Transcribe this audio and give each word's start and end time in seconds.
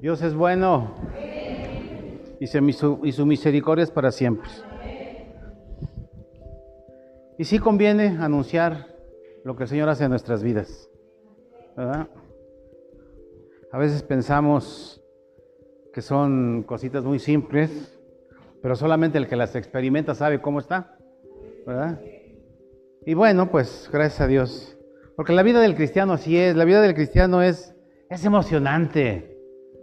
Dios 0.00 0.22
es 0.22 0.34
bueno 0.34 0.94
y 2.40 3.12
su, 3.12 3.26
misericordia 3.26 3.82
es 3.82 3.90
para 3.90 4.12
siempre. 4.12 4.48
Y 7.36 7.44
sí 7.44 7.58
conviene 7.58 8.16
anunciar 8.20 8.94
lo 9.44 9.56
que 9.56 9.64
el 9.64 9.68
Señor 9.68 9.88
hace 9.88 10.04
en 10.04 10.10
nuestras 10.10 10.42
vidas. 10.42 10.88
A 11.76 13.78
veces 13.78 14.02
pensamos 14.02 15.02
que 15.92 16.00
son 16.00 16.62
cositas 16.62 17.04
muy 17.04 17.18
simples, 17.18 17.98
pero 18.62 18.76
solamente 18.76 19.18
el 19.18 19.28
que 19.28 19.36
las 19.36 19.56
experimenta 19.56 20.14
sabe 20.14 20.40
cómo 20.40 20.60
está. 20.60 20.97
Y 23.04 23.14
bueno, 23.14 23.50
pues 23.50 23.88
gracias 23.92 24.20
a 24.20 24.26
Dios. 24.26 24.76
Porque 25.16 25.32
la 25.32 25.42
vida 25.42 25.60
del 25.60 25.74
cristiano 25.74 26.14
así 26.14 26.38
es, 26.38 26.56
la 26.56 26.64
vida 26.64 26.80
del 26.80 26.94
cristiano 26.94 27.42
es, 27.42 27.74
es 28.08 28.24
emocionante. 28.24 29.36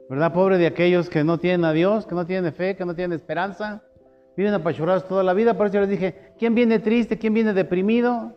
¿Verdad? 0.09 0.33
Pobre 0.33 0.57
de 0.57 0.67
aquellos 0.67 1.09
que 1.09 1.23
no 1.23 1.39
tienen 1.39 1.65
a 1.65 1.73
Dios, 1.73 2.05
que 2.05 2.15
no 2.15 2.25
tienen 2.25 2.53
fe, 2.53 2.75
que 2.75 2.85
no 2.85 2.95
tienen 2.95 3.17
esperanza. 3.17 3.83
Viven 4.37 4.53
apachurrados 4.53 5.07
toda 5.07 5.23
la 5.23 5.33
vida. 5.33 5.55
Por 5.55 5.67
eso 5.67 5.75
yo 5.75 5.81
les 5.81 5.89
dije, 5.89 6.33
¿quién 6.37 6.55
viene 6.55 6.79
triste? 6.79 7.17
¿Quién 7.17 7.33
viene 7.33 7.53
deprimido? 7.53 8.35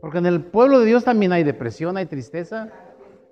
Porque 0.00 0.18
en 0.18 0.26
el 0.26 0.44
pueblo 0.44 0.80
de 0.80 0.86
Dios 0.86 1.04
también 1.04 1.32
hay 1.32 1.44
depresión, 1.44 1.96
hay 1.96 2.06
tristeza. 2.06 2.70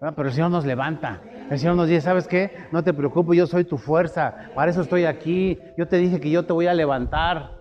Pero 0.01 0.29
el 0.29 0.33
Señor 0.33 0.51
nos 0.51 0.65
levanta. 0.65 1.23
El 1.51 1.59
Señor 1.59 1.77
nos 1.77 1.89
dice, 1.89 2.03
¿sabes 2.03 2.29
qué? 2.29 2.53
No 2.73 2.85
te 2.85 2.95
preocupes, 2.95 3.37
yo 3.37 3.47
soy 3.47 3.65
tu 3.65 3.79
fuerza. 3.79 4.51
Para 4.55 4.71
eso 4.71 4.83
estoy 4.83 5.05
aquí. 5.05 5.59
Yo 5.77 5.89
te 5.89 5.97
dije 5.97 6.21
que 6.21 6.31
yo 6.31 6.45
te 6.45 6.53
voy 6.53 6.67
a 6.67 6.75
levantar. 6.75 7.58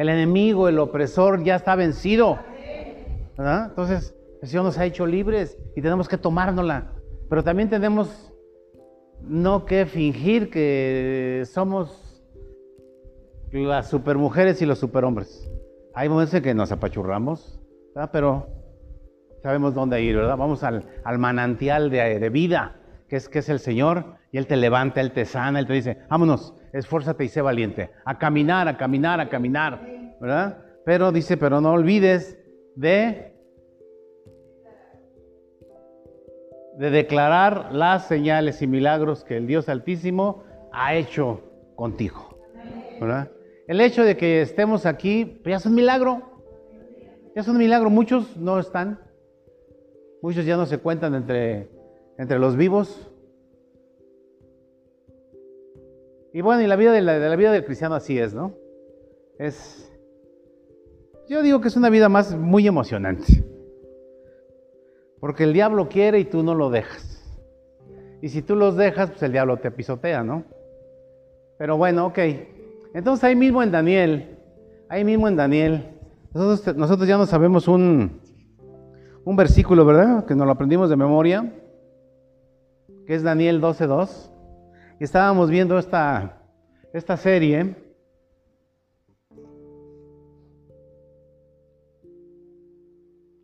El 0.00 0.08
enemigo, 0.08 0.66
el 0.66 0.78
opresor 0.78 1.44
ya 1.44 1.56
está 1.56 1.76
vencido. 1.76 2.38
Entonces, 3.36 4.14
el 4.40 4.48
Señor 4.48 4.64
nos 4.64 4.78
ha 4.78 4.86
hecho 4.86 5.04
libres 5.04 5.58
y 5.76 5.82
tenemos 5.82 6.08
que 6.08 6.16
tomárnosla. 6.16 6.94
Pero 7.28 7.44
también 7.44 7.68
tenemos 7.68 8.32
no 9.20 9.66
que 9.66 9.84
fingir 9.84 10.48
que 10.48 11.42
somos 11.44 12.24
las 13.52 13.90
supermujeres 13.90 14.62
y 14.62 14.64
los 14.64 14.78
superhombres. 14.78 15.50
Hay 15.92 16.08
momentos 16.08 16.32
en 16.32 16.44
que 16.44 16.54
nos 16.54 16.72
apachurramos, 16.72 17.60
¿verdad? 17.94 18.08
pero 18.10 18.46
sabemos 19.42 19.74
dónde 19.74 20.00
ir, 20.02 20.16
¿verdad? 20.16 20.38
Vamos 20.38 20.64
al, 20.64 20.82
manantial 21.18 21.90
de, 21.90 22.18
de, 22.18 22.30
vida, 22.30 22.80
que 23.06 23.16
es, 23.16 23.28
que 23.28 23.40
es 23.40 23.50
el 23.50 23.58
Señor, 23.58 24.16
y 24.32 24.38
Él 24.38 24.46
te 24.46 24.56
levanta, 24.56 25.02
Él 25.02 25.12
te 25.12 25.26
sana, 25.26 25.58
Él 25.58 25.66
te 25.66 25.74
dice, 25.74 25.98
vámonos, 26.08 26.54
esfuérzate 26.72 27.24
y 27.24 27.28
sé 27.28 27.42
valiente, 27.42 27.90
a 28.04 28.18
caminar, 28.18 28.68
a 28.68 28.76
caminar, 28.76 29.20
a 29.20 29.28
caminar, 29.28 29.80
¿verdad? 30.20 30.58
Pero 30.84 31.12
dice, 31.12 31.36
pero 31.36 31.60
no 31.60 31.72
olvides 31.72 32.38
de 32.76 33.30
de 36.80 36.88
declarar 36.88 37.74
las 37.74 38.08
señales 38.08 38.62
y 38.62 38.66
milagros 38.66 39.22
que 39.22 39.36
el 39.36 39.46
Dios 39.46 39.68
Altísimo 39.68 40.44
ha 40.72 40.94
hecho 40.94 41.42
contigo. 41.76 42.38
¿verdad? 42.98 43.30
El 43.68 43.82
hecho 43.82 44.02
de 44.02 44.16
que 44.16 44.40
estemos 44.40 44.86
aquí, 44.86 45.26
pues 45.26 45.52
ya 45.52 45.56
es 45.58 45.66
un 45.66 45.74
milagro. 45.74 46.22
Ya 47.34 47.42
es 47.42 47.48
un 47.48 47.58
milagro. 47.58 47.90
Muchos 47.90 48.34
no 48.38 48.58
están. 48.58 48.98
Muchos 50.22 50.46
ya 50.46 50.56
no 50.56 50.64
se 50.64 50.78
cuentan 50.78 51.14
entre, 51.14 51.68
entre 52.16 52.38
los 52.38 52.56
vivos. 52.56 53.09
Y 56.32 56.42
bueno, 56.42 56.62
y 56.62 56.66
la 56.66 56.76
vida 56.76 56.92
de 56.92 57.00
la, 57.00 57.36
vida 57.36 57.52
del 57.52 57.64
cristiano 57.64 57.94
así 57.94 58.18
es, 58.18 58.34
¿no? 58.34 58.54
Es. 59.38 59.92
Yo 61.28 61.42
digo 61.42 61.60
que 61.60 61.68
es 61.68 61.76
una 61.76 61.90
vida 61.90 62.08
más 62.08 62.34
muy 62.36 62.66
emocionante. 62.66 63.44
Porque 65.18 65.44
el 65.44 65.52
diablo 65.52 65.88
quiere 65.88 66.18
y 66.18 66.24
tú 66.24 66.42
no 66.42 66.54
lo 66.54 66.70
dejas. 66.70 67.22
Y 68.22 68.28
si 68.28 68.42
tú 68.42 68.56
los 68.56 68.76
dejas, 68.76 69.10
pues 69.10 69.22
el 69.22 69.32
diablo 69.32 69.58
te 69.58 69.70
pisotea, 69.70 70.22
¿no? 70.22 70.44
Pero 71.58 71.76
bueno, 71.76 72.06
ok. 72.06 72.18
Entonces 72.94 73.24
ahí 73.24 73.36
mismo 73.36 73.62
en 73.62 73.70
Daniel, 73.70 74.38
ahí 74.88 75.04
mismo 75.04 75.28
en 75.28 75.36
Daniel, 75.36 75.90
nosotros, 76.32 76.76
nosotros 76.76 77.08
ya 77.08 77.18
no 77.18 77.26
sabemos 77.26 77.68
un, 77.68 78.20
un 79.24 79.36
versículo, 79.36 79.84
¿verdad? 79.84 80.24
Que 80.26 80.34
nos 80.34 80.46
lo 80.46 80.52
aprendimos 80.52 80.90
de 80.90 80.96
memoria, 80.96 81.52
que 83.06 83.14
es 83.14 83.22
Daniel 83.22 83.60
12.2. 83.60 84.29
Y 85.00 85.04
estábamos 85.04 85.48
viendo 85.48 85.78
esta, 85.78 86.42
esta 86.92 87.16
serie 87.16 87.74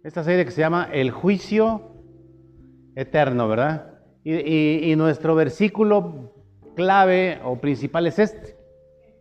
esta 0.05 0.23
serie 0.23 0.45
que 0.45 0.51
se 0.51 0.61
llama 0.61 0.89
El 0.93 1.11
juicio 1.11 1.81
eterno, 2.95 3.49
¿verdad? 3.49 3.95
Y, 4.23 4.95
nuestro 4.97 5.35
versículo 5.35 6.33
clave 6.77 7.41
o 7.43 7.59
principal 7.59 8.07
es 8.07 8.19
este, 8.19 8.57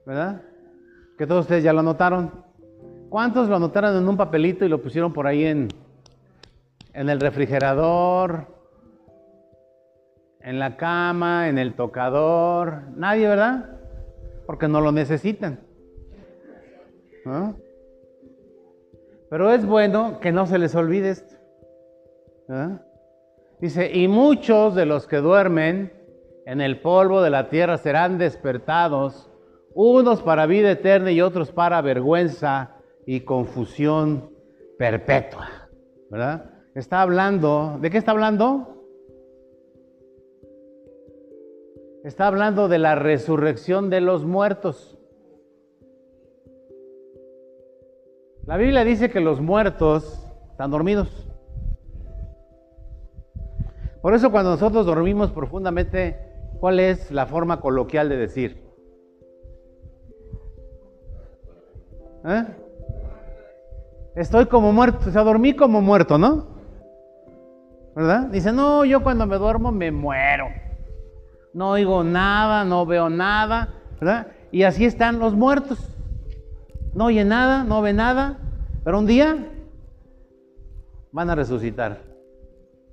¿verdad? 0.05 0.41
Que 1.17 1.25
todos 1.25 1.41
ustedes 1.45 1.63
ya 1.63 1.71
lo 1.71 1.79
anotaron. 1.79 2.43
¿Cuántos 3.09 3.47
lo 3.47 3.55
anotaron 3.55 3.95
en 3.95 4.07
un 4.09 4.17
papelito 4.17 4.65
y 4.65 4.69
lo 4.69 4.81
pusieron 4.81 5.13
por 5.13 5.25
ahí 5.25 5.45
en, 5.45 5.69
en 6.93 7.09
el 7.09 7.21
refrigerador, 7.21 8.54
en 10.45 10.59
la 10.59 10.77
cama, 10.77 11.49
en 11.49 11.57
el 11.57 11.73
tocador? 11.73 12.83
Nadie, 12.95 13.27
¿verdad? 13.27 13.79
Porque 14.45 14.67
no 14.67 14.79
lo 14.79 14.91
necesitan. 14.91 15.59
¿no? 17.25 17.57
Pero 19.29 19.51
es 19.51 19.65
bueno 19.65 20.19
que 20.19 20.31
no 20.31 20.45
se 20.45 20.59
les 20.59 20.75
olvide 20.75 21.09
esto. 21.09 21.35
Dice, 23.59 23.91
y 23.91 24.07
muchos 24.07 24.75
de 24.75 24.85
los 24.85 25.07
que 25.07 25.17
duermen 25.17 25.91
en 26.45 26.61
el 26.61 26.79
polvo 26.79 27.23
de 27.23 27.31
la 27.31 27.49
tierra 27.49 27.79
serán 27.79 28.19
despertados, 28.19 29.31
unos 29.73 30.21
para 30.21 30.45
vida 30.45 30.69
eterna 30.69 31.11
y 31.11 31.21
otros 31.21 31.51
para 31.51 31.81
vergüenza 31.81 32.75
y 33.07 33.21
confusión 33.21 34.29
perpetua. 34.77 35.49
¿Verdad? 36.11 36.51
Está 36.75 37.01
hablando, 37.01 37.79
¿de 37.81 37.89
qué 37.89 37.97
está 37.97 38.11
hablando? 38.11 38.74
Está 42.05 42.27
hablando 42.27 42.67
de 42.67 42.77
la 42.77 42.93
resurrección 42.93 43.89
de 43.89 43.99
los 43.99 44.25
muertos. 44.25 44.95
La 48.45 48.57
Biblia 48.57 48.83
dice 48.83 49.09
que 49.09 49.19
los 49.19 49.41
muertos 49.41 50.23
están 50.51 50.69
dormidos. 50.69 51.27
Por 54.03 54.13
eso 54.13 54.29
cuando 54.29 54.51
nosotros 54.51 54.85
dormimos 54.85 55.31
profundamente, 55.31 56.15
¿cuál 56.59 56.79
es 56.79 57.09
la 57.09 57.25
forma 57.25 57.59
coloquial 57.59 58.07
de 58.07 58.17
decir? 58.17 58.63
¿Eh? 62.23 62.45
Estoy 64.15 64.45
como 64.45 64.71
muerto, 64.71 65.09
o 65.09 65.11
sea, 65.11 65.23
dormí 65.23 65.55
como 65.55 65.81
muerto, 65.81 66.19
¿no? 66.19 66.49
¿Verdad? 67.95 68.27
Dice, 68.27 68.53
no, 68.53 68.85
yo 68.85 69.01
cuando 69.01 69.25
me 69.25 69.37
duermo 69.39 69.71
me 69.71 69.91
muero. 69.91 70.64
No 71.55 71.71
oigo 71.71 72.03
nada, 72.03 72.65
no 72.65 72.85
veo 72.85 73.09
nada, 73.09 73.69
¿verdad? 73.99 74.27
Y 74.51 74.61
así 74.61 74.85
están 74.85 75.17
los 75.17 75.33
muertos 75.33 75.95
no 76.95 77.05
oye 77.05 77.25
nada, 77.25 77.63
no 77.65 77.81
ve 77.81 77.93
nada, 77.93 78.37
pero 78.83 78.97
un 78.97 79.05
día 79.05 79.37
van 81.11 81.29
a 81.29 81.35
resucitar 81.35 81.99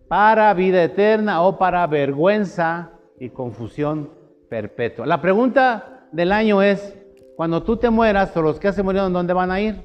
para 0.08 0.52
vida 0.54 0.82
eterna 0.82 1.42
o 1.42 1.56
para 1.56 1.86
vergüenza 1.86 2.90
y 3.18 3.30
confusión 3.30 4.10
perpetua. 4.50 5.06
La 5.06 5.22
pregunta 5.22 6.08
del 6.10 6.32
año 6.32 6.62
es, 6.62 6.98
cuando 7.36 7.62
tú 7.62 7.76
te 7.76 7.90
mueras, 7.90 8.36
o 8.36 8.42
los 8.42 8.58
que 8.58 8.72
se 8.72 8.82
murieron, 8.82 9.12
¿dónde 9.12 9.32
van 9.32 9.52
a 9.52 9.60
ir? 9.60 9.80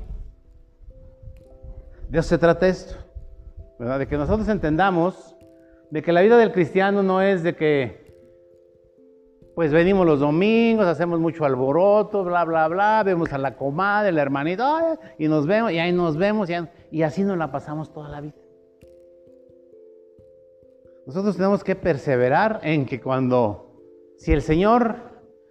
Eso 2.12 2.24
se 2.24 2.38
trata 2.40 2.68
esto, 2.68 2.96
¿verdad? 3.78 4.00
De 4.00 4.08
que 4.08 4.18
nosotros 4.18 4.50
entendamos 4.50 5.36
de 5.92 6.02
que 6.02 6.12
la 6.12 6.22
vida 6.22 6.38
del 6.38 6.52
cristiano 6.52 7.04
no 7.04 7.22
es 7.22 7.44
de 7.44 7.56
que 7.56 8.07
pues 9.58 9.72
venimos 9.72 10.06
los 10.06 10.20
domingos, 10.20 10.86
hacemos 10.86 11.20
mucho 11.20 11.44
alboroto, 11.44 12.24
bla, 12.24 12.46
bla, 12.46 12.68
bla, 12.68 13.02
vemos 13.04 13.34
a 13.34 13.40
la 13.40 13.56
comadre, 13.56 14.12
la 14.12 14.22
hermanita, 14.22 15.00
y 15.18 15.28
nos 15.28 15.48
vemos, 15.48 15.72
y 15.72 15.80
ahí 15.80 15.92
nos 15.92 16.16
vemos, 16.16 16.48
y, 16.92 17.02
así 17.02 17.24
nos 17.24 17.40
la 17.40 17.52
pasamos 17.52 17.92
toda 17.92 18.08
la 18.08 18.22
vida. 18.22 18.36
Nosotros 21.08 21.38
tenemos 21.38 21.64
que 21.64 21.76
perseverar 21.76 22.60
en 22.62 22.86
que 22.86 23.02
cuando, 23.02 23.82
si 24.18 24.32
el 24.32 24.44
Señor 24.44 24.98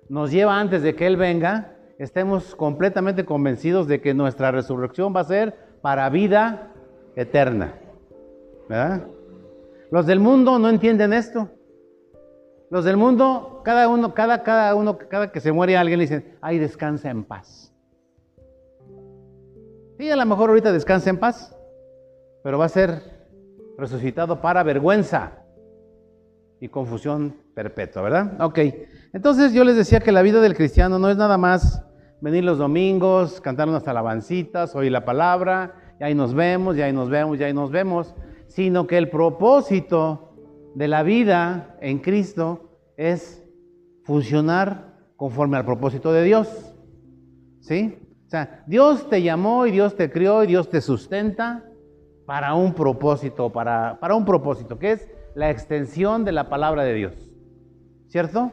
nos 0.09 0.31
lleva 0.31 0.61
antes 0.61 0.85
de 0.85 0.95
que 0.95 1.09
Él 1.09 1.17
venga, 1.17 1.77
estemos 1.99 2.55
completamente 2.55 3.25
convencidos 3.25 3.89
de 3.89 4.01
que 4.01 4.15
nuestra 4.15 4.53
resurrección 4.53 5.17
va 5.17 5.23
a 5.23 5.25
ser 5.25 5.57
para 5.83 6.09
vida 6.11 6.73
eterna. 7.17 7.75
¿Verdad? 8.69 9.09
Los 9.91 10.07
del 10.07 10.21
mundo 10.21 10.61
no 10.61 10.69
entienden 10.69 11.13
esto. 11.13 11.51
Los 12.71 12.85
del 12.85 12.97
mundo, 12.97 13.61
cada 13.65 13.89
uno, 13.89 14.13
cada, 14.13 14.43
cada 14.43 14.75
uno, 14.75 14.99
cada 14.99 15.31
que 15.31 15.41
se 15.41 15.53
muere 15.53 15.77
alguien 15.77 15.99
le 15.99 16.05
dicen, 16.05 16.37
ay, 16.41 16.59
descansa 16.59 17.11
en 17.11 17.25
paz. 17.25 17.73
Sí, 19.99 20.11
a 20.11 20.17
lo 20.17 20.27
mejor 20.27 20.51
ahorita 20.51 20.73
descansa 20.73 21.11
en 21.11 21.19
paz, 21.19 21.57
pero 22.43 22.59
va 22.59 22.67
a 22.67 22.69
ser 22.69 23.01
resucitado 23.79 24.41
para 24.41 24.63
vergüenza 24.63 25.45
y 26.61 26.69
confusión 26.69 27.37
perpetua, 27.55 28.03
¿verdad? 28.03 28.41
Ok, 28.41 28.59
entonces 29.13 29.53
yo 29.53 29.65
les 29.65 29.77
decía 29.77 30.01
que 30.01 30.13
la 30.13 30.23
vida 30.23 30.41
del 30.41 30.57
cristiano 30.57 30.99
no 30.99 31.09
es 31.09 31.17
nada 31.17 31.39
más 31.39 31.83
venir 32.21 32.45
los 32.45 32.59
domingos, 32.59 33.41
cantar 33.41 33.69
unas 33.69 33.87
alabancitas, 33.87 34.75
oír 34.75 34.91
la 34.91 35.05
palabra, 35.05 35.75
y 36.01 36.05
ahí 36.05 36.15
nos 36.15 36.35
vemos, 36.35 36.77
y 36.77 36.83
ahí 36.83 36.93
nos 36.93 37.09
vemos, 37.09 37.39
y 37.39 37.45
ahí 37.45 37.55
nos 37.55 37.71
vemos, 37.71 38.15
sino 38.49 38.87
que 38.87 38.99
el 38.99 39.09
propósito 39.09 40.26
de 40.77 40.89
la 40.89 41.03
vida 41.03 41.75
en 41.81 42.01
Cristo 42.01 42.69
es 42.99 43.43
funcionar 44.05 44.95
conforme 45.17 45.57
al 45.57 45.65
propósito 45.65 46.13
de 46.13 46.23
Dios. 46.23 46.75
¿Sí? 47.61 47.99
O 48.27 48.29
sea, 48.29 48.63
Dios 48.67 49.09
te 49.09 49.23
llamó 49.23 49.67
y 49.67 49.71
Dios 49.71 49.97
te 49.97 50.11
crió 50.11 50.45
y 50.45 50.49
Dios 50.49 50.69
te 50.69 50.83
sustenta 50.83 51.65
para 52.27 52.53
un 52.53 52.75
propósito, 52.75 53.51
para, 53.51 53.99
para 54.01 54.17
un 54.17 54.27
propósito, 54.27 54.79
que 54.79 54.93
es 54.93 55.11
la 55.35 55.51
extensión 55.51 56.27
de 56.27 56.33
la 56.33 56.51
palabra 56.51 56.85
de 56.85 56.93
Dios. 56.93 57.15
¿Cierto? 58.09 58.53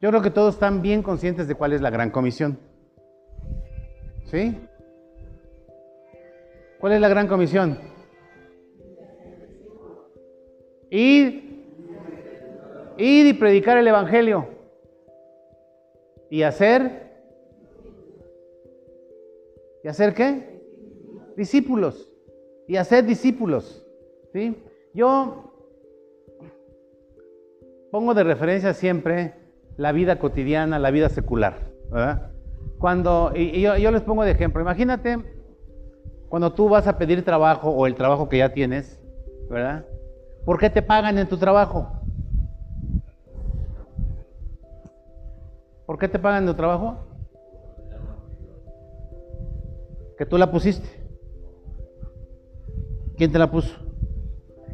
Yo 0.00 0.08
creo 0.08 0.22
que 0.22 0.30
todos 0.30 0.54
están 0.54 0.80
bien 0.80 1.02
conscientes 1.02 1.46
de 1.46 1.54
cuál 1.54 1.74
es 1.74 1.82
la 1.82 1.90
gran 1.90 2.08
comisión. 2.08 2.58
¿Sí? 4.30 4.58
¿Cuál 6.80 6.94
es 6.94 7.00
la 7.02 7.08
gran 7.08 7.28
comisión? 7.28 7.97
Ir, 10.90 11.66
ir 12.96 13.26
y 13.26 13.32
predicar 13.34 13.78
el 13.78 13.86
Evangelio. 13.86 14.48
Y 16.30 16.42
hacer. 16.42 17.08
¿Y 19.84 19.88
hacer 19.88 20.14
qué? 20.14 20.62
Discípulos. 21.36 22.10
Y 22.66 22.76
hacer 22.76 23.04
discípulos. 23.04 23.86
¿Sí? 24.32 24.56
Yo 24.94 25.52
pongo 27.90 28.14
de 28.14 28.24
referencia 28.24 28.74
siempre 28.74 29.34
la 29.76 29.92
vida 29.92 30.18
cotidiana, 30.18 30.78
la 30.78 30.90
vida 30.90 31.08
secular. 31.08 31.72
¿verdad? 31.90 32.30
Cuando, 32.78 33.32
y, 33.34 33.60
yo, 33.60 33.76
yo 33.76 33.90
les 33.90 34.02
pongo 34.02 34.24
de 34.24 34.30
ejemplo, 34.30 34.60
imagínate 34.60 35.18
cuando 36.28 36.52
tú 36.52 36.68
vas 36.68 36.86
a 36.86 36.98
pedir 36.98 37.24
trabajo 37.24 37.70
o 37.70 37.86
el 37.86 37.94
trabajo 37.94 38.28
que 38.28 38.38
ya 38.38 38.52
tienes, 38.52 39.00
¿verdad? 39.48 39.86
¿Por 40.48 40.58
qué 40.58 40.70
te 40.70 40.80
pagan 40.80 41.18
en 41.18 41.28
tu 41.28 41.36
trabajo? 41.36 41.92
¿Por 45.84 45.98
qué 45.98 46.08
te 46.08 46.18
pagan 46.18 46.44
en 46.44 46.48
tu 46.48 46.54
trabajo? 46.54 46.96
Que 50.16 50.24
tú 50.24 50.38
la 50.38 50.50
pusiste. 50.50 50.88
¿Quién 53.18 53.30
te 53.30 53.38
la 53.38 53.50
puso? 53.50 53.76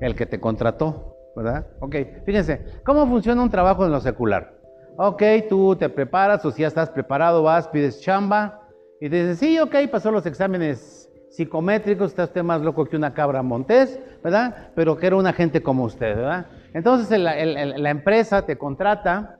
El 0.00 0.14
que 0.14 0.26
te 0.26 0.38
contrató, 0.38 1.16
¿verdad? 1.34 1.66
Ok, 1.80 1.96
fíjense, 2.24 2.64
¿cómo 2.84 3.04
funciona 3.08 3.42
un 3.42 3.50
trabajo 3.50 3.84
en 3.84 3.90
lo 3.90 4.00
secular? 4.00 4.56
Ok, 4.96 5.24
tú 5.48 5.74
te 5.74 5.88
preparas 5.88 6.44
o 6.44 6.52
si 6.52 6.62
ya 6.62 6.68
estás 6.68 6.90
preparado, 6.90 7.42
vas, 7.42 7.66
pides 7.66 8.00
chamba 8.00 8.60
y 9.00 9.10
te 9.10 9.22
dices, 9.22 9.40
sí, 9.40 9.58
ok, 9.58 9.74
pasó 9.90 10.12
los 10.12 10.24
exámenes 10.24 11.10
psicométricos, 11.36 12.10
está 12.10 12.24
usted 12.24 12.42
más 12.42 12.60
loco 12.62 12.84
que 12.86 12.96
una 12.96 13.12
cabra 13.12 13.42
montés, 13.42 13.98
¿verdad? 14.22 14.70
Pero 14.74 14.96
que 14.96 15.06
era 15.06 15.16
una 15.16 15.32
gente 15.32 15.62
como 15.62 15.84
usted, 15.84 16.16
¿verdad? 16.16 16.46
Entonces 16.72 17.18
la 17.18 17.90
empresa 17.90 18.46
te 18.46 18.56
contrata 18.56 19.38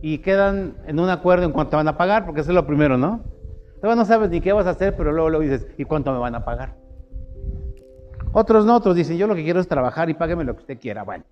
y 0.00 0.18
quedan 0.18 0.76
en 0.86 1.00
un 1.00 1.10
acuerdo 1.10 1.44
en 1.44 1.52
cuánto 1.52 1.76
van 1.76 1.88
a 1.88 1.96
pagar, 1.96 2.24
porque 2.24 2.40
eso 2.40 2.50
es 2.50 2.54
lo 2.54 2.66
primero, 2.66 2.96
¿no? 2.96 3.24
Todavía 3.76 3.96
no 3.96 4.04
sabes 4.04 4.30
ni 4.30 4.40
qué 4.40 4.52
vas 4.52 4.66
a 4.66 4.70
hacer, 4.70 4.96
pero 4.96 5.12
luego, 5.12 5.30
luego 5.30 5.44
dices, 5.44 5.66
¿y 5.76 5.84
cuánto 5.84 6.12
me 6.12 6.18
van 6.18 6.34
a 6.34 6.44
pagar? 6.44 6.74
Otros 8.32 8.64
no, 8.64 8.76
otros 8.76 8.94
dicen, 8.94 9.16
yo 9.16 9.26
lo 9.26 9.34
que 9.34 9.44
quiero 9.44 9.60
es 9.60 9.68
trabajar 9.68 10.10
y 10.10 10.14
págueme 10.14 10.44
lo 10.44 10.54
que 10.54 10.60
usted 10.60 10.78
quiera, 10.78 11.02
bueno. 11.02 11.24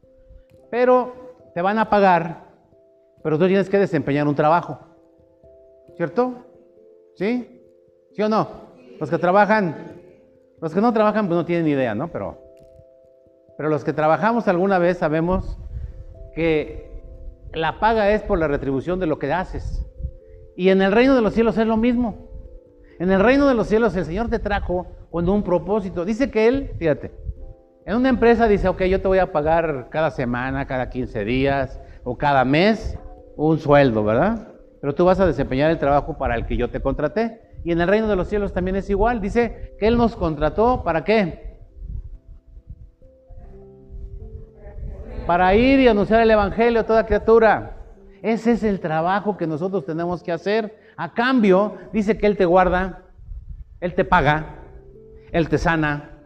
Pero 0.71 1.13
te 1.55 1.63
van 1.63 1.79
a 1.79 1.89
pagar 1.89 2.47
pero 3.27 3.41
tú 3.41 3.49
tienes 3.49 3.69
que 3.69 3.77
desempeñar 3.77 4.29
un 4.29 4.37
trabajo. 4.37 4.79
¿Cierto? 5.97 6.47
¿Sí? 7.17 7.61
¿Sí 8.13 8.23
o 8.23 8.29
no? 8.29 8.66
Los 8.99 9.11
que 9.11 9.19
trabajan, 9.19 10.01
los 10.61 10.73
que 10.73 10.81
no 10.81 10.93
trabajan 10.93 11.27
pues 11.27 11.37
no 11.37 11.45
tienen 11.45 11.67
idea, 11.69 11.95
¿no? 11.95 12.09
Pero, 12.09 12.39
pero 13.57 13.69
los 13.69 13.85
que 13.85 13.93
trabajamos 13.93 14.49
alguna 14.49 14.79
vez 14.79 14.99
sabemos 14.99 15.59
que 16.35 16.87
la 17.53 17.79
paga 17.81 18.11
es 18.11 18.23
por 18.23 18.39
la 18.39 18.49
retribución 18.49 19.01
de 19.01 19.07
lo 19.07 19.19
que 19.19 19.33
haces. 19.33 19.87
Y 20.57 20.71
en 20.71 20.81
el 20.83 20.93
reino 20.93 21.15
de 21.15 21.23
los 21.23 21.35
cielos 21.35 21.59
es 21.59 21.67
lo 21.67 21.77
mismo. 21.77 22.27
En 22.99 23.11
el 23.11 23.21
reino 23.21 23.47
de 23.47 23.55
los 23.55 23.67
cielos 23.67 23.95
el 23.97 24.07
Señor 24.07 24.29
te 24.29 24.39
trajo 24.39 24.87
con 25.11 25.29
un 25.29 25.43
propósito. 25.43 26.05
Dice 26.05 26.31
que 26.31 26.49
Él, 26.49 26.71
fíjate, 26.79 27.13
en 27.85 27.97
una 27.97 28.09
empresa 28.09 28.49
dice, 28.49 28.69
ok, 28.69 28.83
yo 28.85 29.01
te 29.01 29.09
voy 29.09 29.19
a 29.19 29.33
pagar 29.33 29.89
cada 29.91 30.11
semana, 30.11 30.67
cada 30.67 30.91
15 30.91 31.25
días 31.25 31.81
o 32.05 32.17
cada 32.17 32.45
mes 32.45 32.99
un 33.37 33.59
sueldo, 33.59 34.03
¿verdad? 34.03 34.49
Pero 34.81 34.95
tú 34.95 35.05
vas 35.05 35.21
a 35.21 35.27
desempeñar 35.27 35.71
el 35.71 35.79
trabajo 35.79 36.17
para 36.19 36.35
el 36.35 36.47
que 36.47 36.57
yo 36.57 36.69
te 36.69 36.81
contraté. 36.81 37.46
Y 37.67 37.73
en 37.73 37.81
el 37.81 37.89
reino 37.89 38.07
de 38.07 38.15
los 38.15 38.29
cielos 38.29 38.53
también 38.53 38.77
es 38.77 38.89
igual. 38.91 39.21
Dice 39.21 39.75
que 39.81 39.89
Él 39.89 39.97
nos 39.97 40.15
contrató 40.15 40.85
para 40.85 41.03
qué? 41.03 41.57
Para 45.27 45.53
ir 45.57 45.81
y 45.81 45.89
anunciar 45.89 46.21
el 46.21 46.31
Evangelio 46.31 46.83
a 46.83 46.87
toda 46.87 47.07
criatura. 47.07 47.79
Ese 48.23 48.53
es 48.53 48.63
el 48.63 48.79
trabajo 48.79 49.37
que 49.37 49.49
nosotros 49.49 49.85
tenemos 49.85 50.23
que 50.23 50.31
hacer. 50.31 50.79
A 50.97 51.13
cambio, 51.13 51.75
dice 51.93 52.17
que 52.17 52.29
Él 52.29 52.37
te 52.37 52.45
guarda, 52.45 53.03
Él 53.81 53.97
te 53.97 54.05
paga, 54.05 54.61
Él 55.33 55.49
te 55.49 55.59
sana, 55.59 56.21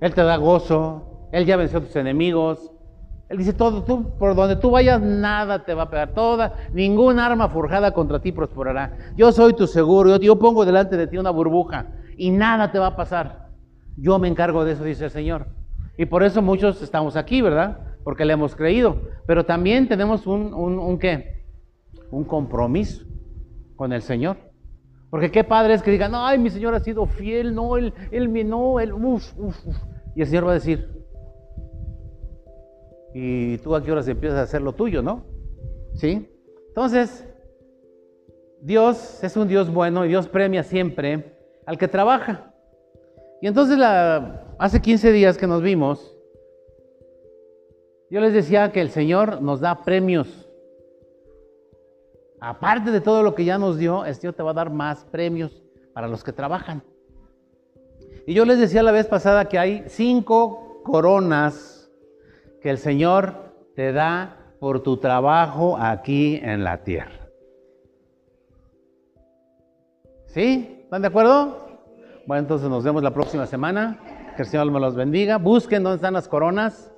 Él 0.00 0.14
te 0.14 0.22
da 0.22 0.36
gozo, 0.38 1.28
Él 1.30 1.44
ya 1.44 1.58
venció 1.58 1.80
a 1.80 1.82
tus 1.82 1.96
enemigos, 1.96 2.71
él 3.32 3.38
dice, 3.38 3.54
todo, 3.54 3.82
tú, 3.82 4.10
por 4.18 4.34
donde 4.34 4.56
tú 4.56 4.70
vayas, 4.70 5.00
nada 5.00 5.64
te 5.64 5.72
va 5.72 5.84
a 5.84 5.90
pegar. 5.90 6.12
Toda, 6.12 6.54
ningún 6.74 7.18
arma 7.18 7.48
forjada 7.48 7.92
contra 7.92 8.20
ti 8.20 8.30
prosperará. 8.30 8.94
Yo 9.16 9.32
soy 9.32 9.54
tu 9.54 9.66
seguro, 9.66 10.10
yo, 10.10 10.16
yo 10.18 10.38
pongo 10.38 10.66
delante 10.66 10.98
de 10.98 11.06
ti 11.06 11.16
una 11.16 11.30
burbuja 11.30 11.86
y 12.18 12.30
nada 12.30 12.70
te 12.70 12.78
va 12.78 12.88
a 12.88 12.96
pasar. 12.96 13.48
Yo 13.96 14.18
me 14.18 14.28
encargo 14.28 14.66
de 14.66 14.72
eso, 14.72 14.84
dice 14.84 15.06
el 15.06 15.10
Señor. 15.10 15.46
Y 15.96 16.04
por 16.04 16.22
eso 16.22 16.42
muchos 16.42 16.82
estamos 16.82 17.16
aquí, 17.16 17.40
¿verdad? 17.40 17.78
Porque 18.04 18.26
le 18.26 18.34
hemos 18.34 18.54
creído. 18.54 19.00
Pero 19.26 19.46
también 19.46 19.88
tenemos 19.88 20.26
un, 20.26 20.52
un, 20.52 20.98
qué? 20.98 21.46
Un 22.10 22.24
compromiso 22.24 23.06
con 23.76 23.94
el 23.94 24.02
Señor. 24.02 24.36
Porque 25.08 25.30
qué 25.30 25.42
padre 25.42 25.72
es 25.72 25.82
que 25.82 25.90
digan, 25.90 26.12
ay, 26.14 26.38
mi 26.38 26.50
Señor 26.50 26.74
ha 26.74 26.80
sido 26.80 27.06
fiel, 27.06 27.54
no, 27.54 27.78
él, 27.78 27.94
él, 28.10 28.30
no, 28.46 28.78
él, 28.78 28.92
uff, 28.92 29.32
uff, 29.38 29.66
uf. 29.66 29.76
Y 30.14 30.20
el 30.20 30.26
Señor 30.26 30.46
va 30.46 30.50
a 30.50 30.54
decir, 30.54 31.01
y 33.14 33.58
tú 33.58 33.74
a 33.74 33.82
qué 33.82 33.92
horas 33.92 34.08
empiezas 34.08 34.38
a 34.38 34.42
hacer 34.42 34.62
lo 34.62 34.72
tuyo, 34.72 35.02
¿no? 35.02 35.24
¿Sí? 35.94 36.28
Entonces, 36.68 37.26
Dios 38.60 39.22
es 39.22 39.36
un 39.36 39.48
Dios 39.48 39.72
bueno 39.72 40.04
y 40.04 40.08
Dios 40.08 40.28
premia 40.28 40.62
siempre 40.62 41.36
al 41.66 41.78
que 41.78 41.88
trabaja. 41.88 42.54
Y 43.40 43.46
entonces 43.46 43.78
hace 44.58 44.80
15 44.80 45.12
días 45.12 45.36
que 45.36 45.46
nos 45.46 45.62
vimos, 45.62 46.16
yo 48.08 48.20
les 48.20 48.32
decía 48.32 48.70
que 48.72 48.80
el 48.80 48.90
Señor 48.90 49.42
nos 49.42 49.60
da 49.60 49.82
premios. 49.84 50.48
Aparte 52.40 52.90
de 52.90 53.00
todo 53.00 53.22
lo 53.22 53.34
que 53.34 53.44
ya 53.44 53.58
nos 53.58 53.78
dio, 53.78 54.04
el 54.04 54.14
Señor 54.14 54.34
te 54.34 54.42
va 54.42 54.50
a 54.50 54.54
dar 54.54 54.70
más 54.70 55.04
premios 55.04 55.62
para 55.92 56.08
los 56.08 56.22
que 56.22 56.32
trabajan. 56.32 56.82
Y 58.26 58.34
yo 58.34 58.44
les 58.44 58.58
decía 58.58 58.82
la 58.82 58.92
vez 58.92 59.06
pasada 59.06 59.48
que 59.48 59.58
hay 59.58 59.84
cinco 59.88 60.82
coronas 60.84 61.71
que 62.62 62.70
el 62.70 62.78
Señor 62.78 63.34
te 63.74 63.92
da 63.92 64.36
por 64.60 64.82
tu 64.82 64.96
trabajo 64.98 65.76
aquí 65.76 66.38
en 66.42 66.62
la 66.64 66.84
tierra. 66.84 67.28
¿Sí? 70.26 70.82
¿Están 70.84 71.02
de 71.02 71.08
acuerdo? 71.08 71.80
Bueno, 72.26 72.42
entonces 72.42 72.68
nos 72.68 72.84
vemos 72.84 73.02
la 73.02 73.12
próxima 73.12 73.46
semana. 73.46 73.98
Que 74.36 74.42
el 74.42 74.48
Señor 74.48 74.70
me 74.70 74.80
los 74.80 74.94
bendiga. 74.94 75.36
Busquen 75.36 75.82
dónde 75.82 75.96
están 75.96 76.14
las 76.14 76.28
coronas. 76.28 76.92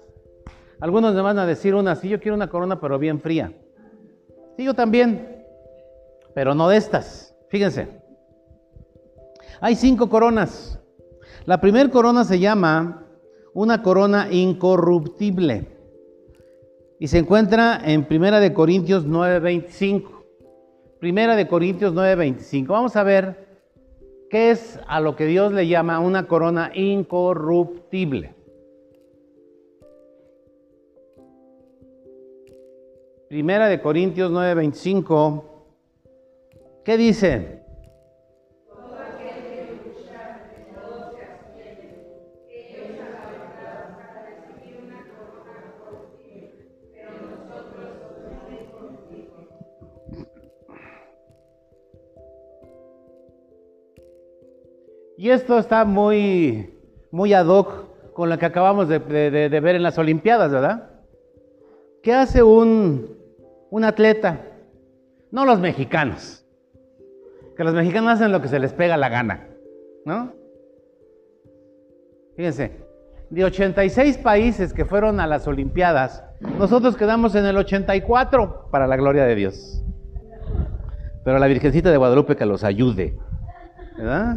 Algunos 0.81 1.15
me 1.15 1.23
van 1.23 1.39
a 1.39 1.47
decir 1.47 1.75
una, 1.75 1.97
sí, 1.97 2.09
yo 2.09 2.21
quiero 2.21 2.35
una 2.35 2.49
corona, 2.49 2.79
pero 2.81 2.99
bien 2.99 3.21
fría. 3.21 3.53
Sí, 4.57 4.65
yo 4.65 4.75
también, 4.75 5.45
pero 6.35 6.55
no 6.55 6.69
de 6.69 6.77
estas. 6.77 7.35
Fíjense, 7.49 7.89
hay 9.61 9.75
cinco 9.77 10.09
coronas. 10.09 10.79
La 11.47 11.61
primera 11.61 11.89
corona 11.91 12.25
se 12.25 12.39
llama 12.39 13.04
una 13.55 13.83
corona 13.83 14.29
incorruptible. 14.31 15.69
Y 16.99 17.09
se 17.09 17.19
encuentra 17.19 17.81
en 17.85 18.05
Primera 18.05 18.41
de 18.41 18.53
Corintios 18.53 19.07
9:25. 19.07 20.25
Primera 21.01 21.37
de 21.37 21.49
Corintios 21.49 21.95
9:25. 21.95 22.73
Vamos 22.73 22.97
a 22.97 23.03
ver 23.03 23.47
qué 24.29 24.51
es 24.51 24.79
a 24.87 25.01
lo 25.01 25.17
que 25.17 25.27
Dios 25.27 25.53
le 25.53 25.67
llama 25.67 26.01
una 26.01 26.27
corona 26.27 26.71
incorruptible. 26.75 28.35
Primera 33.29 33.69
de 33.69 33.81
Corintios 33.81 34.31
9:25 34.31 35.55
¿Qué 36.85 36.99
dice? 36.99 37.64
Y 55.25 55.31
esto 55.31 55.59
está 55.59 55.87
muy, 55.87 56.79
muy 57.11 57.33
ad 57.33 57.47
hoc 57.47 58.13
con 58.13 58.29
lo 58.29 58.39
que 58.39 58.45
acabamos 58.45 58.91
de, 58.91 58.99
ver 58.99 59.75
en 59.75 59.83
las 59.83 59.97
Olimpiadas, 59.97 60.53
¿verdad? 60.53 60.91
¿Qué 62.03 62.13
hace 62.13 62.43
un, 62.43 63.17
un 63.71 63.85
atleta? 63.85 64.43
No 65.31 65.47
los 65.47 65.61
mexicanos. 65.61 66.45
Que 67.57 67.65
los 67.65 67.73
mexicanos 67.73 68.13
hacen 68.13 68.33
lo 68.33 68.43
que 68.43 68.49
se 68.49 68.59
les 68.59 68.75
pega 68.75 68.99
la 68.99 69.09
gana, 69.09 69.49
¿no? 70.05 70.35
Fíjense, 72.37 72.73
de 73.31 73.45
86 73.47 74.19
países 74.19 74.75
que 74.75 74.85
fueron 74.85 75.21
a 75.21 75.27
las 75.27 75.47
Olimpiadas, 75.47 76.23
nosotros 76.59 76.99
quedamos 76.99 77.35
en 77.35 77.47
el 77.47 77.57
84 77.57 78.69
para 78.71 78.87
la 78.87 78.97
gloria 78.97 79.25
de 79.25 79.35
Dios. 79.35 79.83
Pero 81.25 81.39
la 81.39 81.47
Virgencita 81.47 81.91
de 81.91 81.97
Guadalupe 81.97 82.37
que 82.37 82.45
los 82.45 82.63
ayude, 82.63 83.17
¿verdad? 83.97 84.37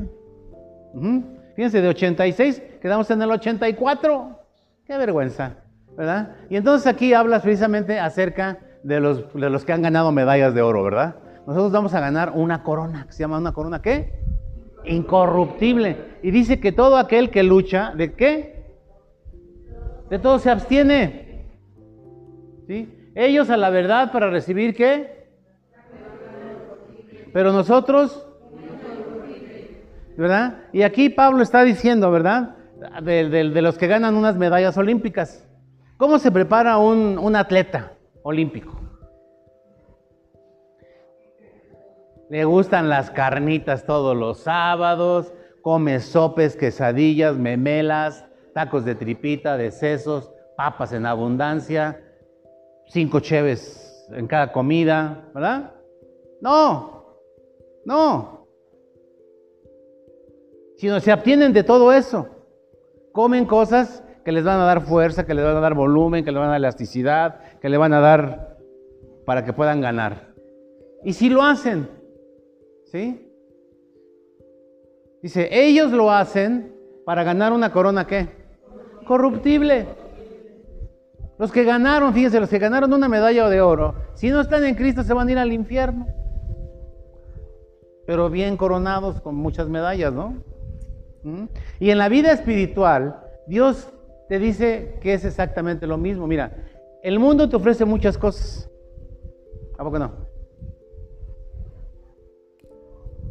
Fíjense, 1.56 1.82
de 1.82 1.88
86 1.90 2.62
quedamos 2.82 3.10
en 3.12 3.22
el 3.22 3.32
84. 3.32 4.40
Qué 4.86 4.98
vergüenza, 4.98 5.58
¿verdad? 5.96 6.36
Y 6.50 6.56
entonces 6.56 6.88
aquí 6.88 7.14
hablas 7.14 7.42
precisamente 7.42 8.00
acerca 8.00 8.60
de 8.84 9.00
los, 9.00 9.34
de 9.34 9.50
los 9.50 9.66
que 9.66 9.74
han 9.74 9.82
ganado 9.82 10.12
medallas 10.12 10.54
de 10.54 10.62
oro, 10.62 10.84
¿verdad? 10.84 11.16
Nosotros 11.46 11.72
vamos 11.72 11.94
a 11.94 12.00
ganar 12.00 12.34
una 12.36 12.64
corona, 12.64 13.06
que 13.06 13.14
se 13.14 13.20
llama 13.20 13.38
una 13.38 13.54
corona, 13.54 13.82
¿qué? 13.82 14.14
Incorruptible. 14.86 15.98
Y 16.22 16.32
dice 16.32 16.60
que 16.60 16.72
todo 16.72 16.98
aquel 16.98 17.30
que 17.30 17.44
lucha, 17.44 17.94
¿de 17.96 18.14
qué? 18.14 18.66
De 20.10 20.20
todo 20.20 20.40
se 20.40 20.50
abstiene. 20.50 21.46
¿Sí? 22.68 23.12
Ellos 23.16 23.50
a 23.50 23.58
la 23.58 23.70
verdad 23.70 24.12
para 24.12 24.30
recibir 24.30 24.76
qué? 24.76 25.30
Pero 27.34 27.52
nosotros 27.52 28.27
¿verdad? 30.18 30.64
Y 30.74 30.82
aquí 30.82 31.10
Pablo 31.10 31.44
está 31.44 31.64
diciendo, 31.64 32.10
¿verdad? 32.12 32.56
De, 33.02 33.44
los 33.62 33.78
que 33.78 33.88
ganan 33.88 34.16
unas 34.16 34.36
medallas 34.36 34.78
olímpicas. 34.78 35.48
¿Cómo 35.98 36.20
se 36.20 36.32
prepara 36.32 36.78
un, 36.78 37.18
un 37.18 37.36
atleta 37.36 37.94
olímpico? 38.24 38.76
Le 42.30 42.44
gustan 42.44 42.90
las 42.90 43.10
carnitas 43.10 43.86
todos 43.86 44.16
los 44.18 44.40
sábados, 44.40 45.34
come 45.62 46.00
sopes, 46.00 46.58
quesadillas, 46.58 47.38
memelas, 47.38 48.26
tacos 48.54 48.84
de 48.86 48.96
tripita, 48.96 49.56
de 49.56 49.72
sesos, 49.72 50.32
papas 50.58 50.92
en 50.92 51.06
abundancia, 51.06 52.02
cinco 52.88 53.22
cheves 53.22 54.06
en 54.12 54.28
cada 54.28 54.52
comida, 54.52 55.30
¿verdad? 55.34 55.74
No, 56.42 57.18
no 57.86 58.37
sino 60.78 61.00
se 61.00 61.12
abstienen 61.12 61.54
de 61.54 61.64
todo 61.64 61.92
eso. 61.92 62.28
Comen 63.12 63.46
cosas 63.46 64.04
que 64.24 64.32
les 64.32 64.44
van 64.44 64.60
a 64.60 64.66
dar 64.66 64.82
fuerza, 64.82 65.26
que 65.26 65.34
les 65.34 65.44
van 65.44 65.58
a 65.58 65.60
dar 65.60 65.74
volumen, 65.74 66.24
que 66.24 66.32
les 66.32 66.40
van 66.40 66.50
a 66.50 66.52
dar 66.52 66.60
elasticidad, 66.60 67.40
que 67.60 67.70
le 67.70 67.78
van 67.78 67.94
a 67.94 68.00
dar 68.00 68.58
para 69.26 69.44
que 69.44 69.54
puedan 69.54 69.82
ganar. 69.82 70.34
Y 71.04 71.14
si 71.14 71.30
lo 71.30 71.44
hacen, 71.44 71.90
¿sí? 72.86 73.28
Dice, 75.22 75.50
ellos 75.52 75.92
lo 75.92 76.12
hacen 76.12 76.76
para 77.06 77.24
ganar 77.24 77.54
una 77.54 77.72
corona 77.72 78.06
¿qué? 78.06 78.30
Corruptible. 79.06 79.88
Los 81.40 81.52
que 81.52 81.64
ganaron, 81.64 82.14
fíjense, 82.14 82.40
los 82.40 82.50
que 82.50 82.60
ganaron 82.60 82.92
una 82.94 83.08
medalla 83.08 83.50
de 83.50 83.62
oro, 83.62 83.96
si 84.14 84.30
no 84.30 84.42
están 84.42 84.64
en 84.64 84.76
Cristo 84.76 85.04
se 85.04 85.14
van 85.14 85.28
a 85.28 85.32
ir 85.32 85.38
al 85.38 85.54
infierno. 85.54 86.08
Pero 88.06 88.30
bien 88.30 88.58
coronados 88.58 89.22
con 89.22 89.36
muchas 89.36 89.70
medallas, 89.70 90.14
¿no? 90.14 90.36
Y 91.80 91.90
en 91.90 91.98
la 91.98 92.10
vida 92.10 92.32
espiritual, 92.32 93.22
Dios 93.48 93.92
te 94.28 94.40
dice 94.40 94.98
que 95.02 95.14
es 95.14 95.26
exactamente 95.26 95.88
lo 95.88 95.98
mismo. 95.98 96.28
Mira, 96.28 96.52
el 97.04 97.20
mundo 97.20 97.48
te 97.50 97.56
ofrece 97.56 97.86
muchas 97.86 98.18
cosas. 98.18 98.70
¿A 99.78 99.84
poco 99.84 100.00
no? 100.00 100.12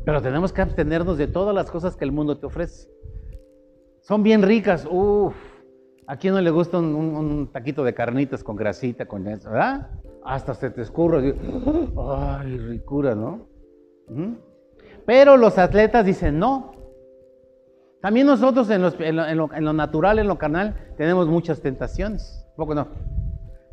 Pero 0.04 0.22
tenemos 0.22 0.52
que 0.52 0.62
abstenernos 0.62 1.18
de 1.18 1.26
todas 1.26 1.54
las 1.54 1.70
cosas 1.70 1.96
que 1.96 2.04
el 2.04 2.12
mundo 2.12 2.38
te 2.38 2.46
ofrece. 2.46 2.88
Son 4.02 4.22
bien 4.22 4.42
ricas. 4.42 4.86
Uf, 4.88 5.34
¿a 6.06 6.16
quién 6.16 6.32
no 6.32 6.40
le 6.40 6.50
gusta 6.50 6.78
un, 6.78 7.50
taquito 7.52 7.82
de 7.82 7.92
carnitas 7.92 8.44
con 8.44 8.54
grasita, 8.54 9.06
con 9.06 9.26
eso, 9.26 9.50
verdad? 9.50 9.90
Hasta 10.24 10.54
se 10.54 10.70
te 10.70 10.82
escurre. 10.82 11.34
Ay, 11.98 12.56
ricura, 12.56 13.16
¿no? 13.16 13.48
Pero 15.04 15.36
los 15.36 15.58
atletas 15.58 16.06
dicen, 16.06 16.38
no, 16.38 16.75
también 18.00 18.26
nosotros 18.26 18.70
en, 18.70 18.82
lo, 18.82 19.72
natural, 19.72 20.18
en 20.18 20.28
lo 20.28 20.38
carnal, 20.38 20.74
tenemos 20.96 21.26
muchas 21.26 21.60
tentaciones. 21.60 22.46
Poco 22.56 22.74
no. 22.74 22.88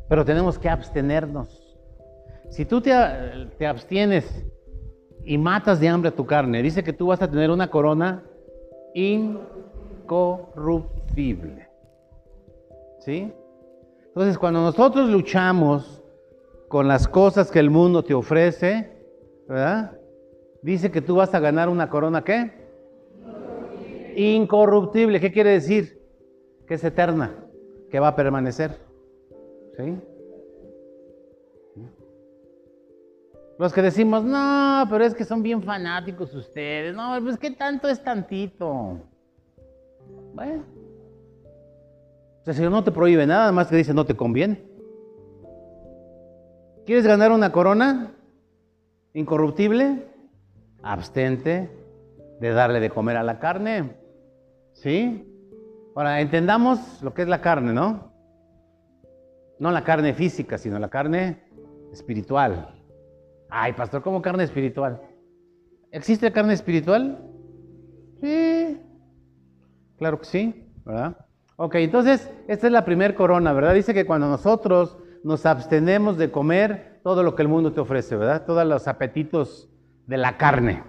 Pero 0.08 0.24
tenemos 0.24 0.58
que 0.58 0.68
abstenernos. 0.68 1.76
Si 2.50 2.64
tú 2.64 2.80
te, 2.80 2.92
te 3.58 3.66
abstienes 3.66 4.46
y 5.24 5.38
matas 5.38 5.80
de 5.80 5.88
hambre 5.88 6.10
a 6.10 6.14
tu 6.14 6.26
carne, 6.26 6.62
dice 6.62 6.84
que 6.84 6.92
tú 6.92 7.08
vas 7.08 7.20
a 7.22 7.30
tener 7.30 7.50
una 7.50 7.70
corona 7.70 8.22
incorruptible. 8.94 11.68
¿Sí? 13.00 13.32
Entonces, 14.06 14.38
cuando 14.38 14.62
nosotros 14.62 15.10
luchamos 15.10 16.02
con 16.68 16.88
las 16.88 17.06
cosas 17.08 17.50
que 17.50 17.58
el 17.58 17.68
mundo 17.70 18.02
te 18.02 18.14
ofrece, 18.14 18.90
¿verdad? 19.48 19.98
Dice 20.62 20.90
que 20.90 21.02
tú 21.02 21.16
vas 21.16 21.34
a 21.34 21.40
ganar 21.40 21.68
una 21.68 21.90
corona, 21.90 22.24
¿qué? 22.24 22.63
Incorruptible. 24.16 25.20
¿Qué 25.20 25.32
quiere 25.32 25.50
decir? 25.50 26.00
Que 26.66 26.74
es 26.74 26.84
eterna, 26.84 27.34
que 27.90 28.00
va 28.00 28.08
a 28.08 28.16
permanecer. 28.16 28.78
¿Sí? 29.76 29.98
Los 33.58 33.72
que 33.72 33.82
decimos, 33.82 34.24
no, 34.24 34.84
pero 34.90 35.04
es 35.04 35.14
que 35.14 35.24
son 35.24 35.42
bien 35.42 35.62
fanáticos 35.62 36.34
ustedes. 36.34 36.94
No, 36.94 37.16
pues 37.22 37.38
que 37.38 37.52
tanto 37.52 37.88
es 37.88 38.02
tantito. 38.02 38.98
Bueno. 40.34 40.64
O 42.46 42.52
sea, 42.52 42.68
no 42.68 42.84
te 42.84 42.90
prohíbe 42.90 43.26
nada, 43.26 43.52
más 43.52 43.68
que 43.68 43.76
dice 43.76 43.94
no 43.94 44.04
te 44.04 44.16
conviene. 44.16 44.62
¿Quieres 46.84 47.06
ganar 47.06 47.32
una 47.32 47.52
corona 47.52 48.12
incorruptible? 49.14 50.08
Abstente 50.82 51.70
de 52.40 52.50
darle 52.50 52.80
de 52.80 52.90
comer 52.90 53.16
a 53.16 53.22
la 53.22 53.38
carne. 53.38 53.96
¿Sí? 54.74 55.26
Ahora, 55.96 56.20
entendamos 56.20 57.02
lo 57.02 57.14
que 57.14 57.22
es 57.22 57.28
la 57.28 57.40
carne, 57.40 57.72
¿no? 57.72 58.12
No 59.58 59.70
la 59.70 59.84
carne 59.84 60.12
física, 60.12 60.58
sino 60.58 60.78
la 60.78 60.90
carne 60.90 61.42
espiritual. 61.92 62.74
Ay, 63.48 63.72
pastor, 63.72 64.02
¿cómo 64.02 64.20
carne 64.20 64.44
espiritual? 64.44 65.00
¿Existe 65.90 66.32
carne 66.32 66.54
espiritual? 66.54 67.18
Sí. 68.20 68.80
Claro 69.96 70.18
que 70.18 70.24
sí, 70.24 70.68
¿verdad? 70.84 71.16
Ok, 71.56 71.76
entonces, 71.76 72.28
esta 72.48 72.66
es 72.66 72.72
la 72.72 72.84
primer 72.84 73.14
corona, 73.14 73.52
¿verdad? 73.52 73.74
Dice 73.74 73.94
que 73.94 74.04
cuando 74.04 74.28
nosotros 74.28 74.98
nos 75.22 75.46
abstenemos 75.46 76.18
de 76.18 76.32
comer 76.32 77.00
todo 77.04 77.22
lo 77.22 77.36
que 77.36 77.42
el 77.42 77.48
mundo 77.48 77.72
te 77.72 77.80
ofrece, 77.80 78.16
¿verdad? 78.16 78.44
Todos 78.44 78.66
los 78.66 78.88
apetitos 78.88 79.70
de 80.06 80.16
la 80.16 80.36
carne, 80.36 80.82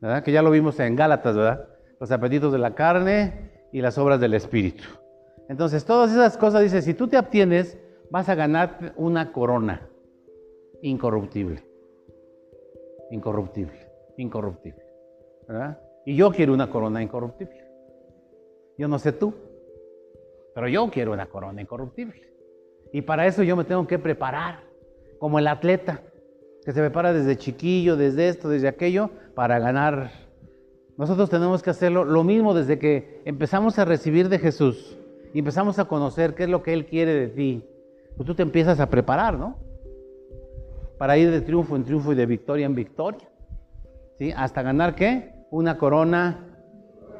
¿verdad? 0.00 0.22
Que 0.22 0.32
ya 0.32 0.40
lo 0.40 0.50
vimos 0.50 0.80
en 0.80 0.96
Gálatas, 0.96 1.36
¿verdad? 1.36 1.68
Los 2.04 2.12
apetitos 2.12 2.52
de 2.52 2.58
la 2.58 2.74
carne 2.74 3.50
y 3.72 3.80
las 3.80 3.96
obras 3.96 4.20
del 4.20 4.34
espíritu. 4.34 4.84
Entonces, 5.48 5.86
todas 5.86 6.12
esas 6.12 6.36
cosas, 6.36 6.60
dice, 6.60 6.82
si 6.82 6.92
tú 6.92 7.08
te 7.08 7.16
obtienes, 7.16 7.78
vas 8.10 8.28
a 8.28 8.34
ganar 8.34 8.92
una 8.96 9.32
corona 9.32 9.88
incorruptible. 10.82 11.62
Incorruptible, 13.10 13.88
incorruptible. 14.18 14.84
¿verdad? 15.48 15.80
Y 16.04 16.14
yo 16.14 16.30
quiero 16.30 16.52
una 16.52 16.68
corona 16.68 17.02
incorruptible. 17.02 17.64
Yo 18.76 18.86
no 18.86 18.98
sé 18.98 19.12
tú, 19.12 19.32
pero 20.54 20.68
yo 20.68 20.90
quiero 20.90 21.14
una 21.14 21.24
corona 21.24 21.62
incorruptible. 21.62 22.20
Y 22.92 23.00
para 23.00 23.26
eso 23.26 23.42
yo 23.42 23.56
me 23.56 23.64
tengo 23.64 23.86
que 23.86 23.98
preparar, 23.98 24.60
como 25.18 25.38
el 25.38 25.46
atleta, 25.46 26.02
que 26.66 26.72
se 26.72 26.80
prepara 26.80 27.14
desde 27.14 27.38
chiquillo, 27.38 27.96
desde 27.96 28.28
esto, 28.28 28.50
desde 28.50 28.68
aquello, 28.68 29.08
para 29.34 29.58
ganar 29.58 30.23
nosotros 30.96 31.28
tenemos 31.28 31.62
que 31.62 31.70
hacerlo 31.70 32.04
lo 32.04 32.22
mismo 32.22 32.54
desde 32.54 32.78
que 32.78 33.20
empezamos 33.24 33.78
a 33.78 33.84
recibir 33.84 34.28
de 34.28 34.38
Jesús 34.38 34.96
y 35.32 35.40
empezamos 35.40 35.78
a 35.78 35.86
conocer 35.86 36.34
qué 36.34 36.44
es 36.44 36.48
lo 36.48 36.62
que 36.62 36.72
Él 36.72 36.86
quiere 36.86 37.12
de 37.12 37.28
ti. 37.28 37.64
Pues 38.16 38.26
tú 38.26 38.34
te 38.34 38.42
empiezas 38.42 38.78
a 38.78 38.88
preparar, 38.88 39.36
¿no? 39.36 39.56
Para 40.96 41.18
ir 41.18 41.32
de 41.32 41.40
triunfo 41.40 41.74
en 41.74 41.84
triunfo 41.84 42.12
y 42.12 42.14
de 42.14 42.26
victoria 42.26 42.66
en 42.66 42.76
victoria. 42.76 43.28
¿Sí? 44.16 44.32
Hasta 44.36 44.62
ganar 44.62 44.94
qué? 44.94 45.32
Una 45.50 45.76
corona 45.76 46.46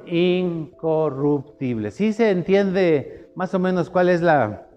incorruptible. 0.07 1.91
¿Sí 1.91 2.13
se 2.13 2.31
entiende 2.31 3.31
más 3.35 3.53
o 3.55 3.59
menos 3.59 3.91
cuál 3.91 4.09
es 4.09 4.23
la, 4.23 4.69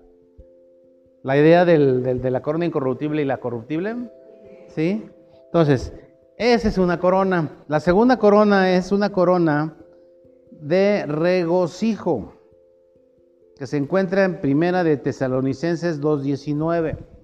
la 1.21 1.37
idea 1.37 1.65
de 1.65 2.31
la 2.31 2.41
corona 2.41 2.65
incorruptible 2.65 3.21
y 3.21 3.25
la 3.25 3.37
corruptible? 3.37 4.09
¿Sí? 4.69 5.05
Entonces, 5.45 5.93
esa 6.37 6.67
es 6.67 6.77
una 6.77 6.99
corona. 6.99 7.63
La 7.67 7.79
segunda 7.79 8.17
corona 8.17 8.75
es 8.75 8.91
una 8.91 9.11
corona 9.11 9.75
de 10.51 11.05
regocijo 11.07 12.33
que 13.57 13.65
se 13.65 13.77
encuentra 13.77 14.23
en 14.23 14.39
Primera 14.39 14.83
de 14.83 14.97
Tesalonicenses 14.97 15.99
2.19. 15.99 17.16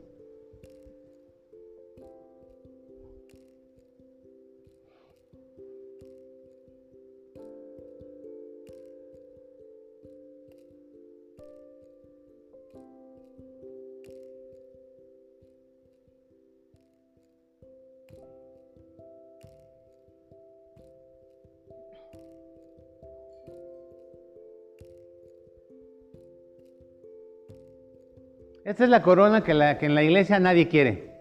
Esta 28.74 28.86
es 28.86 28.90
la 28.90 29.04
corona 29.04 29.44
que, 29.44 29.54
la, 29.54 29.78
que 29.78 29.86
en 29.86 29.94
la 29.94 30.02
iglesia 30.02 30.40
nadie 30.40 30.68
quiere. 30.68 31.14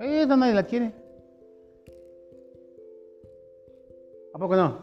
Esta 0.00 0.34
nadie 0.34 0.52
la 0.52 0.64
quiere. 0.64 0.92
¿A 4.34 4.38
poco 4.40 4.56
no? 4.56 4.78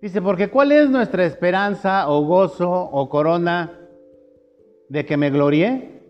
Dice, 0.00 0.20
porque 0.20 0.50
¿cuál 0.50 0.72
es 0.72 0.90
nuestra 0.90 1.24
esperanza 1.24 2.10
o 2.10 2.24
gozo 2.26 2.68
o 2.68 3.08
corona 3.08 3.78
de 4.88 5.06
que 5.06 5.16
me 5.16 5.30
gloríe? 5.30 6.02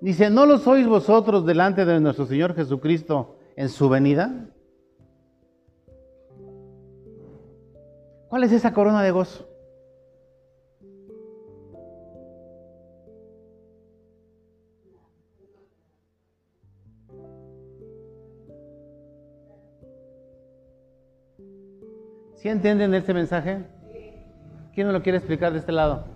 Dice, 0.00 0.30
¿no 0.30 0.46
lo 0.46 0.56
sois 0.56 0.86
vosotros 0.86 1.44
delante 1.44 1.84
de 1.84 2.00
nuestro 2.00 2.24
Señor 2.24 2.54
Jesucristo? 2.54 3.36
En 3.60 3.68
su 3.68 3.90
venida? 3.90 4.48
¿Cuál 8.30 8.44
es 8.44 8.52
esa 8.52 8.72
corona 8.72 9.02
de 9.02 9.10
gozo? 9.10 9.46
¿Sí 22.36 22.48
entienden 22.48 22.94
este 22.94 23.12
mensaje? 23.12 23.66
¿Quién 24.74 24.86
no 24.86 24.94
lo 24.94 25.02
quiere 25.02 25.18
explicar 25.18 25.52
de 25.52 25.58
este 25.58 25.72
lado? 25.72 26.06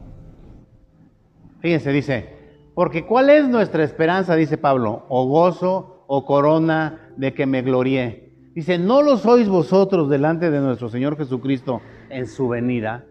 Fíjense, 1.60 1.92
dice, 1.92 2.26
porque 2.74 3.04
¿cuál 3.04 3.28
es 3.28 3.46
nuestra 3.46 3.84
esperanza? 3.84 4.34
Dice 4.34 4.56
Pablo, 4.56 5.04
o 5.10 5.26
gozo 5.26 5.93
o 6.06 6.24
corona 6.24 7.12
de 7.16 7.34
que 7.34 7.46
me 7.46 7.62
glorié. 7.62 8.32
Dice, 8.54 8.78
¿no 8.78 9.02
lo 9.02 9.16
sois 9.16 9.48
vosotros 9.48 10.08
delante 10.08 10.50
de 10.50 10.60
nuestro 10.60 10.88
Señor 10.88 11.16
Jesucristo 11.16 11.80
en 12.08 12.26
su 12.26 12.48
venida? 12.48 13.04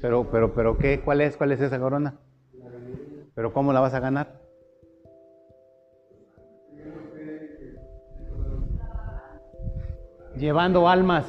Pero, 0.00 0.28
pero, 0.30 0.52
pero, 0.52 0.78
¿qué? 0.78 1.00
¿Cuál 1.00 1.20
es? 1.20 1.36
¿Cuál 1.36 1.52
es 1.52 1.60
esa 1.60 1.78
corona? 1.78 2.18
¿Pero 3.34 3.52
cómo 3.52 3.72
la 3.72 3.80
vas 3.80 3.94
a 3.94 4.00
ganar? 4.00 4.40
Llevando 10.36 10.88
almas, 10.88 11.24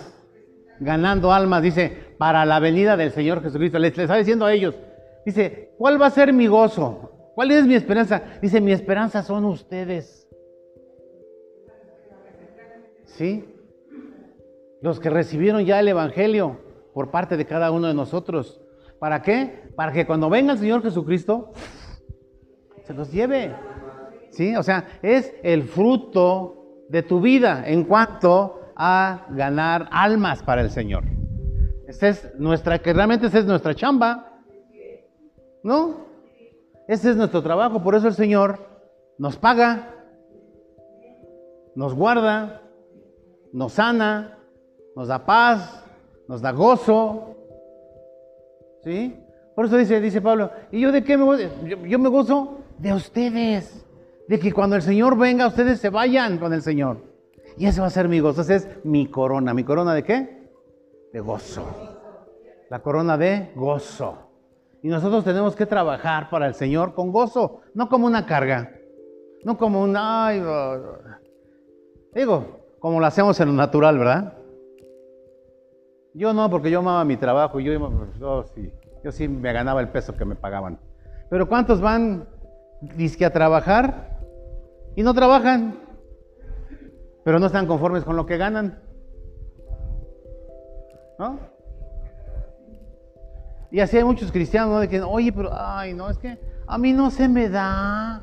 ganando 0.79 1.33
almas, 1.33 1.61
dice, 1.61 2.15
para 2.17 2.45
la 2.45 2.59
venida 2.59 2.97
del 2.97 3.11
Señor 3.11 3.43
Jesucristo. 3.43 3.77
Les, 3.77 3.95
les 3.95 4.05
está 4.05 4.15
diciendo 4.15 4.45
a 4.45 4.53
ellos, 4.53 4.75
Dice, 5.25 5.73
¿cuál 5.77 6.01
va 6.01 6.07
a 6.07 6.11
ser 6.11 6.33
mi 6.33 6.47
gozo? 6.47 7.31
¿Cuál 7.35 7.51
es 7.51 7.65
mi 7.65 7.75
esperanza? 7.75 8.21
Dice, 8.41 8.61
mi 8.61 8.71
esperanza 8.71 9.23
son 9.23 9.45
ustedes. 9.45 10.27
¿Sí? 13.05 13.45
Los 14.81 14.99
que 14.99 15.09
recibieron 15.09 15.65
ya 15.65 15.79
el 15.79 15.87
Evangelio 15.87 16.59
por 16.93 17.09
parte 17.09 17.37
de 17.37 17.45
cada 17.45 17.71
uno 17.71 17.87
de 17.87 17.93
nosotros. 17.93 18.61
¿Para 18.99 19.21
qué? 19.21 19.71
Para 19.75 19.91
que 19.91 20.05
cuando 20.05 20.29
venga 20.29 20.53
el 20.53 20.59
Señor 20.59 20.83
Jesucristo, 20.83 21.51
se 22.83 22.93
los 22.93 23.11
lleve. 23.11 23.55
¿Sí? 24.29 24.55
O 24.55 24.63
sea, 24.63 24.99
es 25.01 25.33
el 25.43 25.63
fruto 25.63 26.85
de 26.89 27.03
tu 27.03 27.21
vida 27.21 27.63
en 27.65 27.83
cuanto 27.83 28.59
a 28.75 29.27
ganar 29.29 29.87
almas 29.91 30.43
para 30.43 30.61
el 30.61 30.69
Señor. 30.69 31.03
Esa 31.87 32.07
es 32.09 32.33
nuestra, 32.37 32.79
que 32.79 32.93
realmente 32.93 33.27
esa 33.27 33.39
es 33.39 33.45
nuestra 33.45 33.75
chamba. 33.75 34.32
No, 35.63 35.95
ese 36.87 37.11
es 37.11 37.15
nuestro 37.15 37.41
trabajo, 37.41 37.81
por 37.81 37.95
eso 37.95 38.07
el 38.07 38.13
Señor 38.13 38.59
nos 39.17 39.37
paga, 39.37 39.89
nos 41.75 41.93
guarda, 41.93 42.61
nos 43.53 43.73
sana, 43.73 44.37
nos 44.95 45.07
da 45.07 45.25
paz, 45.25 45.83
nos 46.27 46.41
da 46.41 46.51
gozo. 46.51 47.35
¿Sí? 48.83 49.17
Por 49.55 49.65
eso 49.65 49.77
dice, 49.77 50.01
dice 50.01 50.21
Pablo, 50.21 50.51
¿y 50.71 50.81
yo 50.81 50.91
de 50.91 51.03
qué 51.03 51.17
me 51.17 51.23
gozo? 51.23 51.43
Yo, 51.87 51.99
me 51.99 52.09
gozo 52.09 52.57
de 52.79 52.93
ustedes, 52.93 53.85
de 54.27 54.39
que 54.39 54.51
cuando 54.51 54.75
el 54.75 54.81
Señor 54.81 55.17
venga, 55.17 55.47
ustedes 55.47 55.79
se 55.79 55.89
vayan 55.89 56.37
con 56.37 56.53
el 56.53 56.61
Señor. 56.61 56.97
Y 57.57 57.67
ese 57.67 57.79
va 57.79 57.87
a 57.87 57.91
ser 57.91 58.09
mi 58.09 58.19
gozo, 58.19 58.41
esa 58.41 58.55
es 58.55 58.67
mi 58.83 59.07
corona. 59.07 59.53
¿Mi 59.53 59.63
corona 59.63 59.93
de 59.93 60.03
qué? 60.03 60.49
De 61.13 61.19
gozo. 61.19 61.63
La 62.69 62.81
corona 62.81 63.17
de 63.17 63.51
gozo. 63.55 64.32
Y 64.83 64.89
nosotros 64.89 65.23
tenemos 65.23 65.55
que 65.55 65.65
trabajar 65.65 66.29
para 66.29 66.45
el 66.45 66.55
Señor 66.55 66.93
con 66.93 67.13
gozo, 67.13 67.61
no 67.73 67.87
como 67.87 68.05
una 68.05 68.25
carga, 68.25 68.69
no 69.45 69.57
como 69.57 69.81
un, 69.81 69.95
ay, 69.97 70.43
digo, 72.13 72.59
como 72.79 72.99
lo 72.99 73.05
hacemos 73.05 73.39
en 73.39 73.47
lo 73.47 73.53
natural, 73.53 73.97
¿verdad? 73.97 74.33
Yo 76.13 76.33
no, 76.33 76.49
porque 76.49 76.69
yo 76.69 76.79
amaba 76.79 77.05
mi 77.05 77.15
trabajo, 77.15 77.61
yo, 77.61 77.71
yo, 78.19 78.43
sí, 78.53 78.73
yo 79.05 79.11
sí 79.13 79.29
me 79.29 79.53
ganaba 79.53 79.79
el 79.79 79.87
peso 79.87 80.17
que 80.17 80.25
me 80.25 80.35
pagaban. 80.35 80.77
Pero 81.29 81.47
¿cuántos 81.47 81.79
van 81.79 82.27
disque 82.81 83.23
a 83.23 83.31
trabajar 83.31 84.19
y 84.97 85.01
no 85.01 85.13
trabajan? 85.13 85.79
Pero 87.23 87.39
no 87.39 87.45
están 87.45 87.67
conformes 87.67 88.03
con 88.03 88.17
lo 88.17 88.25
que 88.25 88.35
ganan. 88.35 88.81
¿No? 91.17 91.52
Y 93.73 93.79
así 93.79 93.97
hay 93.97 94.03
muchos 94.03 94.31
cristianos, 94.31 94.69
¿no? 94.69 94.79
De 94.81 94.87
que, 94.87 95.01
oye, 95.01 95.33
pero, 95.33 95.49
ay, 95.51 95.95
no, 95.95 96.07
es 96.07 96.19
que 96.19 96.37
a 96.67 96.77
mí 96.77 96.93
no 96.93 97.09
se 97.09 97.27
me 97.27 97.49
da. 97.49 98.21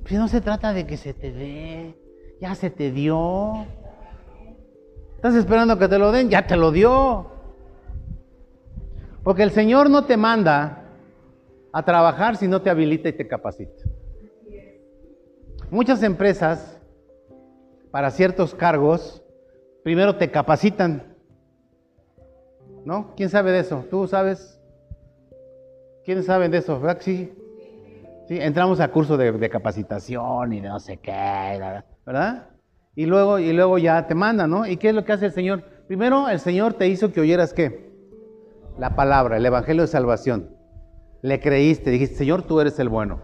Pues 0.00 0.14
no 0.14 0.28
se 0.28 0.40
trata 0.40 0.72
de 0.72 0.86
que 0.86 0.96
se 0.96 1.12
te 1.12 1.30
dé, 1.30 1.94
ya 2.40 2.54
se 2.54 2.70
te 2.70 2.90
dio. 2.90 3.66
Estás 5.14 5.34
esperando 5.34 5.78
que 5.78 5.88
te 5.88 5.98
lo 5.98 6.10
den, 6.10 6.30
ya 6.30 6.46
te 6.46 6.56
lo 6.56 6.72
dio. 6.72 7.26
Porque 9.22 9.42
el 9.42 9.50
Señor 9.50 9.90
no 9.90 10.06
te 10.06 10.16
manda 10.16 10.84
a 11.70 11.84
trabajar 11.84 12.38
si 12.38 12.48
no 12.48 12.62
te 12.62 12.70
habilita 12.70 13.10
y 13.10 13.12
te 13.12 13.28
capacita. 13.28 13.84
Muchas 15.70 16.02
empresas, 16.02 16.80
para 17.90 18.10
ciertos 18.10 18.54
cargos, 18.54 19.22
primero 19.84 20.16
te 20.16 20.30
capacitan 20.30 21.14
¿No? 22.86 23.14
¿Quién 23.16 23.28
sabe 23.30 23.50
de 23.50 23.58
eso? 23.58 23.84
¿Tú 23.90 24.06
sabes? 24.06 24.60
¿Quiénes 26.04 26.24
saben 26.24 26.52
de 26.52 26.58
eso? 26.58 26.78
¿Verdad 26.78 26.98
sí? 27.00 27.32
Sí, 28.28 28.38
entramos 28.40 28.78
a 28.78 28.86
curso 28.92 29.16
de, 29.16 29.50
capacitación 29.50 30.52
y 30.52 30.60
de 30.60 30.68
no 30.68 30.78
sé 30.78 30.98
qué, 30.98 31.82
¿verdad? 32.06 32.48
Y 32.94 33.06
luego, 33.06 33.40
y 33.40 33.52
luego 33.52 33.78
ya 33.78 34.06
te 34.06 34.14
manda, 34.14 34.46
¿no? 34.46 34.68
¿Y 34.68 34.76
qué 34.76 34.90
es 34.90 34.94
lo 34.94 35.04
que 35.04 35.12
hace 35.12 35.26
el 35.26 35.32
Señor? 35.32 35.64
Primero, 35.88 36.28
el 36.28 36.38
Señor 36.38 36.74
te 36.74 36.86
hizo 36.86 37.12
que 37.12 37.20
oyeras 37.20 37.52
qué? 37.52 37.90
La 38.78 38.94
palabra, 38.94 39.36
el 39.36 39.46
Evangelio 39.46 39.82
de 39.82 39.88
Salvación. 39.88 40.56
Le 41.22 41.40
creíste, 41.40 41.90
dijiste, 41.90 42.14
Señor, 42.14 42.42
tú 42.42 42.60
eres 42.60 42.78
el 42.78 42.88
bueno. 42.88 43.22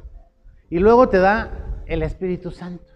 Y 0.71 0.81
luego 0.81 1.09
te 1.09 1.19
da 1.19 1.85
el 1.87 2.03
Espíritu 2.03 2.51
Santo 2.51 2.92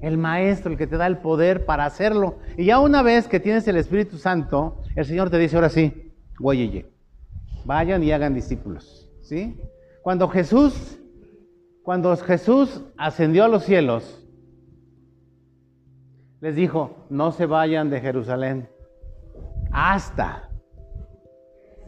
el 0.00 0.18
maestro, 0.18 0.72
el 0.72 0.78
que 0.78 0.86
te 0.86 0.96
da 0.96 1.06
el 1.06 1.18
poder 1.18 1.64
para 1.64 1.84
hacerlo. 1.84 2.38
Y 2.56 2.66
ya 2.66 2.80
una 2.80 3.02
vez 3.02 3.28
que 3.28 3.40
tienes 3.40 3.66
el 3.68 3.76
Espíritu 3.76 4.18
Santo, 4.18 4.82
el 4.96 5.04
Señor 5.04 5.30
te 5.30 5.38
dice 5.38 5.56
ahora 5.56 5.68
sí, 5.68 6.12
güey, 6.38 6.86
vayan 7.64 8.02
y 8.02 8.12
hagan 8.12 8.34
discípulos. 8.34 9.10
¿Sí? 9.22 9.60
Cuando 10.02 10.28
Jesús, 10.28 10.98
cuando 11.82 12.16
Jesús 12.16 12.82
ascendió 12.96 13.44
a 13.44 13.48
los 13.48 13.64
cielos, 13.64 14.24
les 16.40 16.54
dijo, 16.54 17.06
no 17.10 17.32
se 17.32 17.46
vayan 17.46 17.90
de 17.90 18.00
Jerusalén 18.00 18.68
hasta 19.72 20.48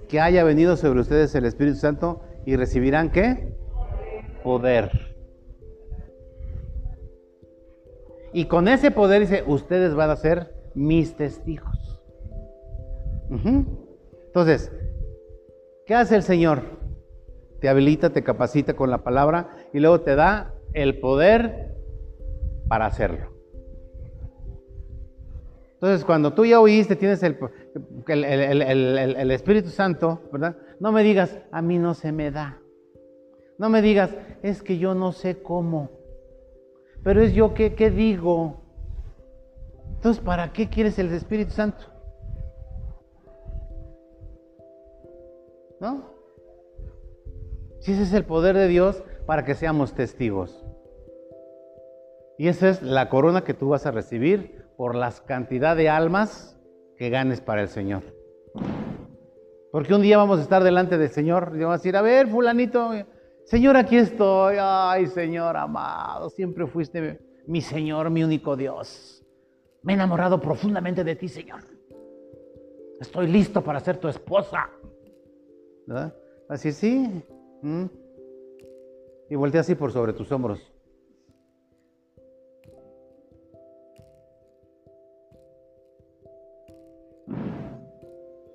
que 0.09 0.21
haya 0.21 0.43
venido 0.45 0.77
sobre 0.77 1.01
ustedes 1.01 1.35
el 1.35 1.45
Espíritu 1.45 1.77
Santo 1.77 2.23
y 2.45 2.57
recibirán 2.57 3.11
qué? 3.11 3.55
Poder. 4.43 5.10
Y 8.33 8.47
con 8.47 8.69
ese 8.69 8.91
poder 8.91 9.21
dice, 9.23 9.45
ustedes 9.47 9.95
van 9.95 10.11
a 10.11 10.17
ser 10.17 10.55
mis 10.75 11.17
testigos. 11.17 12.01
Entonces, 14.27 14.73
¿qué 15.87 15.95
hace 15.95 16.17
el 16.17 16.23
Señor? 16.23 16.63
Te 17.61 17.69
habilita, 17.69 18.11
te 18.11 18.23
capacita 18.23 18.75
con 18.75 18.91
la 18.91 18.99
palabra 18.99 19.57
y 19.73 19.81
luego 19.81 20.01
te 20.01 20.15
da 20.15 20.55
el 20.73 20.99
poder 20.99 21.75
para 22.69 22.87
hacerlo. 22.87 23.31
Entonces, 25.75 26.05
cuando 26.05 26.33
tú 26.35 26.45
ya 26.45 26.61
oíste, 26.61 26.95
tienes 26.95 27.23
el, 27.23 27.39
el, 28.07 29.31
Espíritu 29.31 29.71
Santo, 29.71 30.21
¿verdad? 30.31 30.57
No 30.79 30.93
me 30.93 31.03
digas, 31.03 31.39
a 31.51 31.63
mí 31.63 31.79
no 31.79 31.95
se 31.95 32.13
me 32.13 32.31
da. 32.31 32.61
No 33.59 33.71
me 33.71 33.81
digas, 33.81 34.15
es 34.43 34.63
que 34.63 34.79
yo 34.79 34.95
no 34.95 35.13
sé 35.13 35.43
cómo. 35.43 36.00
Pero 37.03 37.23
es 37.23 37.33
yo 37.33 37.55
que, 37.55 37.75
¿qué 37.75 37.91
digo? 37.91 38.61
Entonces, 39.97 40.23
¿para 40.23 40.53
qué 40.53 40.69
quieres 40.69 40.99
el 40.99 41.13
Espíritu 41.13 41.53
Santo? 41.53 41.85
¿No? 45.81 46.05
Si 47.81 47.93
ese 47.93 48.03
es 48.03 48.13
el 48.13 48.25
poder 48.25 48.57
de 48.57 48.69
Dios 48.69 49.03
para 49.27 49.45
que 49.45 49.55
seamos 49.55 49.95
testigos. 49.95 50.65
Y 52.37 52.49
esa 52.49 52.69
es 52.69 52.83
la 52.83 53.09
corona 53.09 53.45
que 53.45 53.55
tú 53.55 53.71
vas 53.71 53.87
a 53.87 53.91
recibir 53.91 54.65
por 54.77 54.95
la 54.95 55.13
cantidad 55.27 55.77
de 55.77 55.89
almas 55.89 56.59
que 56.97 57.11
ganes 57.11 57.41
para 57.41 57.63
el 57.63 57.69
Señor. 57.69 58.03
Porque 59.73 59.95
un 59.95 60.03
día 60.03 60.17
vamos 60.17 60.39
a 60.39 60.43
estar 60.43 60.65
delante 60.65 60.99
del 60.99 61.11
Señor 61.11 61.53
y 61.55 61.61
vamos 61.61 61.75
a 61.75 61.79
decir, 61.79 61.97
a 61.97 62.03
ver, 62.03 62.29
fulanito, 62.29 62.93
Señor, 63.51 63.77
aquí 63.77 63.97
estoy. 63.97 64.59
Ay, 64.61 65.09
Señor 65.09 65.57
amado, 65.57 66.31
siempre 66.31 66.69
fuiste 66.69 67.19
mi 67.49 67.61
Señor, 67.61 68.09
mi 68.09 68.23
único 68.23 68.57
Dios. 68.57 69.27
Me 69.83 69.93
he 69.93 69.97
enamorado 69.97 70.41
profundamente 70.41 71.03
de 71.03 71.17
ti, 71.17 71.27
Señor. 71.27 71.63
Estoy 73.01 73.27
listo 73.27 73.61
para 73.61 73.81
ser 73.81 73.97
tu 73.97 74.07
esposa. 74.07 74.71
Así, 76.49 76.71
sí. 76.71 77.25
¿Mm? 77.63 77.87
Y 79.31 79.35
voltea 79.35 79.63
así 79.63 79.75
por 79.75 79.91
sobre 79.91 80.13
tus 80.13 80.31
hombros. 80.31 80.61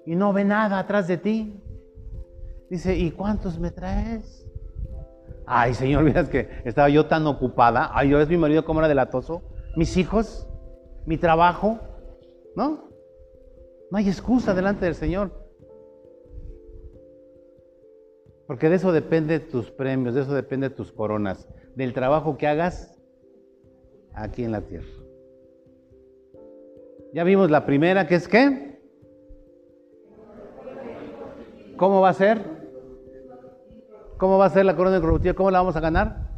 y 0.07 0.15
no 0.15 0.31
ve 0.31 0.45
nada 0.45 0.79
atrás 0.79 1.07
de 1.07 1.17
ti. 1.17 1.59
Dice, 2.69 2.95
¿y 2.95 3.09
cuántos 3.11 3.59
me 3.59 3.71
traes? 3.71 4.44
Ay, 5.45 5.73
Señor, 5.73 6.03
miras 6.05 6.29
que 6.29 6.49
estaba 6.63 6.89
yo 6.89 7.05
tan 7.05 7.25
ocupada. 7.27 7.91
Ay, 7.93 8.09
yo 8.09 8.19
es 8.19 8.29
mi 8.29 8.37
marido 8.37 8.65
como 8.65 8.79
era 8.79 8.87
delatoso. 8.87 9.43
Mis 9.75 9.97
hijos, 9.97 10.47
mi 11.05 11.17
trabajo, 11.17 11.79
¿no? 12.55 12.89
No 13.91 13.97
hay 13.97 14.07
excusa 14.07 14.53
delante 14.53 14.85
del 14.85 14.95
Señor. 14.95 15.31
Porque 18.47 18.69
de 18.69 18.75
eso 18.75 18.91
depende 18.91 19.39
tus 19.39 19.71
premios, 19.71 20.13
de 20.13 20.21
eso 20.21 20.33
depende 20.33 20.69
tus 20.69 20.91
coronas, 20.91 21.49
del 21.75 21.93
trabajo 21.93 22.37
que 22.37 22.47
hagas 22.47 22.95
aquí 24.13 24.43
en 24.43 24.51
la 24.51 24.61
tierra. 24.61 24.87
Ya 27.13 27.23
vimos 27.23 27.49
la 27.49 27.65
primera, 27.65 28.07
que 28.07 28.15
es 28.15 28.27
qué? 28.27 28.79
¿Cómo 31.77 32.01
va 32.01 32.09
a 32.09 32.13
ser? 32.13 32.54
¿Cómo 34.17 34.37
va 34.37 34.45
a 34.45 34.49
ser 34.49 34.65
la 34.65 34.75
corona 34.75 34.97
incorruptible? 34.97 35.35
¿Cómo 35.35 35.51
la 35.51 35.59
vamos 35.59 35.75
a 35.75 35.79
ganar? 35.79 36.29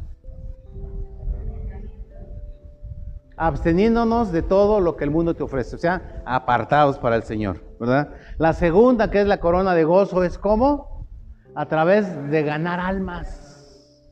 Absteniéndonos 3.36 4.32
de 4.32 4.42
todo 4.42 4.80
lo 4.80 4.96
que 4.96 5.04
el 5.04 5.12
mundo 5.12 5.34
te 5.34 5.44
ofrece, 5.44 5.76
o 5.76 5.78
sea, 5.78 6.22
apartados 6.26 6.98
para 6.98 7.14
el 7.14 7.22
Señor, 7.22 7.62
¿verdad? 7.78 8.10
La 8.36 8.52
segunda, 8.52 9.12
que 9.12 9.20
es 9.20 9.28
la 9.28 9.38
corona 9.38 9.74
de 9.74 9.84
gozo, 9.84 10.24
es 10.24 10.38
cómo? 10.38 11.06
A 11.54 11.66
través 11.66 12.30
de 12.30 12.42
ganar 12.42 12.80
almas. 12.80 14.10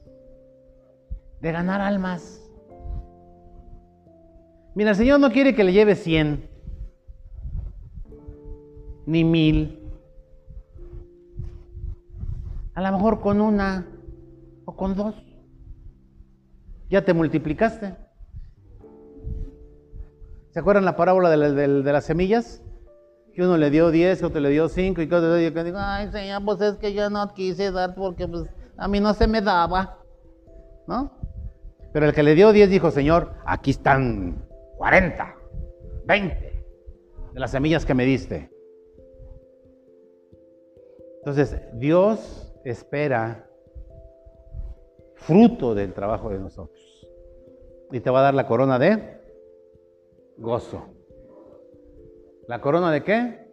De 1.40 1.50
ganar 1.50 1.80
almas. 1.80 2.40
Mira, 4.76 4.90
el 4.90 4.96
Señor 4.96 5.18
no 5.18 5.32
quiere 5.32 5.56
que 5.56 5.64
le 5.64 5.72
lleve 5.72 5.96
100, 5.96 6.48
ni 9.06 9.24
mil, 9.24 9.85
a 12.76 12.82
lo 12.82 12.92
mejor 12.92 13.20
con 13.20 13.40
una 13.40 13.86
o 14.66 14.76
con 14.76 14.94
dos. 14.94 15.14
Ya 16.90 17.04
te 17.04 17.14
multiplicaste. 17.14 17.96
¿Se 20.50 20.60
acuerdan 20.60 20.84
la 20.84 20.94
parábola 20.94 21.30
de, 21.30 21.68
las 21.68 22.04
semillas? 22.04 22.62
Que 23.34 23.42
uno 23.42 23.56
le 23.56 23.70
dio 23.70 23.90
diez, 23.90 24.22
otro 24.22 24.40
le 24.40 24.50
dio 24.50 24.68
cinco 24.68 25.00
y 25.00 25.08
que 25.08 25.14
otro 25.14 25.36
le 25.36 25.50
dio, 25.50 25.74
ay 25.76 26.10
señor, 26.12 26.44
pues 26.44 26.60
es 26.60 26.76
que 26.76 26.92
yo 26.92 27.08
no 27.08 27.32
quise 27.32 27.70
dar 27.72 27.94
porque 27.94 28.28
pues, 28.28 28.44
a 28.76 28.88
mí 28.88 29.00
no 29.00 29.14
se 29.14 29.26
me 29.26 29.40
daba. 29.40 29.98
¿No? 30.86 31.10
Pero 31.94 32.06
el 32.06 32.12
que 32.12 32.22
le 32.22 32.34
dio 32.34 32.52
diez 32.52 32.68
dijo, 32.68 32.90
Señor, 32.90 33.32
aquí 33.46 33.70
están 33.70 34.46
cuarenta, 34.76 35.34
veinte 36.04 36.62
de 37.32 37.40
las 37.40 37.50
semillas 37.50 37.86
que 37.86 37.94
me 37.94 38.04
diste. 38.04 38.50
Entonces, 41.20 41.58
Dios 41.74 42.45
espera 42.70 43.48
fruto 45.14 45.74
del 45.74 45.92
trabajo 45.92 46.30
de 46.30 46.38
nosotros. 46.38 47.08
Y 47.92 48.00
te 48.00 48.10
va 48.10 48.20
a 48.20 48.22
dar 48.22 48.34
la 48.34 48.46
corona 48.46 48.78
de 48.78 49.20
gozo. 50.36 50.84
¿La 52.48 52.60
corona 52.60 52.90
de 52.90 53.04
qué? 53.04 53.46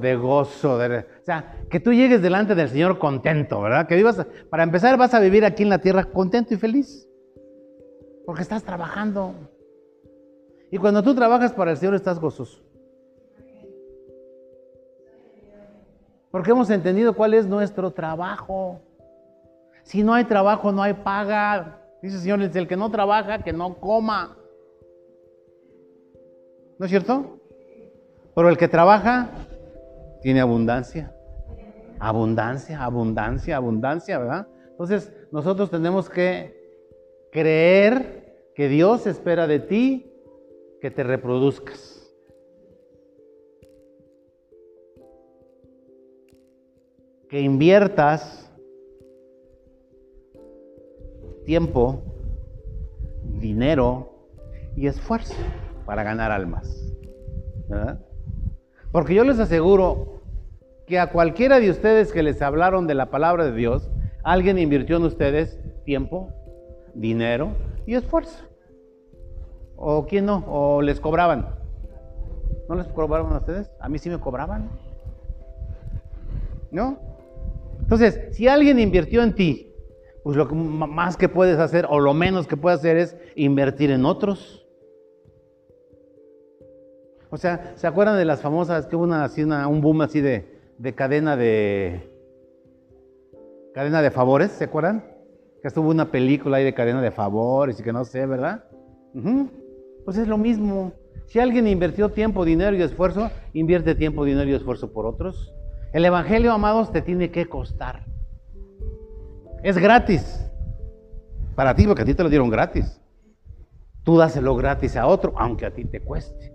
De 0.00 0.16
gozo. 0.16 0.74
o 0.74 1.24
sea, 1.24 1.64
que 1.70 1.80
tú 1.80 1.92
llegues 1.92 2.20
delante 2.20 2.54
del 2.54 2.68
Señor 2.68 2.98
contento, 2.98 3.60
¿verdad? 3.62 3.88
Que 3.88 3.96
vivas, 3.96 4.26
para 4.50 4.62
empezar 4.62 4.96
vas 4.98 5.14
a 5.14 5.20
vivir 5.20 5.44
aquí 5.44 5.62
en 5.62 5.70
la 5.70 5.78
tierra 5.78 6.04
contento 6.04 6.52
y 6.54 6.58
feliz. 6.58 7.08
Porque 8.26 8.42
estás 8.42 8.62
trabajando. 8.62 9.34
Y 10.70 10.76
cuando 10.76 11.02
tú 11.02 11.14
trabajas 11.14 11.52
para 11.52 11.70
el 11.70 11.78
Señor 11.78 11.94
estás 11.94 12.20
gozoso. 12.20 12.62
Porque 16.30 16.52
hemos 16.52 16.70
entendido 16.70 17.14
cuál 17.14 17.34
es 17.34 17.46
nuestro 17.46 17.90
trabajo. 17.90 18.80
Si 19.82 20.02
no 20.02 20.14
hay 20.14 20.24
trabajo, 20.24 20.70
no 20.70 20.82
hay 20.82 20.94
paga. 20.94 21.80
Dice 22.02 22.16
el 22.16 22.22
Señor, 22.22 22.42
el 22.42 22.68
que 22.68 22.76
no 22.76 22.90
trabaja, 22.90 23.42
que 23.42 23.52
no 23.52 23.74
coma. 23.74 24.36
¿No 26.78 26.86
es 26.86 26.90
cierto? 26.90 27.38
Pero 28.34 28.48
el 28.48 28.56
que 28.56 28.68
trabaja 28.68 29.28
tiene 30.22 30.40
abundancia. 30.40 31.12
Abundancia, 31.98 32.82
abundancia, 32.82 33.56
abundancia, 33.56 34.18
¿verdad? 34.18 34.46
Entonces 34.70 35.12
nosotros 35.30 35.70
tenemos 35.70 36.08
que 36.08 36.58
creer 37.32 38.50
que 38.54 38.68
Dios 38.68 39.06
espera 39.06 39.46
de 39.46 39.58
ti 39.58 40.12
que 40.80 40.90
te 40.90 41.02
reproduzcas. 41.02 41.99
Que 47.30 47.40
inviertas 47.40 48.50
tiempo, 51.46 52.02
dinero 53.22 54.10
y 54.76 54.88
esfuerzo 54.88 55.36
para 55.86 56.02
ganar 56.02 56.32
almas. 56.32 56.92
Porque 58.90 59.14
yo 59.14 59.22
les 59.22 59.38
aseguro 59.38 60.22
que 60.88 60.98
a 60.98 61.12
cualquiera 61.12 61.60
de 61.60 61.70
ustedes 61.70 62.12
que 62.12 62.24
les 62.24 62.42
hablaron 62.42 62.88
de 62.88 62.94
la 62.94 63.10
palabra 63.10 63.44
de 63.44 63.52
Dios, 63.52 63.88
alguien 64.24 64.58
invirtió 64.58 64.96
en 64.96 65.04
ustedes 65.04 65.56
tiempo, 65.84 66.30
dinero 66.94 67.52
y 67.86 67.94
esfuerzo. 67.94 68.44
¿O 69.76 70.04
quién 70.06 70.26
no? 70.26 70.44
¿O 70.48 70.82
les 70.82 70.98
cobraban? 70.98 71.54
¿No 72.68 72.74
les 72.74 72.88
cobraban 72.88 73.32
a 73.32 73.38
ustedes? 73.38 73.70
A 73.78 73.88
mí 73.88 73.98
sí 73.98 74.10
me 74.10 74.18
cobraban. 74.18 74.68
¿No? 76.72 77.09
Entonces, 77.90 78.20
si 78.30 78.46
alguien 78.46 78.78
invirtió 78.78 79.20
en 79.20 79.34
ti, 79.34 79.74
pues 80.22 80.36
lo 80.36 80.46
más 80.46 81.16
que 81.16 81.28
puedes 81.28 81.58
hacer 81.58 81.88
o 81.90 81.98
lo 81.98 82.14
menos 82.14 82.46
que 82.46 82.56
puedes 82.56 82.78
hacer 82.78 82.96
es 82.96 83.16
invertir 83.34 83.90
en 83.90 84.04
otros. 84.04 84.64
O 87.30 87.36
sea, 87.36 87.72
¿se 87.74 87.88
acuerdan 87.88 88.16
de 88.16 88.24
las 88.24 88.42
famosas 88.42 88.86
que 88.86 88.94
hubo 88.94 89.02
una, 89.02 89.24
así 89.24 89.42
un 89.42 89.80
boom 89.80 90.02
así 90.02 90.20
de, 90.20 90.46
cadena 90.94 91.36
de 91.36 92.08
cadena 93.74 94.02
de 94.02 94.12
favores? 94.12 94.52
¿Se 94.52 94.62
acuerdan? 94.66 95.04
Que 95.60 95.66
estuvo 95.66 95.90
una 95.90 96.12
película 96.12 96.58
ahí 96.58 96.64
de 96.64 96.74
cadena 96.74 97.02
de 97.02 97.10
favores 97.10 97.80
y 97.80 97.82
que 97.82 97.92
no 97.92 98.04
sé, 98.04 98.24
¿verdad? 98.24 98.66
Pues 100.04 100.16
es 100.16 100.28
lo 100.28 100.38
mismo. 100.38 100.92
Si 101.26 101.40
alguien 101.40 101.66
invirtió 101.66 102.10
tiempo, 102.10 102.44
dinero 102.44 102.76
y 102.76 102.82
esfuerzo, 102.82 103.32
invierte 103.52 103.96
tiempo, 103.96 104.24
dinero 104.24 104.48
y 104.48 104.54
esfuerzo 104.54 104.92
por 104.92 105.06
otros. 105.06 105.52
El 105.92 106.04
Evangelio, 106.04 106.52
amados, 106.52 106.92
te 106.92 107.02
tiene 107.02 107.30
que 107.30 107.46
costar. 107.46 108.04
Es 109.62 109.76
gratis. 109.78 110.46
Para 111.54 111.74
ti, 111.74 111.86
porque 111.86 112.02
a 112.02 112.04
ti 112.04 112.14
te 112.14 112.22
lo 112.22 112.28
dieron 112.28 112.48
gratis. 112.48 113.00
Tú 114.04 114.16
dáselo 114.16 114.54
gratis 114.56 114.96
a 114.96 115.06
otro, 115.06 115.34
aunque 115.36 115.66
a 115.66 115.74
ti 115.74 115.84
te 115.84 116.00
cueste. 116.00 116.54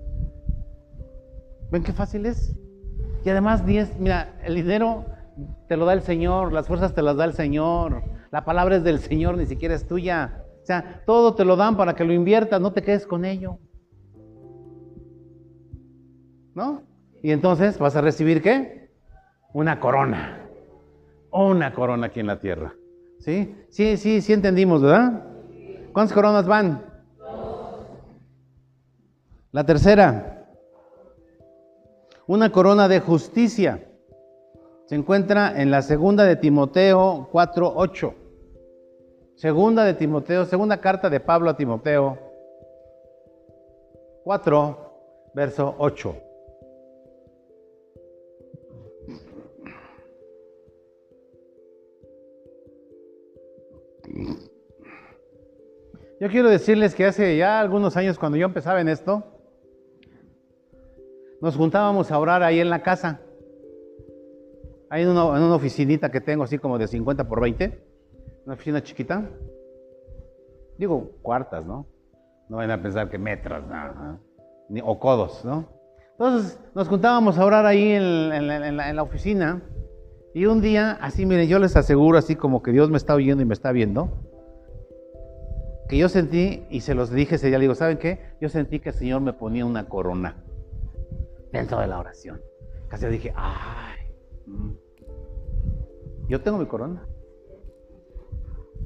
¿Ven 1.72 1.84
qué 1.84 1.94
fácil 1.94 2.26
es? 2.26 2.56
Y 3.24 3.30
además, 3.30 3.64
mira, 3.66 4.40
el 4.44 4.56
dinero 4.56 5.06
te 5.68 5.78
lo 5.78 5.86
da 5.86 5.94
el 5.94 6.02
Señor, 6.02 6.54
las 6.54 6.68
fuerzas 6.68 6.94
te 6.94 7.02
las 7.02 7.18
da 7.18 7.26
el 7.26 7.34
Señor, 7.34 8.04
la 8.32 8.46
palabra 8.46 8.78
es 8.78 8.84
del 8.84 9.00
Señor, 9.00 9.38
ni 9.38 9.46
siquiera 9.46 9.76
es 9.76 9.86
tuya. 9.86 10.44
O 10.64 10.66
sea, 10.66 11.04
todo 11.06 11.36
te 11.36 11.46
lo 11.46 11.56
dan 11.56 11.78
para 11.78 11.96
que 11.96 12.04
lo 12.04 12.14
inviertas, 12.14 12.62
no 12.62 12.72
te 12.72 12.82
quedes 12.82 13.06
con 13.06 13.26
ello. 13.26 13.60
¿no? 16.56 16.84
Y 17.22 17.32
entonces 17.32 17.78
vas 17.78 17.96
a 17.96 18.02
recibir 18.02 18.42
qué? 18.42 18.85
Una 19.56 19.80
corona. 19.80 20.50
Una 21.32 21.74
corona 21.74 22.08
aquí 22.08 22.20
en 22.20 22.28
la 22.28 22.42
tierra. 22.42 22.76
¿Sí? 23.20 23.56
Sí, 23.70 23.96
sí, 23.96 24.20
sí 24.20 24.34
entendimos, 24.34 24.82
¿verdad? 24.82 25.24
¿Cuántas 25.94 26.14
coronas 26.14 26.46
van? 26.46 26.84
La 29.54 29.66
tercera. 29.66 30.46
Una 32.28 32.52
corona 32.52 32.90
de 32.90 33.00
justicia. 33.00 33.82
Se 34.88 34.96
encuentra 34.96 35.62
en 35.62 35.72
la 35.72 35.82
segunda 35.82 36.26
de 36.26 36.36
Timoteo 36.36 37.30
4:8. 37.32 38.14
Segunda 39.36 39.86
de 39.86 39.94
Timoteo, 39.94 40.44
segunda 40.44 40.82
carta 40.82 41.10
de 41.10 41.22
Pablo 41.22 41.52
a 41.52 41.56
Timoteo 41.56 42.18
4, 44.26 45.32
verso 45.34 45.76
8. 45.78 46.16
Yo 56.20 56.30
quiero 56.30 56.50
decirles 56.50 56.96
que 56.96 57.06
hace 57.06 57.38
ya 57.38 57.60
algunos 57.60 57.98
años 57.98 58.18
cuando 58.18 58.38
yo 58.38 58.46
empezaba 58.46 58.80
en 58.80 58.88
esto, 58.88 59.24
nos 61.42 61.56
juntábamos 61.58 62.12
a 62.12 62.20
orar 62.20 62.42
ahí 62.42 62.60
en 62.60 62.70
la 62.70 62.82
casa. 62.82 63.20
Ahí 64.90 65.04
en 65.04 65.10
una, 65.10 65.38
en 65.38 65.44
una 65.44 65.56
oficinita 65.56 66.10
que 66.10 66.22
tengo 66.22 66.44
así 66.44 66.58
como 66.58 66.78
de 66.78 66.88
50 66.88 67.28
por 67.28 67.42
20, 67.42 67.84
una 68.46 68.54
oficina 68.54 68.82
chiquita. 68.82 69.30
Digo 70.78 71.12
cuartas, 71.22 71.66
¿no? 71.66 71.86
No 72.48 72.58
vayan 72.58 72.80
a 72.80 72.82
pensar 72.82 73.10
que 73.10 73.18
metros, 73.18 73.64
Ni, 74.70 74.82
o 74.84 75.00
codos, 75.00 75.44
¿no? 75.44 75.68
Entonces 76.12 76.60
nos 76.74 76.88
juntábamos 76.88 77.38
a 77.38 77.46
orar 77.46 77.66
ahí 77.66 77.92
en, 77.92 78.32
en 78.32 78.96
la 78.96 79.04
oficina. 79.04 79.62
Y 80.36 80.46
un 80.46 80.62
día, 80.62 80.92
así 81.02 81.26
miren, 81.26 81.48
yo 81.48 81.58
les 81.58 81.76
aseguro, 81.76 82.18
así 82.20 82.36
como 82.36 82.62
que 82.62 82.72
Dios 82.72 82.92
me 82.92 82.98
está 82.98 83.16
oyendo 83.16 83.42
y 83.42 83.46
me 83.46 83.54
está 83.54 83.72
viendo 83.72 84.12
que 85.88 85.98
yo 85.98 86.10
sentí, 86.10 86.66
y 86.70 86.82
se 86.82 86.96
los 86.96 87.12
dije 87.12 87.36
ese 87.36 87.48
día, 87.48 87.58
le 87.58 87.64
digo, 87.64 87.76
¿saben 87.76 87.98
qué? 87.98 88.20
Yo 88.42 88.50
sentí 88.50 88.80
que 88.80 88.90
el 88.90 88.96
Señor 88.96 89.22
me 89.22 89.34
ponía 89.34 89.66
una 89.66 89.88
corona 89.88 90.44
dentro 91.52 91.80
de 91.80 91.88
la 91.88 92.00
oración. 92.00 92.42
Casi 92.88 93.06
dije, 93.08 93.34
ay, 93.36 93.98
mm, 94.48 94.72
yo 96.28 96.42
tengo 96.42 96.58
mi 96.58 96.66
corona. 96.66 97.08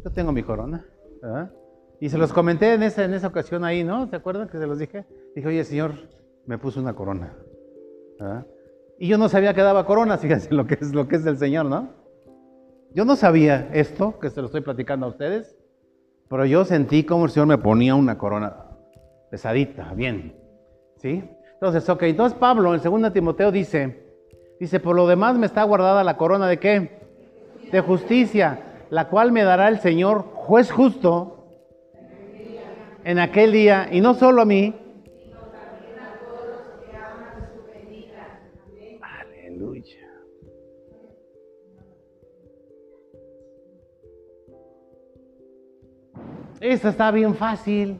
Yo 0.03 0.12
tengo 0.12 0.31
mi 0.31 0.43
corona. 0.43 0.85
Y 1.99 2.09
se 2.09 2.17
los 2.17 2.31
comenté 2.31 2.73
en 2.73 2.83
esa, 2.83 3.05
en 3.05 3.13
esa 3.13 3.27
ocasión 3.27 3.63
ahí, 3.63 3.83
¿no? 3.83 4.07
¿Se 4.07 4.15
acuerdan 4.15 4.47
que 4.49 4.57
se 4.57 4.67
los 4.67 4.77
dije? 4.77 5.05
Dije, 5.35 5.47
oye, 5.47 5.63
Señor, 5.63 5.93
me 6.45 6.57
puso 6.57 6.79
una 6.79 6.93
corona. 6.93 7.35
Y 8.99 9.07
yo 9.07 9.17
no 9.17 9.29
sabía 9.29 9.53
que 9.53 9.62
daba 9.62 9.85
corona, 9.85 10.17
fíjense 10.19 10.53
lo 10.53 10.67
que 10.67 10.75
es 10.75 10.93
lo 10.93 11.07
que 11.07 11.15
es 11.15 11.23
del 11.23 11.38
Señor, 11.38 11.65
¿no? 11.65 11.89
Yo 12.93 13.05
no 13.05 13.15
sabía 13.15 13.69
esto, 13.71 14.19
que 14.19 14.29
se 14.29 14.41
lo 14.41 14.47
estoy 14.47 14.62
platicando 14.62 15.05
a 15.05 15.09
ustedes. 15.09 15.55
Pero 16.27 16.45
yo 16.45 16.65
sentí 16.65 17.03
como 17.03 17.25
el 17.25 17.31
Señor 17.31 17.47
me 17.47 17.57
ponía 17.57 17.95
una 17.95 18.17
corona 18.17 18.65
pesadita, 19.31 19.93
bien. 19.93 20.35
¿Sí? 20.97 21.23
Entonces, 21.53 21.88
ok, 21.89 22.03
entonces 22.03 22.38
Pablo 22.38 22.73
en 22.75 22.81
2 22.81 23.13
Timoteo 23.13 23.51
dice, 23.51 24.05
dice, 24.59 24.79
por 24.79 24.95
lo 24.95 25.07
demás 25.07 25.38
me 25.38 25.45
está 25.45 25.63
guardada 25.63 26.03
la 26.03 26.17
corona 26.17 26.47
de 26.47 26.59
qué? 26.59 26.99
De 27.71 27.81
justicia, 27.81 28.59
la 28.89 29.07
cual 29.07 29.31
me 29.31 29.43
dará 29.43 29.67
el 29.69 29.79
Señor, 29.79 30.25
juez 30.33 30.71
justo, 30.71 31.47
en 33.03 33.19
aquel 33.19 33.51
día, 33.51 33.88
y 33.91 34.01
no 34.01 34.13
solo 34.13 34.41
a 34.41 34.45
mí, 34.45 34.75
Esta 46.60 46.89
está 46.89 47.12
bien 47.12 47.36
fácil. 47.36 48.00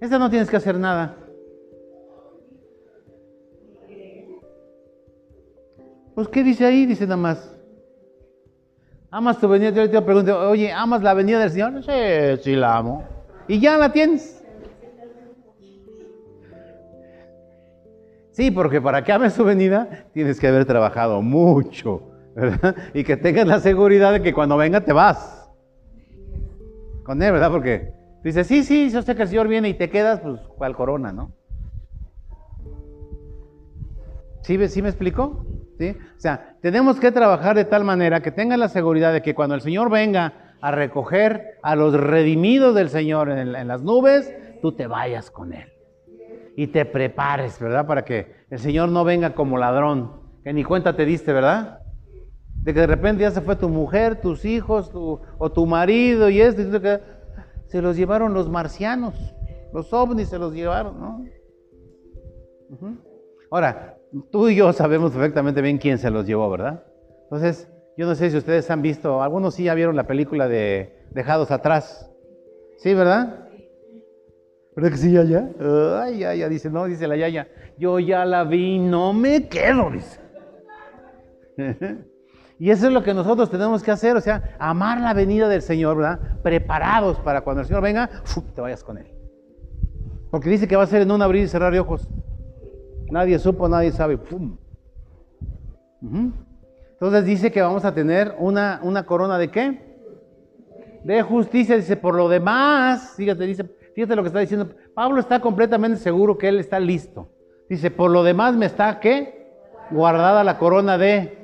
Esta 0.00 0.18
no 0.18 0.30
tienes 0.30 0.48
que 0.48 0.56
hacer 0.56 0.78
nada. 0.78 1.16
Pues, 6.14 6.28
¿qué 6.28 6.42
dice 6.42 6.64
ahí? 6.64 6.86
Dice 6.86 7.04
nada 7.04 7.16
más. 7.16 7.56
¿Amas 9.10 9.38
tu 9.38 9.48
venida? 9.48 9.70
Yo 9.70 9.90
te 9.90 10.00
pregunto, 10.02 10.50
oye, 10.50 10.72
¿amas 10.72 11.02
la 11.02 11.14
venida 11.14 11.38
del 11.38 11.50
Señor? 11.50 11.82
Sí, 11.84 12.42
sí 12.42 12.56
la 12.56 12.78
amo. 12.78 13.04
¿Y 13.46 13.60
ya 13.60 13.76
la 13.76 13.92
tienes? 13.92 14.42
Sí, 18.30 18.50
porque 18.50 18.80
para 18.80 19.04
que 19.04 19.12
ames 19.12 19.34
su 19.34 19.44
venida 19.44 20.06
tienes 20.14 20.40
que 20.40 20.48
haber 20.48 20.64
trabajado 20.64 21.20
mucho, 21.20 22.02
¿verdad? 22.34 22.74
Y 22.94 23.04
que 23.04 23.18
tengas 23.18 23.46
la 23.46 23.60
seguridad 23.60 24.12
de 24.12 24.22
que 24.22 24.32
cuando 24.32 24.56
venga 24.56 24.80
te 24.80 24.94
vas 24.94 25.41
¿verdad? 27.18 27.50
Porque 27.50 27.92
dice, 28.24 28.44
sí, 28.44 28.62
sí, 28.64 28.90
yo 28.90 29.02
sé 29.02 29.14
que 29.14 29.22
el 29.22 29.28
Señor 29.28 29.48
viene 29.48 29.68
y 29.68 29.74
te 29.74 29.90
quedas, 29.90 30.20
pues, 30.20 30.40
¿cuál 30.56 30.74
corona, 30.76 31.12
no? 31.12 31.32
¿Sí, 34.42 34.68
¿Sí 34.68 34.82
me 34.82 34.88
explico? 34.88 35.46
¿Sí? 35.78 35.90
O 36.16 36.20
sea, 36.20 36.56
tenemos 36.60 36.98
que 36.98 37.12
trabajar 37.12 37.56
de 37.56 37.64
tal 37.64 37.84
manera 37.84 38.20
que 38.20 38.30
tengan 38.30 38.60
la 38.60 38.68
seguridad 38.68 39.12
de 39.12 39.22
que 39.22 39.34
cuando 39.34 39.54
el 39.54 39.60
Señor 39.60 39.90
venga 39.90 40.54
a 40.60 40.70
recoger 40.70 41.58
a 41.62 41.76
los 41.76 41.94
redimidos 41.94 42.74
del 42.74 42.88
Señor 42.88 43.30
en, 43.30 43.54
en 43.54 43.68
las 43.68 43.82
nubes, 43.82 44.34
tú 44.60 44.72
te 44.72 44.86
vayas 44.86 45.30
con 45.30 45.52
Él. 45.52 45.72
Y 46.56 46.68
te 46.68 46.84
prepares, 46.84 47.58
¿verdad? 47.60 47.86
Para 47.86 48.04
que 48.04 48.34
el 48.50 48.58
Señor 48.58 48.88
no 48.90 49.04
venga 49.04 49.34
como 49.34 49.58
ladrón, 49.58 50.20
que 50.44 50.52
ni 50.52 50.64
cuenta 50.64 50.94
te 50.94 51.04
diste, 51.04 51.32
¿verdad? 51.32 51.81
De 52.62 52.72
que 52.72 52.80
de 52.80 52.86
repente 52.86 53.22
ya 53.22 53.30
se 53.30 53.40
fue 53.40 53.56
tu 53.56 53.68
mujer, 53.68 54.20
tus 54.20 54.44
hijos, 54.44 54.90
o 54.94 55.52
tu 55.52 55.66
marido 55.66 56.30
y 56.30 56.40
esto, 56.40 56.62
y 56.62 56.80
que 56.80 57.00
se 57.66 57.82
los 57.82 57.96
llevaron 57.96 58.34
los 58.34 58.48
marcianos, 58.48 59.14
los 59.72 59.92
ovnis 59.92 60.28
se 60.28 60.38
los 60.38 60.54
llevaron, 60.54 61.00
¿no? 61.00 61.24
Ahora, 63.50 63.98
tú 64.30 64.48
y 64.48 64.56
yo 64.56 64.72
sabemos 64.72 65.12
perfectamente 65.12 65.60
bien 65.60 65.78
quién 65.78 65.98
se 65.98 66.10
los 66.10 66.26
llevó, 66.26 66.48
¿verdad? 66.50 66.84
Entonces, 67.24 67.68
yo 67.96 68.06
no 68.06 68.14
sé 68.14 68.30
si 68.30 68.36
ustedes 68.36 68.70
han 68.70 68.82
visto, 68.82 69.22
algunos 69.22 69.54
sí 69.54 69.64
ya 69.64 69.74
vieron 69.74 69.96
la 69.96 70.06
película 70.06 70.48
de 70.48 71.06
Dejados 71.10 71.50
Atrás. 71.50 72.10
¿Sí, 72.76 72.94
verdad? 72.94 73.48
¿Verdad 74.74 74.90
que 74.90 74.96
sí, 74.96 75.12
ya, 75.12 75.24
ya? 75.24 75.50
Ay, 76.02 76.20
ya, 76.20 76.34
ya, 76.34 76.48
dice, 76.48 76.70
no, 76.70 76.86
dice 76.86 77.06
la 77.06 77.16
Yaya, 77.16 77.48
yo 77.76 77.98
ya 77.98 78.24
la 78.24 78.44
vi, 78.44 78.78
no 78.78 79.12
me 79.12 79.48
quedo, 79.48 79.90
dice. 79.90 80.20
Y 82.62 82.70
eso 82.70 82.86
es 82.86 82.92
lo 82.92 83.02
que 83.02 83.12
nosotros 83.12 83.50
tenemos 83.50 83.82
que 83.82 83.90
hacer, 83.90 84.16
o 84.16 84.20
sea, 84.20 84.54
amar 84.60 85.00
la 85.00 85.14
venida 85.14 85.48
del 85.48 85.62
Señor, 85.62 85.96
¿verdad? 85.96 86.20
Preparados 86.44 87.18
para 87.18 87.40
cuando 87.40 87.62
el 87.62 87.66
Señor 87.66 87.82
venga, 87.82 88.08
te 88.54 88.60
vayas 88.60 88.84
con 88.84 88.98
Él. 88.98 89.12
Porque 90.30 90.48
dice 90.48 90.68
que 90.68 90.76
va 90.76 90.84
a 90.84 90.86
ser 90.86 91.02
en 91.02 91.10
un 91.10 91.20
abrir 91.22 91.42
y 91.42 91.48
cerrar 91.48 91.72
de 91.72 91.80
ojos. 91.80 92.08
Nadie 93.10 93.40
supo, 93.40 93.68
nadie 93.68 93.90
sabe. 93.90 94.16
Entonces 96.92 97.24
dice 97.24 97.50
que 97.50 97.60
vamos 97.60 97.84
a 97.84 97.94
tener 97.94 98.36
una, 98.38 98.78
una 98.84 99.06
corona 99.06 99.38
de 99.38 99.50
qué? 99.50 99.98
De 101.02 101.20
justicia. 101.22 101.74
Dice, 101.74 101.96
por 101.96 102.14
lo 102.14 102.28
demás, 102.28 103.14
fíjate, 103.16 103.44
dice, 103.44 103.64
fíjate 103.92 104.14
lo 104.14 104.22
que 104.22 104.28
está 104.28 104.38
diciendo. 104.38 104.68
Pablo 104.94 105.18
está 105.18 105.40
completamente 105.40 105.98
seguro 105.98 106.38
que 106.38 106.46
él 106.46 106.60
está 106.60 106.78
listo. 106.78 107.28
Dice, 107.68 107.90
por 107.90 108.12
lo 108.12 108.22
demás 108.22 108.54
me 108.54 108.66
está, 108.66 109.00
¿qué? 109.00 109.50
Guardada 109.90 110.44
la 110.44 110.58
corona 110.58 110.96
de 110.96 111.41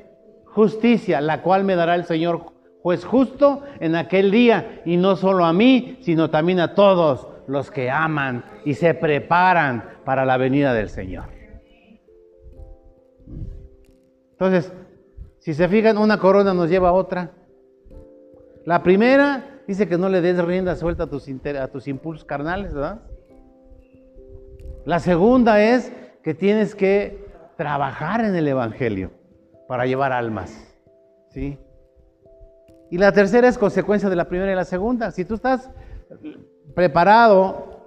justicia, 0.52 1.20
la 1.20 1.42
cual 1.42 1.64
me 1.64 1.76
dará 1.76 1.94
el 1.94 2.04
Señor 2.04 2.52
juez 2.82 3.04
justo 3.04 3.62
en 3.80 3.96
aquel 3.96 4.30
día, 4.30 4.82
y 4.84 4.96
no 4.96 5.16
solo 5.16 5.44
a 5.44 5.52
mí, 5.52 5.98
sino 6.00 6.30
también 6.30 6.60
a 6.60 6.74
todos 6.74 7.28
los 7.46 7.70
que 7.70 7.90
aman 7.90 8.44
y 8.64 8.74
se 8.74 8.94
preparan 8.94 9.84
para 10.04 10.24
la 10.24 10.36
venida 10.36 10.72
del 10.74 10.88
Señor. 10.88 11.26
Entonces, 14.32 14.72
si 15.38 15.54
se 15.54 15.68
fijan, 15.68 15.98
una 15.98 16.18
corona 16.18 16.54
nos 16.54 16.70
lleva 16.70 16.90
a 16.90 16.92
otra. 16.92 17.32
La 18.64 18.82
primera 18.82 19.62
dice 19.66 19.88
que 19.88 19.98
no 19.98 20.08
le 20.08 20.20
des 20.20 20.38
rienda 20.44 20.76
suelta 20.76 21.04
a 21.04 21.06
tus, 21.08 21.26
a 21.28 21.68
tus 21.68 21.88
impulsos 21.88 22.24
carnales, 22.24 22.74
¿verdad? 22.74 23.02
La 24.84 25.00
segunda 25.00 25.62
es 25.62 25.92
que 26.22 26.34
tienes 26.34 26.74
que 26.74 27.26
trabajar 27.56 28.24
en 28.24 28.36
el 28.36 28.46
Evangelio 28.46 29.17
para 29.68 29.86
llevar 29.86 30.12
almas. 30.12 30.50
¿Sí? 31.28 31.58
Y 32.90 32.98
la 32.98 33.12
tercera 33.12 33.46
es 33.46 33.58
consecuencia 33.58 34.08
de 34.08 34.16
la 34.16 34.28
primera 34.28 34.50
y 34.50 34.56
la 34.56 34.64
segunda. 34.64 35.10
Si 35.12 35.24
tú 35.24 35.34
estás 35.34 35.70
preparado, 36.74 37.82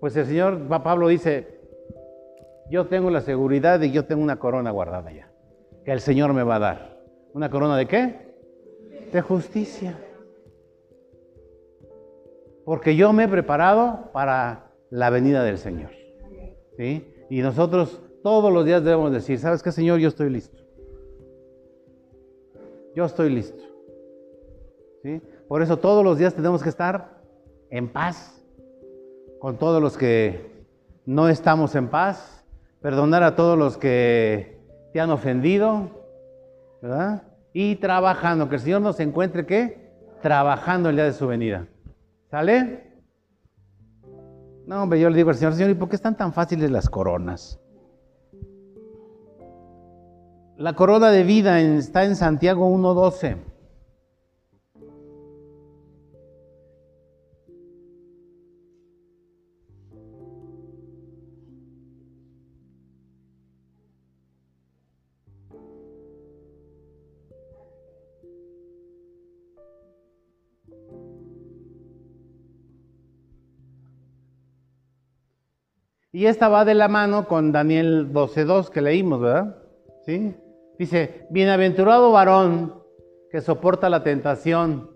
pues 0.00 0.16
el 0.16 0.26
Señor 0.26 0.68
Pablo 0.82 1.08
dice, 1.08 1.60
yo 2.70 2.86
tengo 2.86 3.10
la 3.10 3.20
seguridad 3.20 3.80
y 3.82 3.90
yo 3.90 4.06
tengo 4.06 4.22
una 4.22 4.38
corona 4.38 4.70
guardada 4.70 5.12
ya, 5.12 5.28
que 5.84 5.92
el 5.92 6.00
Señor 6.00 6.32
me 6.32 6.44
va 6.44 6.56
a 6.56 6.60
dar. 6.60 7.00
¿Una 7.34 7.50
corona 7.50 7.76
de 7.76 7.86
qué? 7.86 8.34
De 9.12 9.20
justicia. 9.20 9.98
Porque 12.64 12.94
yo 12.94 13.12
me 13.12 13.24
he 13.24 13.28
preparado 13.28 14.10
para 14.12 14.70
la 14.88 15.10
venida 15.10 15.42
del 15.42 15.58
Señor. 15.58 15.90
¿Sí? 16.76 17.12
Y 17.28 17.42
nosotros 17.42 18.00
todos 18.22 18.52
los 18.52 18.64
días 18.64 18.84
debemos 18.84 19.12
decir, 19.12 19.38
¿sabes 19.38 19.62
qué, 19.62 19.72
Señor? 19.72 19.98
Yo 19.98 20.08
estoy 20.08 20.30
listo. 20.30 20.63
Yo 22.94 23.04
estoy 23.04 23.30
listo. 23.30 23.62
¿Sí? 25.02 25.20
Por 25.48 25.62
eso 25.62 25.78
todos 25.78 26.04
los 26.04 26.18
días 26.18 26.34
tenemos 26.34 26.62
que 26.62 26.68
estar 26.68 27.20
en 27.70 27.88
paz 27.88 28.42
con 29.40 29.58
todos 29.58 29.82
los 29.82 29.98
que 29.98 30.64
no 31.04 31.28
estamos 31.28 31.74
en 31.74 31.88
paz, 31.88 32.44
perdonar 32.80 33.22
a 33.22 33.36
todos 33.36 33.58
los 33.58 33.76
que 33.76 34.58
te 34.92 35.00
han 35.00 35.10
ofendido, 35.10 35.90
¿verdad? 36.80 37.24
Y 37.52 37.76
trabajando, 37.76 38.48
que 38.48 38.54
el 38.54 38.60
Señor 38.60 38.80
nos 38.80 38.98
encuentre 39.00 39.44
¿qué? 39.44 39.92
Trabajando 40.22 40.88
el 40.88 40.96
día 40.96 41.04
de 41.04 41.12
su 41.12 41.26
venida. 41.26 41.66
¿Sale? 42.30 42.94
No, 44.66 44.82
hombre, 44.82 44.98
yo 44.98 45.10
le 45.10 45.16
digo 45.16 45.30
al 45.30 45.36
Señor, 45.36 45.52
Señor, 45.52 45.70
¿y 45.70 45.74
por 45.74 45.88
qué 45.88 45.96
están 45.96 46.16
tan 46.16 46.32
fáciles 46.32 46.70
las 46.70 46.88
coronas? 46.88 47.60
La 50.56 50.74
corona 50.74 51.10
de 51.10 51.24
vida 51.24 51.60
está 51.60 52.04
en 52.04 52.14
Santiago 52.14 52.70
1.12. 52.70 53.36
Y 76.12 76.26
esta 76.26 76.48
va 76.48 76.64
de 76.64 76.74
la 76.74 76.86
mano 76.86 77.26
con 77.26 77.50
Daniel 77.50 78.12
12.2 78.12 78.68
que 78.68 78.80
leímos, 78.80 79.20
¿verdad? 79.20 79.56
¿Sí? 80.06 80.32
Dice, 80.78 81.26
bienaventurado 81.30 82.10
varón 82.10 82.82
que 83.30 83.40
soporta 83.40 83.88
la 83.88 84.02
tentación, 84.02 84.90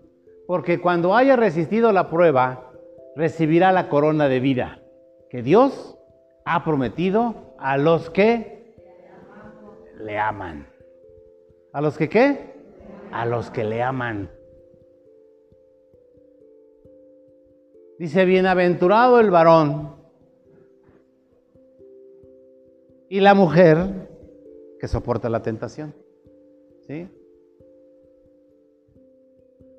porque 0.47 0.81
cuando 0.81 1.15
haya 1.15 1.35
resistido 1.35 1.91
la 1.91 2.09
prueba, 2.09 2.71
recibirá 3.15 3.71
la 3.71 3.89
corona 3.89 4.27
de 4.27 4.39
vida 4.39 4.81
que 5.29 5.41
Dios 5.43 5.97
ha 6.45 6.63
prometido 6.63 7.55
a 7.59 7.77
los 7.77 8.09
que 8.09 8.73
le 9.99 10.17
aman. 10.17 10.67
¿A 11.71 11.81
los 11.81 11.97
que 11.97 12.09
qué? 12.09 12.53
A 13.11 13.25
los 13.25 13.51
que 13.51 13.63
le 13.63 13.83
aman. 13.83 14.31
Dice, 17.99 18.25
bienaventurado 18.25 19.19
el 19.19 19.29
varón 19.29 19.95
y 23.09 23.19
la 23.19 23.33
mujer 23.33 24.09
que 24.79 24.87
soporta 24.87 25.29
la 25.29 25.41
tentación. 25.41 25.93
¿Sí? 26.87 27.07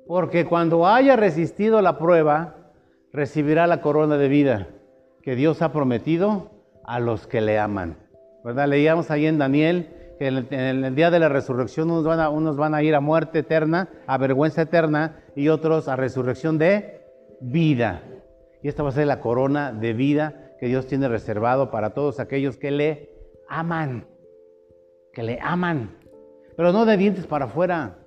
Porque 0.07 0.45
cuando 0.45 0.87
haya 0.87 1.15
resistido 1.15 1.81
la 1.81 1.97
prueba, 1.97 2.73
recibirá 3.13 3.67
la 3.67 3.81
corona 3.81 4.17
de 4.17 4.27
vida 4.27 4.67
que 5.21 5.35
Dios 5.35 5.61
ha 5.61 5.71
prometido 5.71 6.51
a 6.83 6.99
los 6.99 7.27
que 7.27 7.41
le 7.41 7.59
aman. 7.59 7.97
¿Verdad? 8.43 8.67
Leíamos 8.67 9.11
ahí 9.11 9.25
en 9.25 9.37
Daniel 9.37 10.15
que 10.17 10.27
en 10.27 10.85
el, 10.85 10.95
día 10.95 11.09
de 11.09 11.19
la 11.19 11.29
resurrección 11.29 11.89
unos 11.89 12.03
van, 12.03 12.19
a, 12.19 12.29
unos 12.29 12.57
van 12.57 12.75
a 12.75 12.83
ir 12.83 12.93
a 12.95 12.99
muerte 12.99 13.39
eterna, 13.39 13.89
a 14.05 14.17
vergüenza 14.17 14.63
eterna, 14.63 15.23
y 15.35 15.49
otros 15.49 15.87
a 15.87 15.95
resurrección 15.95 16.57
de 16.57 17.01
vida. 17.39 18.03
Y 18.61 18.67
esta 18.67 18.83
va 18.83 18.89
a 18.89 18.93
ser 18.93 19.07
la 19.07 19.19
corona 19.19 19.71
de 19.71 19.93
vida 19.93 20.55
que 20.59 20.67
Dios 20.67 20.85
tiene 20.85 21.07
reservado 21.07 21.71
para 21.71 21.91
todos 21.91 22.19
aquellos 22.19 22.57
que 22.57 22.69
le 22.69 23.09
aman, 23.49 24.05
que 25.13 25.23
le 25.23 25.39
aman, 25.41 25.95
pero 26.55 26.71
no 26.71 26.85
de 26.85 26.97
dientes 26.97 27.27
para 27.27 27.45
afuera. 27.45 27.97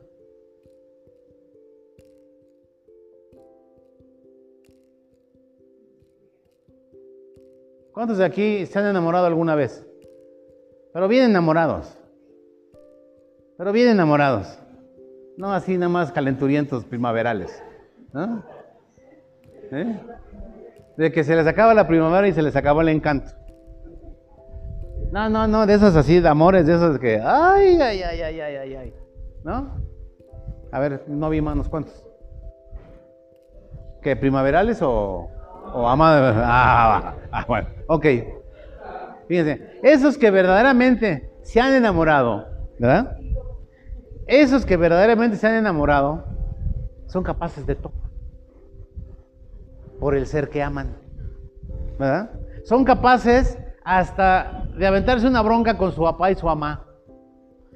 ¿Cuántos 7.93 8.19
de 8.19 8.25
aquí 8.25 8.67
se 8.67 8.79
han 8.79 8.87
enamorado 8.87 9.27
alguna 9.27 9.55
vez? 9.55 9.87
Pero 10.93 11.07
bien 11.07 11.31
enamorados. 11.31 11.97
Pero 13.57 13.73
bien 13.73 13.89
enamorados. 13.89 14.59
No 15.37 15.53
así 15.53 15.79
nada 15.79 15.91
más 15.91 16.11
calenturientos 16.11 16.85
primaverales. 16.85 17.63
¿no? 18.13 18.45
¿Eh? 19.71 20.01
De 20.97 21.13
que 21.13 21.25
se 21.25 21.37
les 21.37 21.47
acaba 21.47 21.75
la 21.75 21.87
primavera 21.87 22.27
y 22.27 22.33
se 22.33 22.43
les 22.43 22.57
acaba 22.57 22.83
el 22.83 22.89
encanto. 22.89 23.31
No, 25.15 25.29
no, 25.29 25.47
no, 25.47 25.65
de 25.65 25.75
esos 25.75 25.95
así, 25.95 26.19
de 26.19 26.29
amores, 26.29 26.67
de 26.67 26.75
esos 26.75 26.99
que, 26.99 27.21
ay, 27.25 27.81
ay, 27.81 28.03
ay, 28.03 28.21
ay, 28.21 28.41
ay, 28.41 28.57
ay, 28.57 28.75
ay, 28.75 28.95
¿no? 29.45 29.79
A 30.73 30.81
ver, 30.81 31.05
no 31.07 31.31
vi 31.31 31.41
manos, 31.41 31.69
¿cuántos? 31.69 32.05
¿Qué, 34.03 34.17
primaverales 34.17 34.83
o, 34.83 35.31
o 35.73 35.87
ama? 35.87 36.19
Ah, 36.45 37.15
ah, 37.31 37.45
bueno, 37.47 37.69
ok. 37.87 38.07
Fíjense, 39.29 39.79
esos 39.85 40.19
que 40.19 40.33
verdaderamente 40.33 41.31
se 41.45 41.61
han 41.61 41.75
enamorado, 41.75 42.49
¿verdad? 42.81 43.17
Esos 44.27 44.67
que 44.67 44.77
verdaderamente 44.77 45.37
se 45.37 45.47
han 45.47 45.55
enamorado 45.55 46.25
son 47.07 47.23
capaces 47.23 47.65
de 47.65 47.77
todo 47.77 47.93
por 50.01 50.17
el 50.17 50.27
ser 50.27 50.49
que 50.49 50.61
aman, 50.61 50.97
¿verdad? 52.01 52.33
Son 52.65 52.85
capaces 52.85 53.61
hasta 53.85 54.65
de 54.77 54.87
aventarse 54.87 55.27
una 55.27 55.43
bronca 55.43 55.77
con 55.77 55.93
su 55.93 56.03
papá 56.03 56.31
y 56.31 56.35
su 56.35 56.47
mamá. 56.47 56.87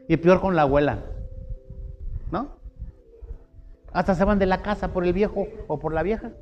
Y 0.09 0.17
peor 0.17 0.41
con 0.41 0.57
la 0.57 0.63
abuela. 0.63 1.05
¿No? 2.33 2.57
Hasta 3.93 4.15
se 4.15 4.25
van 4.25 4.39
de 4.39 4.47
la 4.47 4.63
casa 4.63 4.89
por 4.89 5.05
el 5.05 5.13
viejo 5.13 5.47
o 5.67 5.79
por 5.79 5.93
la 5.93 6.03
vieja. 6.03 6.33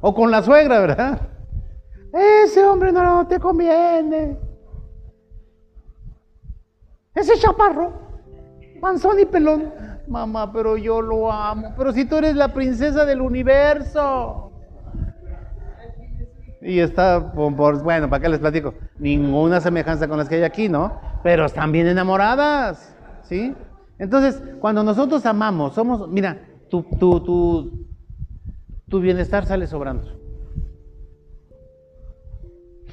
O 0.00 0.14
con 0.14 0.30
la 0.30 0.42
suegra, 0.42 0.80
¿verdad? 0.80 1.20
Ese 2.12 2.64
hombre 2.64 2.90
no 2.90 3.26
te 3.28 3.38
conviene. 3.38 4.36
Ese 7.14 7.36
chaparro, 7.38 7.92
panzón 8.80 9.20
y 9.20 9.24
pelón. 9.24 9.72
Mamá, 10.08 10.52
pero 10.52 10.76
yo 10.76 11.00
lo 11.00 11.30
amo. 11.30 11.74
Pero 11.76 11.92
si 11.92 12.04
tú 12.04 12.16
eres 12.16 12.34
la 12.34 12.48
princesa 12.48 13.04
del 13.04 13.20
universo. 13.20 14.49
Y 16.62 16.78
está, 16.80 17.18
bueno, 17.18 18.10
¿para 18.10 18.20
qué 18.20 18.28
les 18.28 18.38
platico? 18.38 18.74
Ninguna 18.98 19.60
semejanza 19.60 20.06
con 20.08 20.18
las 20.18 20.28
que 20.28 20.36
hay 20.36 20.42
aquí, 20.42 20.68
¿no? 20.68 21.00
Pero 21.22 21.46
están 21.46 21.72
bien 21.72 21.86
enamoradas, 21.86 22.94
¿sí? 23.22 23.54
Entonces, 23.98 24.42
cuando 24.60 24.82
nosotros 24.82 25.24
amamos, 25.24 25.74
somos, 25.74 26.08
mira, 26.08 26.38
tu, 26.68 26.82
tu, 26.82 27.20
tu, 27.20 27.86
tu 28.88 29.00
bienestar 29.00 29.46
sale 29.46 29.66
sobrando. 29.66 30.18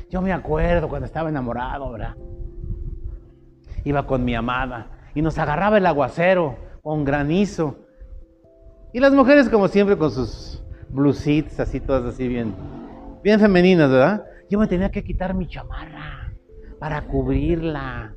Yo 0.09 0.21
me 0.21 0.31
acuerdo 0.31 0.87
cuando 0.87 1.05
estaba 1.05 1.29
enamorado, 1.29 1.91
¿verdad? 1.91 2.15
Iba 3.83 4.07
con 4.07 4.23
mi 4.23 4.33
amada 4.33 4.91
y 5.13 5.21
nos 5.21 5.37
agarraba 5.37 5.77
el 5.77 5.85
aguacero 5.85 6.55
con 6.81 7.03
granizo. 7.03 7.75
Y 8.93 9.01
las 9.01 9.11
mujeres, 9.11 9.49
como 9.49 9.67
siempre, 9.67 9.97
con 9.97 10.11
sus 10.11 10.63
blusitas 10.87 11.59
así, 11.59 11.81
todas 11.81 12.05
así 12.05 12.29
bien 12.29 12.76
bien 13.27 13.41
femeninas, 13.41 13.91
¿verdad? 13.91 14.23
Yo 14.49 14.57
me 14.57 14.67
tenía 14.67 14.89
que 14.89 15.03
quitar 15.03 15.33
mi 15.33 15.49
chamarra 15.49 16.33
para 16.79 17.01
cubrirla. 17.01 18.15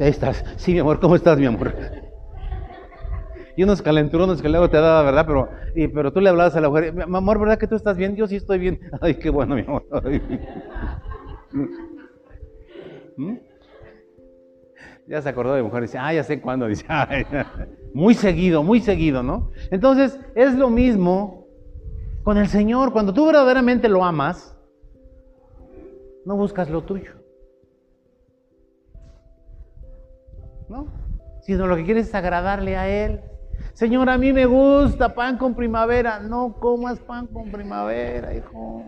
ahí 0.00 0.08
estás. 0.08 0.42
Sí, 0.56 0.72
mi 0.72 0.78
amor, 0.78 0.98
¿cómo 1.00 1.14
estás, 1.14 1.38
mi 1.38 1.44
amor? 1.44 1.74
Y 3.58 3.62
unos 3.62 3.82
calenturones 3.82 4.40
que 4.40 4.48
luego 4.48 4.70
te 4.70 4.78
daba, 4.78 5.02
¿verdad? 5.02 5.26
Pero, 5.26 5.50
pero 5.92 6.12
tú 6.14 6.22
le 6.22 6.30
hablabas 6.30 6.56
a 6.56 6.62
la 6.62 6.70
mujer, 6.70 6.94
mi 6.94 7.02
amor, 7.02 7.38
¿verdad 7.38 7.58
que 7.58 7.66
tú 7.66 7.74
estás 7.74 7.94
bien? 7.98 8.16
Yo 8.16 8.26
sí 8.26 8.36
estoy 8.36 8.58
bien. 8.58 8.80
Ay, 9.02 9.16
qué 9.16 9.28
bueno, 9.28 9.54
mi 9.54 9.60
amor. 9.60 9.84
¿Mm? 13.16 13.34
Ya 15.08 15.20
se 15.20 15.28
acordó 15.28 15.52
de 15.52 15.62
mujer, 15.62 15.82
dice, 15.82 15.98
ah, 15.98 16.14
ya 16.14 16.24
sé 16.24 16.40
cuándo, 16.40 16.66
dice, 16.66 16.86
muy 17.92 18.14
seguido, 18.14 18.62
muy 18.62 18.80
seguido, 18.80 19.22
¿no? 19.22 19.50
Entonces, 19.70 20.18
es 20.34 20.54
lo 20.54 20.70
mismo 20.70 21.43
con 22.24 22.38
el 22.38 22.48
Señor, 22.48 22.92
cuando 22.92 23.12
tú 23.12 23.26
verdaderamente 23.26 23.88
lo 23.88 24.02
amas, 24.02 24.56
no 26.24 26.36
buscas 26.36 26.70
lo 26.70 26.82
tuyo. 26.82 27.12
¿No? 30.70 30.86
Sino 31.42 31.66
lo 31.66 31.76
que 31.76 31.84
quieres 31.84 32.08
es 32.08 32.14
agradarle 32.14 32.78
a 32.78 32.88
Él. 32.88 33.20
Señor, 33.74 34.08
a 34.08 34.16
mí 34.16 34.32
me 34.32 34.46
gusta 34.46 35.14
pan 35.14 35.36
con 35.36 35.54
primavera. 35.54 36.18
No 36.18 36.54
comas 36.58 36.98
pan 36.98 37.26
con 37.26 37.52
primavera, 37.52 38.34
hijo. 38.34 38.82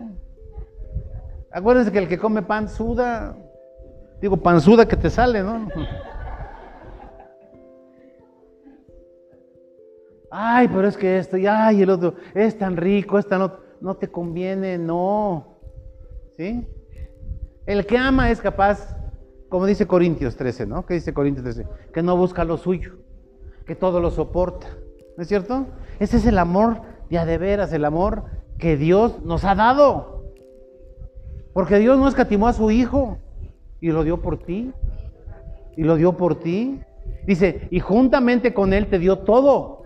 Acuérdense 1.51 1.91
que 1.91 1.99
el 1.99 2.07
que 2.07 2.17
come 2.17 2.41
pan 2.41 2.67
suda. 2.67 3.37
Digo, 4.19 4.37
pan 4.37 4.59
suda 4.59 4.87
que 4.87 4.97
te 4.97 5.11
sale, 5.11 5.43
¿no? 5.43 5.67
Ay, 10.39 10.67
pero 10.67 10.87
es 10.87 10.95
que 10.95 11.17
esto, 11.17 11.35
y 11.35 11.47
ay, 11.47 11.81
el 11.81 11.89
otro, 11.89 12.13
es 12.35 12.55
tan 12.59 12.77
rico, 12.77 13.17
esta 13.17 13.39
no, 13.39 13.53
no 13.81 13.95
te 13.95 14.07
conviene, 14.07 14.77
no. 14.77 15.57
¿Sí? 16.37 16.67
El 17.65 17.87
que 17.87 17.97
ama 17.97 18.29
es 18.29 18.39
capaz, 18.39 18.95
como 19.49 19.65
dice 19.65 19.87
Corintios 19.87 20.37
13, 20.37 20.67
¿no? 20.67 20.85
¿Qué 20.85 20.93
dice 20.93 21.11
Corintios 21.11 21.43
13? 21.43 21.65
Que 21.91 22.03
no 22.03 22.15
busca 22.15 22.43
lo 22.43 22.57
suyo, 22.57 22.97
que 23.65 23.73
todo 23.73 23.99
lo 23.99 24.11
soporta. 24.11 24.67
¿No 25.17 25.23
es 25.23 25.27
cierto? 25.27 25.65
Ese 25.99 26.17
es 26.17 26.27
el 26.27 26.37
amor 26.37 26.81
de 27.09 27.17
a 27.17 27.25
de 27.25 27.39
veras, 27.39 27.73
el 27.73 27.83
amor 27.83 28.25
que 28.59 28.77
Dios 28.77 29.23
nos 29.23 29.43
ha 29.43 29.55
dado. 29.55 30.23
Porque 31.51 31.79
Dios 31.79 31.97
no 31.97 32.07
escatimó 32.07 32.47
a 32.47 32.53
su 32.53 32.69
Hijo 32.69 33.17
y 33.81 33.89
lo 33.89 34.03
dio 34.03 34.21
por 34.21 34.37
ti. 34.37 34.71
Y 35.75 35.81
lo 35.81 35.95
dio 35.95 36.15
por 36.15 36.35
ti. 36.35 36.79
Dice, 37.25 37.67
y 37.71 37.79
juntamente 37.79 38.53
con 38.53 38.71
Él 38.71 38.85
te 38.85 38.99
dio 38.99 39.17
todo. 39.17 39.77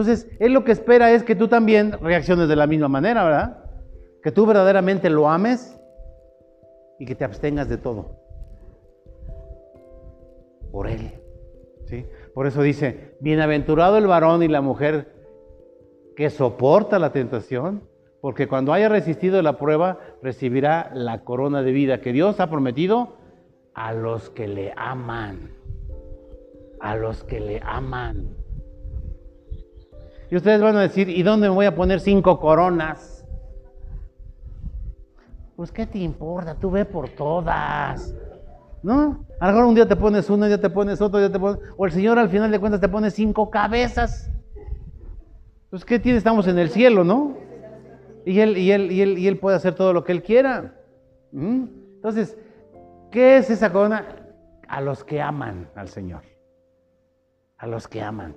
Entonces, 0.00 0.30
Él 0.38 0.54
lo 0.54 0.64
que 0.64 0.72
espera 0.72 1.12
es 1.12 1.22
que 1.22 1.36
tú 1.36 1.46
también 1.46 1.92
reacciones 2.00 2.48
de 2.48 2.56
la 2.56 2.66
misma 2.66 2.88
manera, 2.88 3.22
¿verdad? 3.22 3.64
Que 4.22 4.32
tú 4.32 4.46
verdaderamente 4.46 5.10
lo 5.10 5.28
ames 5.28 5.78
y 6.98 7.04
que 7.04 7.14
te 7.14 7.22
abstengas 7.22 7.68
de 7.68 7.76
todo. 7.76 8.16
Por 10.72 10.86
Él. 10.86 11.12
¿sí? 11.84 12.06
Por 12.32 12.46
eso 12.46 12.62
dice, 12.62 13.14
bienaventurado 13.20 13.98
el 13.98 14.06
varón 14.06 14.42
y 14.42 14.48
la 14.48 14.62
mujer 14.62 15.12
que 16.16 16.30
soporta 16.30 16.98
la 16.98 17.12
tentación, 17.12 17.82
porque 18.22 18.48
cuando 18.48 18.72
haya 18.72 18.88
resistido 18.88 19.42
la 19.42 19.58
prueba, 19.58 19.98
recibirá 20.22 20.90
la 20.94 21.24
corona 21.24 21.62
de 21.62 21.72
vida 21.72 22.00
que 22.00 22.14
Dios 22.14 22.40
ha 22.40 22.48
prometido 22.48 23.16
a 23.74 23.92
los 23.92 24.30
que 24.30 24.48
le 24.48 24.72
aman. 24.78 25.50
A 26.80 26.96
los 26.96 27.22
que 27.22 27.38
le 27.38 27.60
aman. 27.62 28.39
Y 30.30 30.36
ustedes 30.36 30.62
van 30.62 30.76
a 30.76 30.82
decir, 30.82 31.08
¿y 31.08 31.22
dónde 31.22 31.48
me 31.48 31.54
voy 31.54 31.66
a 31.66 31.74
poner 31.74 31.98
cinco 32.00 32.38
coronas? 32.38 33.26
Pues 35.56 35.72
¿qué 35.72 35.86
te 35.86 35.98
importa? 35.98 36.54
Tú 36.54 36.70
ve 36.70 36.84
por 36.84 37.08
todas. 37.10 38.14
¿No? 38.82 39.26
A 39.40 39.46
lo 39.48 39.52
mejor 39.52 39.68
un 39.68 39.74
día 39.74 39.88
te 39.88 39.96
pones 39.96 40.30
uno, 40.30 40.46
ya 40.46 40.58
te 40.58 40.70
pones 40.70 41.00
otro, 41.00 41.20
ya 41.20 41.30
te 41.30 41.38
pones... 41.38 41.60
O 41.76 41.84
el 41.84 41.92
Señor 41.92 42.18
al 42.18 42.28
final 42.28 42.50
de 42.50 42.60
cuentas 42.60 42.80
te 42.80 42.88
pone 42.88 43.10
cinco 43.10 43.50
cabezas. 43.50 44.30
Pues 45.68 45.84
¿qué 45.84 45.98
tiene? 45.98 46.16
Estamos 46.16 46.46
en 46.46 46.58
el 46.58 46.70
cielo, 46.70 47.02
¿no? 47.02 47.36
Y 48.24 48.38
él, 48.38 48.56
y 48.56 48.70
él, 48.70 48.92
y 48.92 49.02
él, 49.02 49.18
y 49.18 49.26
él 49.26 49.38
puede 49.38 49.56
hacer 49.56 49.74
todo 49.74 49.92
lo 49.92 50.04
que 50.04 50.12
Él 50.12 50.22
quiera. 50.22 50.74
¿Mm? 51.32 51.64
Entonces, 51.96 52.36
¿qué 53.10 53.38
es 53.38 53.50
esa 53.50 53.72
corona? 53.72 54.06
A 54.68 54.80
los 54.80 55.02
que 55.02 55.20
aman 55.20 55.68
al 55.74 55.88
Señor. 55.88 56.22
A 57.56 57.66
los 57.66 57.88
que 57.88 58.00
aman 58.00 58.34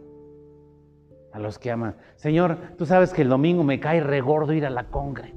a 1.34 1.40
los 1.40 1.58
que 1.58 1.72
aman. 1.72 1.96
Señor, 2.16 2.58
tú 2.78 2.86
sabes 2.86 3.12
que 3.12 3.24
el 3.24 3.30
domingo 3.30 3.64
me 3.64 3.80
cae 3.80 4.02
regordo 4.02 4.54
ir 4.54 4.66
a 4.66 4.70
la 4.70 4.86
congre. 4.86 5.34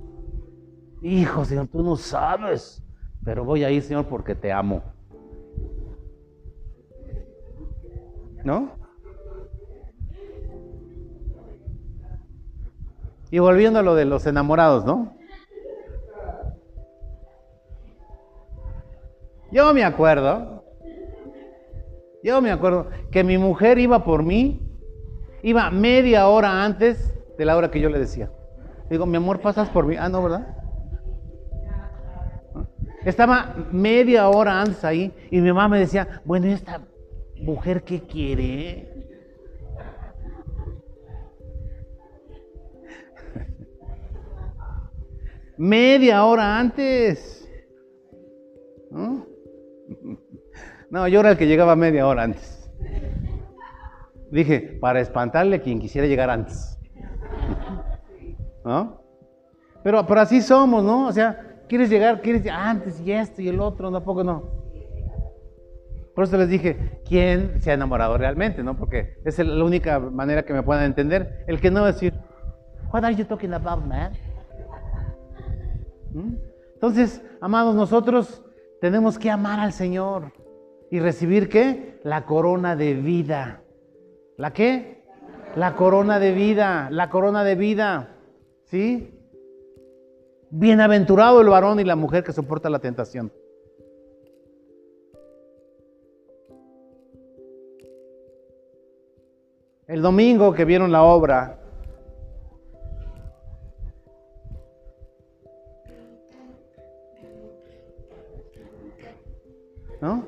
Hijo, 1.03 1.45
Señor, 1.45 1.69
tú 1.69 1.83
no 1.83 1.97
sabes, 1.97 2.85
pero 3.25 3.45
voy 3.45 3.65
a 3.65 3.71
ir, 3.71 3.83
Señor, 3.83 4.07
porque 4.07 4.35
te 4.35 4.53
amo. 4.53 4.83
¿No? 8.45 8.71
Y 13.31 13.39
volviendo 13.39 13.79
a 13.79 13.83
lo 13.83 13.95
de 13.95 14.05
los 14.05 14.27
enamorados, 14.27 14.85
¿no? 14.85 15.17
Yo 19.51 19.73
me 19.73 19.83
acuerdo, 19.85 20.65
yo 22.23 22.43
me 22.43 22.51
acuerdo 22.51 22.91
que 23.11 23.25
mi 23.25 23.39
mujer 23.39 23.79
iba 23.79 24.05
por 24.05 24.23
mí 24.23 24.66
Iba 25.47 25.71
media 25.71 26.27
hora 26.27 26.65
antes 26.65 27.15
de 27.39 27.45
la 27.45 27.57
hora 27.57 27.71
que 27.71 27.79
yo 27.79 27.89
le 27.89 28.01
decía. 28.01 28.29
Digo, 28.91 29.07
mi 29.07 29.17
amor, 29.17 29.41
pasas 29.41 29.69
por 29.69 29.87
mí. 29.87 29.95
Ah, 29.97 30.09
no, 30.09 30.25
¿verdad? 30.25 30.57
Estaba 33.05 33.55
media 33.71 34.29
hora 34.29 34.61
antes 34.61 34.85
ahí 34.85 35.15
y 35.31 35.41
mi 35.41 35.53
mamá 35.53 35.69
me 35.69 35.79
decía, 35.79 36.21
bueno, 36.25 36.49
¿y 36.49 36.51
esta 36.51 36.81
mujer 37.37 37.85
qué 37.85 38.03
quiere? 38.03 39.07
media 45.57 46.25
hora 46.25 46.59
antes. 46.59 47.49
¿No? 48.91 49.25
no, 50.91 51.07
yo 51.07 51.21
era 51.21 51.31
el 51.31 51.39
que 51.39 51.47
llegaba 51.47 51.77
media 51.77 52.09
hora 52.09 52.25
antes. 52.25 52.69
Dije, 54.31 54.79
para 54.81 55.01
espantarle 55.01 55.57
a 55.57 55.61
quien 55.61 55.79
quisiera 55.79 56.07
llegar 56.07 56.31
antes. 56.31 56.79
¿No? 58.65 59.01
Pero, 59.83 60.05
pero 60.07 60.21
así 60.21 60.43
somos, 60.43 60.83
¿no? 60.83 61.07
O 61.07 61.13
sea, 61.13 61.61
quieres 61.69 61.89
llegar, 61.89 62.21
quieres 62.21 62.47
antes 62.51 63.01
y 63.01 63.13
esto 63.13 63.41
y 63.41 63.49
el 63.49 63.61
otro, 63.61 63.91
tampoco 63.93 64.25
no. 64.25 64.57
Por 66.15 66.25
eso 66.25 66.39
les 66.39 66.49
dije, 66.49 67.01
¿quién 67.07 67.61
se 67.61 67.71
ha 67.71 67.75
enamorado 67.75 68.17
realmente? 68.17 68.63
¿no? 68.63 68.77
Porque 68.77 69.19
es 69.25 69.39
la 69.39 69.65
única 69.65 70.01
manera 70.01 70.45
que 70.45 70.55
me 70.55 70.63
puedan 70.63 70.85
entender. 70.85 71.45
El 71.47 71.61
que 71.61 71.71
no 71.71 71.85
decir, 71.85 72.15
What 72.93 73.05
are 73.05 73.15
you 73.15 73.25
talking 73.25 73.53
about, 73.53 73.85
man? 73.85 74.13
¿Mm? 76.15 76.37
Entonces, 76.75 77.23
amados, 77.41 77.75
nosotros 77.75 78.43
tenemos 78.81 79.19
que 79.19 79.31
amar 79.31 79.61
al 79.61 79.73
Señor 79.73 80.33
y 80.91 81.01
recibir 81.01 81.49
qué? 81.49 82.01
La 82.05 82.25
corona 82.25 82.77
de 82.77 82.95
vida. 82.95 83.63
¿La 84.37 84.53
qué? 84.53 85.03
La 85.55 85.75
corona 85.75 86.19
de 86.19 86.33
vida, 86.33 86.89
la 86.91 87.09
corona 87.09 87.45
de 87.45 87.55
vida. 87.55 88.17
¿Sí? 88.65 89.13
Bienaventurado 90.51 91.41
el 91.41 91.49
varón 91.49 91.81
y 91.81 91.85
la 91.85 91.97
mujer 91.97 92.23
que 92.23 92.33
soporta 92.33 92.69
la 92.69 92.79
tentación. 92.79 93.33
El 99.87 100.03
domingo 100.03 100.53
que 100.53 100.65
vieron 100.65 100.91
la 100.91 101.05
obra, 101.05 101.61
¿no? 110.01 110.27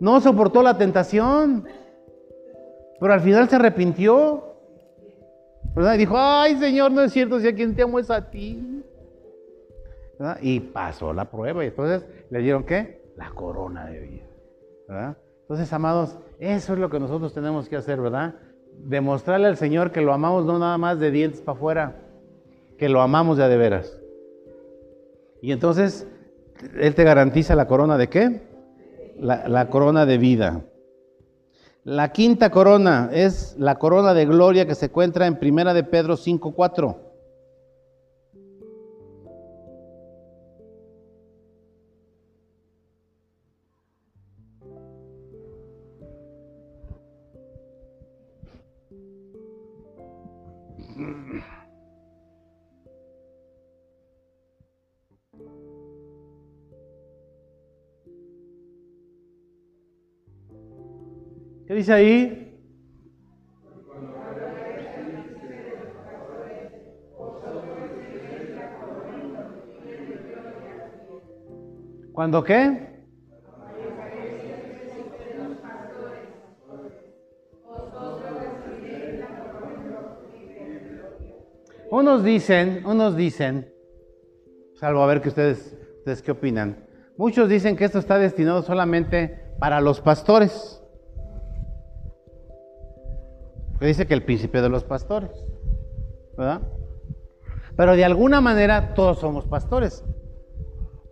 No 0.00 0.20
soportó 0.20 0.62
la 0.62 0.76
tentación. 0.76 1.66
Pero 3.00 3.12
al 3.12 3.20
final 3.20 3.48
se 3.48 3.56
arrepintió. 3.56 4.44
¿verdad? 5.74 5.94
Y 5.94 5.98
dijo, 5.98 6.14
ay 6.16 6.56
Señor, 6.56 6.92
no 6.92 7.00
es 7.02 7.12
cierto, 7.12 7.40
si 7.40 7.48
a 7.48 7.54
quien 7.54 7.74
te 7.74 7.82
amo 7.82 7.98
es 7.98 8.10
a 8.10 8.30
ti. 8.30 8.84
Y 10.42 10.60
pasó 10.60 11.12
la 11.12 11.30
prueba 11.30 11.64
y 11.64 11.68
entonces 11.68 12.06
le 12.28 12.40
dieron 12.40 12.64
qué? 12.64 13.00
La 13.16 13.30
corona 13.30 13.86
de 13.86 14.00
vida. 14.00 14.26
¿verdad? 14.86 15.16
Entonces, 15.42 15.72
amados, 15.72 16.18
eso 16.38 16.74
es 16.74 16.78
lo 16.78 16.90
que 16.90 17.00
nosotros 17.00 17.32
tenemos 17.32 17.68
que 17.68 17.76
hacer, 17.76 18.00
¿verdad? 18.00 18.34
Demostrarle 18.84 19.48
al 19.48 19.56
Señor 19.56 19.90
que 19.90 20.00
lo 20.00 20.12
amamos 20.12 20.44
no 20.44 20.58
nada 20.58 20.78
más 20.78 21.00
de 21.00 21.10
dientes 21.10 21.40
para 21.40 21.56
afuera, 21.56 21.96
que 22.78 22.88
lo 22.88 23.00
amamos 23.00 23.38
ya 23.38 23.48
de 23.48 23.56
veras. 23.56 23.98
Y 25.42 25.52
entonces, 25.52 26.06
Él 26.78 26.94
te 26.94 27.02
garantiza 27.02 27.56
la 27.56 27.66
corona 27.66 27.96
de 27.96 28.08
qué? 28.08 28.42
La, 29.18 29.48
la 29.48 29.70
corona 29.70 30.06
de 30.06 30.18
vida. 30.18 30.62
La 31.84 32.12
quinta 32.12 32.50
corona 32.50 33.08
es 33.10 33.56
la 33.58 33.78
corona 33.78 34.12
de 34.12 34.26
gloria 34.26 34.66
que 34.66 34.74
se 34.74 34.86
encuentra 34.86 35.26
en 35.26 35.38
Primera 35.38 35.72
de 35.72 35.82
Pedro 35.82 36.18
5:4. 36.18 37.09
¿Qué 61.70 61.76
dice 61.76 61.92
ahí? 61.92 62.60
¿Cuándo 72.12 72.42
qué? 72.42 73.06
Unos 81.92 82.24
dicen, 82.24 82.84
unos 82.84 83.14
dicen, 83.14 83.72
salvo 84.74 85.04
a 85.04 85.06
ver 85.06 85.20
que 85.20 85.28
ustedes, 85.28 85.78
ustedes 85.98 86.20
qué 86.20 86.32
opinan. 86.32 86.84
Muchos 87.16 87.48
dicen 87.48 87.76
que 87.76 87.84
esto 87.84 88.00
está 88.00 88.18
destinado 88.18 88.62
solamente 88.62 89.54
para 89.60 89.80
los 89.80 90.00
pastores. 90.00 90.79
Dice 93.86 94.06
que 94.06 94.14
el 94.14 94.22
príncipe 94.22 94.60
de 94.60 94.68
los 94.68 94.84
pastores, 94.84 95.30
¿verdad? 96.36 96.62
Pero 97.76 97.96
de 97.96 98.04
alguna 98.04 98.40
manera 98.40 98.94
todos 98.94 99.18
somos 99.18 99.46
pastores. 99.46 100.04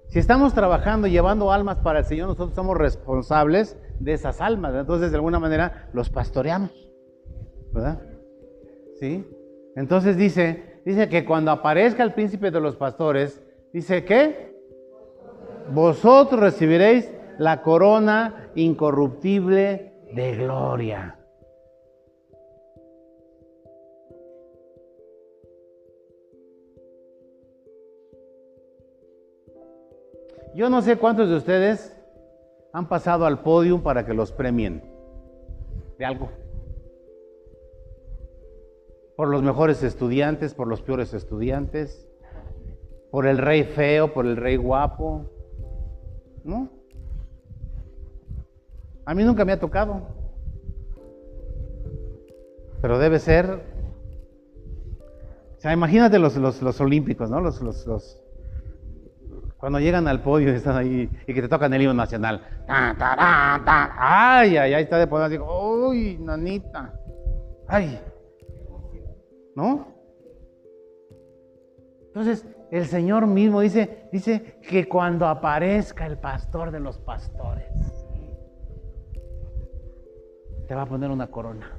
Si 0.08 0.18
estamos 0.18 0.54
trabajando 0.54 1.06
llevando 1.06 1.52
almas 1.52 1.78
para 1.78 2.00
el 2.00 2.04
Señor, 2.04 2.28
nosotros 2.28 2.54
somos 2.54 2.76
responsables 2.76 3.76
de 4.00 4.14
esas 4.14 4.40
almas. 4.40 4.74
Entonces, 4.74 5.10
de 5.10 5.16
alguna 5.16 5.38
manera, 5.38 5.88
los 5.92 6.08
pastoreamos. 6.08 6.70
¿Verdad? 7.72 8.00
¿Sí? 8.98 9.26
Entonces 9.76 10.16
dice, 10.16 10.80
dice 10.84 11.08
que 11.08 11.24
cuando 11.24 11.50
aparezca 11.50 12.02
el 12.02 12.14
príncipe 12.14 12.50
de 12.50 12.60
los 12.60 12.76
pastores, 12.76 13.42
dice 13.72 14.04
que 14.04 14.56
vosotros 15.72 16.40
recibiréis 16.40 17.12
la 17.38 17.62
corona 17.62 18.50
incorruptible 18.54 19.92
de 20.12 20.36
gloria. 20.36 21.17
Yo 30.58 30.68
no 30.68 30.82
sé 30.82 30.96
cuántos 30.96 31.28
de 31.28 31.36
ustedes 31.36 31.96
han 32.72 32.88
pasado 32.88 33.26
al 33.26 33.42
podio 33.42 33.80
para 33.80 34.04
que 34.04 34.12
los 34.12 34.32
premien 34.32 34.82
de 36.00 36.04
algo. 36.04 36.30
Por 39.16 39.28
los 39.28 39.40
mejores 39.40 39.84
estudiantes, 39.84 40.54
por 40.54 40.66
los 40.66 40.82
peores 40.82 41.14
estudiantes, 41.14 42.10
por 43.12 43.28
el 43.28 43.38
rey 43.38 43.62
feo, 43.62 44.12
por 44.12 44.26
el 44.26 44.36
rey 44.36 44.56
guapo. 44.56 45.30
¿No? 46.42 46.68
A 49.04 49.14
mí 49.14 49.22
nunca 49.22 49.44
me 49.44 49.52
ha 49.52 49.60
tocado. 49.60 50.08
Pero 52.82 52.98
debe 52.98 53.20
ser. 53.20 53.62
O 55.56 55.60
sea, 55.60 55.72
imagínate 55.72 56.18
los, 56.18 56.36
los, 56.36 56.80
olímpicos, 56.80 57.30
¿no? 57.30 57.40
Los, 57.40 57.62
los, 57.62 57.86
los, 57.86 58.27
cuando 59.58 59.80
llegan 59.80 60.06
al 60.06 60.22
podio 60.22 60.52
y 60.52 60.56
están 60.56 60.76
ahí 60.76 61.10
y 61.26 61.34
que 61.34 61.42
te 61.42 61.48
tocan 61.48 61.74
el 61.74 61.82
himno 61.82 61.94
nacional. 61.94 62.42
Ay, 62.68 64.56
ay, 64.56 64.74
ay, 64.74 64.82
está 64.84 64.98
de 64.98 65.06
poder 65.06 65.26
así. 65.26 65.38
Uy, 65.38 66.16
nanita. 66.18 66.94
Ay. 67.66 68.00
¿No? 69.56 69.88
Entonces, 72.06 72.46
el 72.70 72.86
Señor 72.86 73.26
mismo 73.26 73.60
dice, 73.60 74.08
dice 74.12 74.58
que 74.62 74.88
cuando 74.88 75.26
aparezca 75.26 76.06
el 76.06 76.18
pastor 76.18 76.70
de 76.70 76.80
los 76.80 76.98
pastores, 76.98 77.66
te 80.68 80.74
va 80.74 80.82
a 80.82 80.86
poner 80.86 81.10
una 81.10 81.26
corona. 81.26 81.77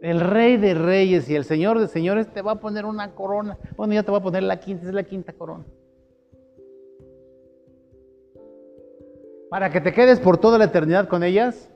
El 0.00 0.20
rey 0.20 0.56
de 0.56 0.74
reyes 0.74 1.28
y 1.28 1.34
el 1.34 1.44
señor 1.44 1.80
de 1.80 1.88
señores 1.88 2.32
te 2.32 2.40
va 2.42 2.52
a 2.52 2.60
poner 2.60 2.84
una 2.84 3.14
corona. 3.14 3.58
Bueno, 3.76 3.94
ya 3.94 4.04
te 4.04 4.12
va 4.12 4.18
a 4.18 4.22
poner 4.22 4.44
la 4.44 4.60
quinta, 4.60 4.86
es 4.86 4.94
la 4.94 5.02
quinta 5.02 5.32
corona. 5.32 5.64
Para 9.50 9.70
que 9.70 9.80
te 9.80 9.92
quedes 9.92 10.20
por 10.20 10.38
toda 10.38 10.58
la 10.58 10.66
eternidad 10.66 11.08
con 11.08 11.22
ellas. 11.24 11.70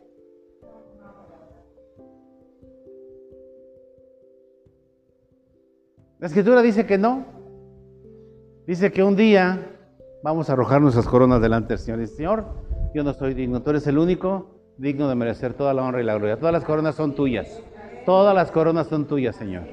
La 6.21 6.29
escritura 6.29 6.63
dice 6.63 6.87
que 6.87 6.99
no. 6.99 7.25
Dice 8.67 8.93
que 8.93 9.03
un 9.03 9.17
día 9.17 9.59
vamos 10.23 10.49
a 10.49 10.53
arrojar 10.53 10.81
nuestras 10.81 11.09
coronas 11.09 11.43
delante 11.43 11.71
del 11.71 11.79
Señor. 11.79 12.01
Y 12.01 12.07
Señor, 12.07 12.45
yo 12.95 13.03
no 13.03 13.13
soy 13.15 13.35
digno, 13.35 13.63
tú 13.63 13.71
eres 13.71 13.87
el 13.89 13.99
único 13.99 14.47
digno 14.79 15.09
de 15.09 15.17
merecer 15.17 15.55
toda 15.55 15.75
la 15.75 15.83
honra 15.83 16.01
y 16.01 16.05
la 16.05 16.15
gloria. 16.15 16.39
Todas 16.39 16.53
las 16.53 16.65
coronas 16.65 16.95
son 16.95 17.17
tuyas. 17.17 17.61
Todas 18.05 18.35
las 18.35 18.51
coronas 18.51 18.89
son 18.89 19.07
tuyas, 19.07 19.37
Señor. 19.37 19.65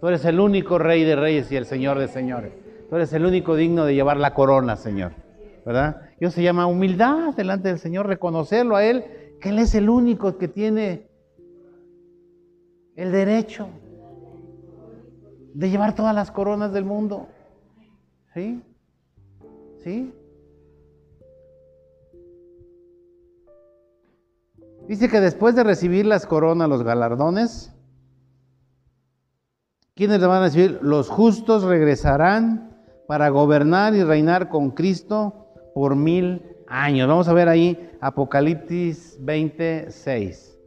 Tú 0.00 0.08
eres 0.08 0.24
el 0.24 0.40
único 0.40 0.78
rey 0.78 1.04
de 1.04 1.16
reyes 1.16 1.50
y 1.50 1.56
el 1.56 1.64
Señor 1.64 1.98
de 1.98 2.08
señores. 2.08 2.52
Tú 2.88 2.96
eres 2.96 3.12
el 3.12 3.24
único 3.24 3.56
digno 3.56 3.84
de 3.84 3.94
llevar 3.94 4.16
la 4.16 4.34
corona, 4.34 4.76
Señor. 4.76 5.12
¿Verdad? 5.64 6.02
Y 6.20 6.24
eso 6.24 6.34
se 6.34 6.42
llama 6.42 6.66
humildad 6.66 7.34
delante 7.34 7.68
del 7.68 7.78
Señor, 7.78 8.06
reconocerlo 8.06 8.76
a 8.76 8.84
Él, 8.84 9.04
que 9.40 9.50
Él 9.50 9.58
es 9.58 9.74
el 9.74 9.90
único 9.90 10.38
que 10.38 10.48
tiene 10.48 11.08
el 12.96 13.12
derecho 13.12 13.68
de 15.54 15.70
llevar 15.70 15.94
todas 15.94 16.14
las 16.14 16.30
coronas 16.30 16.72
del 16.72 16.84
mundo. 16.84 17.28
¿Sí? 18.34 18.62
¿Sí? 19.82 20.12
Dice 24.86 25.10
que 25.10 25.20
después 25.20 25.54
de 25.54 25.64
recibir 25.64 26.06
las 26.06 26.24
coronas, 26.24 26.68
los 26.68 26.82
galardones, 26.82 27.74
¿Quiénes 29.98 30.20
le 30.20 30.28
van 30.28 30.42
a 30.42 30.44
decir? 30.44 30.78
Los 30.80 31.08
justos 31.08 31.64
regresarán 31.64 32.70
para 33.08 33.30
gobernar 33.30 33.94
y 33.94 34.04
reinar 34.04 34.48
con 34.48 34.70
Cristo 34.70 35.48
por 35.74 35.96
mil 35.96 36.40
años. 36.68 37.08
Vamos 37.08 37.26
a 37.26 37.32
ver 37.32 37.48
ahí 37.48 37.90
Apocalipsis 38.00 39.16
26. 39.18 40.57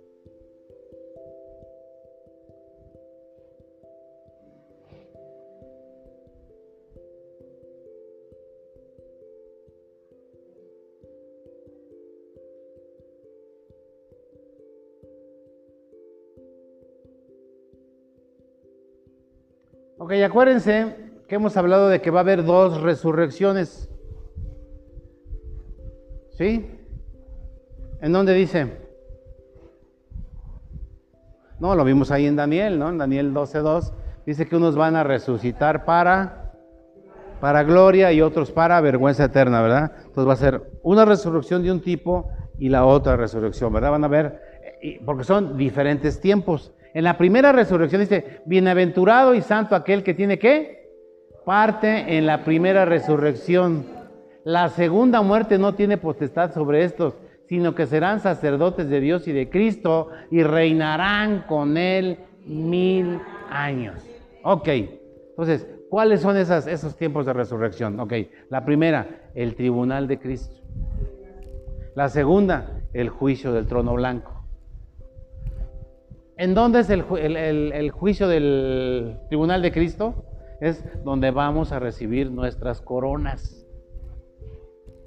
Ok, 20.12 20.18
acuérdense 20.26 20.94
que 21.30 21.36
hemos 21.36 21.56
hablado 21.56 21.88
de 21.88 22.02
que 22.02 22.12
va 22.12 22.20
a 22.20 22.24
haber 22.24 22.44
dos 22.44 22.82
resurrecciones. 22.82 23.90
¿Sí? 26.32 26.70
¿En 28.02 28.12
dónde 28.12 28.34
dice? 28.34 28.78
No, 31.62 31.76
lo 31.76 31.86
vimos 31.86 32.12
ahí 32.12 32.26
en 32.26 32.36
Daniel, 32.36 32.78
¿no? 32.78 32.90
En 32.90 32.98
Daniel 32.98 33.34
12.2. 33.34 33.94
Dice 34.26 34.50
que 34.50 34.58
unos 34.58 34.76
van 34.76 34.98
a 34.98 35.06
resucitar 35.06 35.86
para, 35.86 36.56
para 37.40 37.64
gloria 37.64 38.12
y 38.12 38.22
otros 38.22 38.52
para 38.52 38.82
vergüenza 38.82 39.24
eterna, 39.24 39.62
¿verdad? 39.62 39.94
Entonces 40.08 40.28
va 40.28 40.34
a 40.34 40.36
ser 40.36 40.62
una 40.84 41.06
resurrección 41.06 41.64
de 41.64 41.72
un 41.72 41.80
tipo 41.80 42.30
y 42.60 42.68
la 42.68 42.84
otra 42.84 43.16
resurrección, 43.16 43.72
¿verdad? 43.72 43.92
Van 43.92 44.04
a 44.04 44.10
ver, 44.10 44.42
eh, 44.82 45.02
porque 45.06 45.24
son 45.24 45.56
diferentes 45.56 46.20
tiempos. 46.20 46.74
En 46.94 47.04
la 47.04 47.18
primera 47.18 47.52
resurrección 47.52 48.02
dice, 48.02 48.42
bienaventurado 48.46 49.34
y 49.34 49.42
santo 49.42 49.76
aquel 49.76 50.04
que 50.04 50.14
tiene 50.14 50.38
qué? 50.38 50.90
Parte 51.46 52.18
en 52.18 52.26
la 52.26 52.44
primera 52.44 52.86
resurrección. 52.86 53.86
La 54.44 54.70
segunda 54.70 55.22
muerte 55.22 55.58
no 55.58 55.76
tiene 55.76 55.98
potestad 55.98 56.54
sobre 56.54 56.84
estos, 56.84 57.16
sino 57.48 57.76
que 57.76 57.86
serán 57.86 58.20
sacerdotes 58.20 58.90
de 58.90 59.00
Dios 59.00 59.28
y 59.28 59.32
de 59.32 59.50
Cristo 59.50 60.10
y 60.30 60.44
reinarán 60.44 61.46
con 61.48 61.78
él 61.78 62.18
mil 62.46 63.20
años. 63.50 64.02
Ok, 64.44 64.68
entonces, 65.32 65.68
¿cuáles 65.90 66.22
son 66.22 66.38
esas, 66.38 66.68
esos 66.68 66.96
tiempos 66.96 67.26
de 67.26 67.34
resurrección? 67.34 68.00
Ok, 68.00 68.14
la 68.50 68.66
primera, 68.66 69.08
el 69.36 69.56
tribunal 69.56 70.08
de 70.08 70.20
Cristo. 70.20 70.62
La 71.96 72.10
segunda, 72.10 72.82
el 72.94 73.10
juicio 73.10 73.52
del 73.52 73.68
trono 73.68 73.94
blanco. 73.94 74.31
¿En 76.42 76.56
dónde 76.56 76.80
es 76.80 76.90
el, 76.90 77.92
juicio 77.92 78.28
del 78.28 79.16
tribunal 79.28 79.62
de 79.62 79.72
Cristo? 79.72 80.26
Es 80.60 80.84
donde 81.04 81.30
vamos 81.30 81.72
a 81.72 81.78
recibir 81.78 82.32
nuestras 82.32 82.82
coronas. 82.82 83.64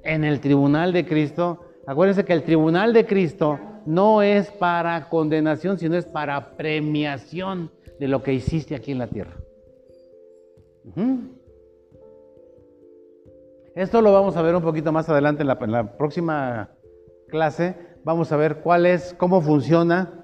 En 0.05 0.23
el 0.23 0.39
tribunal 0.39 0.93
de 0.93 1.05
Cristo, 1.05 1.59
acuérdense 1.87 2.23
que 2.23 2.31
el 2.31 2.43
tribunal 2.43 2.93
de 2.93 3.05
Cristo 3.05 3.59
no 3.85 4.21
es 4.21 4.49
para 4.49 5.09
condenación, 5.09 5.77
sino 5.77 5.97
es 5.97 6.05
para 6.05 6.55
premiación 6.55 7.69
de 7.99 8.07
lo 8.07 8.23
que 8.23 8.31
hiciste 8.31 8.73
aquí 8.73 8.93
en 8.93 8.99
la 8.99 9.07
tierra. 9.07 9.35
Esto 13.75 14.01
lo 14.01 14.13
vamos 14.13 14.37
a 14.37 14.41
ver 14.41 14.55
un 14.55 14.63
poquito 14.63 14.93
más 14.93 15.09
adelante 15.09 15.41
en 15.41 15.47
la, 15.47 15.57
en 15.59 15.71
la 15.73 15.97
próxima 15.97 16.69
clase. 17.27 17.75
Vamos 18.05 18.31
a 18.31 18.37
ver 18.37 18.61
cuál 18.61 18.85
es, 18.85 19.13
cómo 19.15 19.41
funciona 19.41 20.21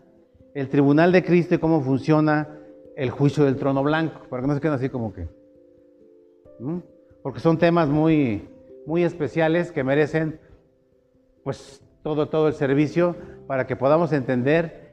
el 0.53 0.69
tribunal 0.69 1.11
de 1.11 1.23
Cristo 1.23 1.55
y 1.55 1.59
cómo 1.59 1.81
funciona 1.81 2.49
el 2.95 3.09
juicio 3.09 3.45
del 3.45 3.55
trono 3.55 3.83
blanco, 3.83 4.21
para 4.29 4.41
que 4.41 4.47
no 4.47 4.53
se 4.53 4.61
queden 4.61 4.75
así 4.75 4.89
como 4.89 5.13
que. 5.13 5.27
porque 7.23 7.39
son 7.39 7.57
temas 7.57 7.89
muy, 7.89 8.47
muy 8.85 9.03
especiales 9.03 9.71
que 9.71 9.83
merecen 9.83 10.39
pues 11.43 11.81
todo, 12.03 12.29
todo 12.29 12.47
el 12.47 12.53
servicio 12.53 13.15
para 13.47 13.65
que 13.65 13.75
podamos 13.75 14.13
entender 14.13 14.91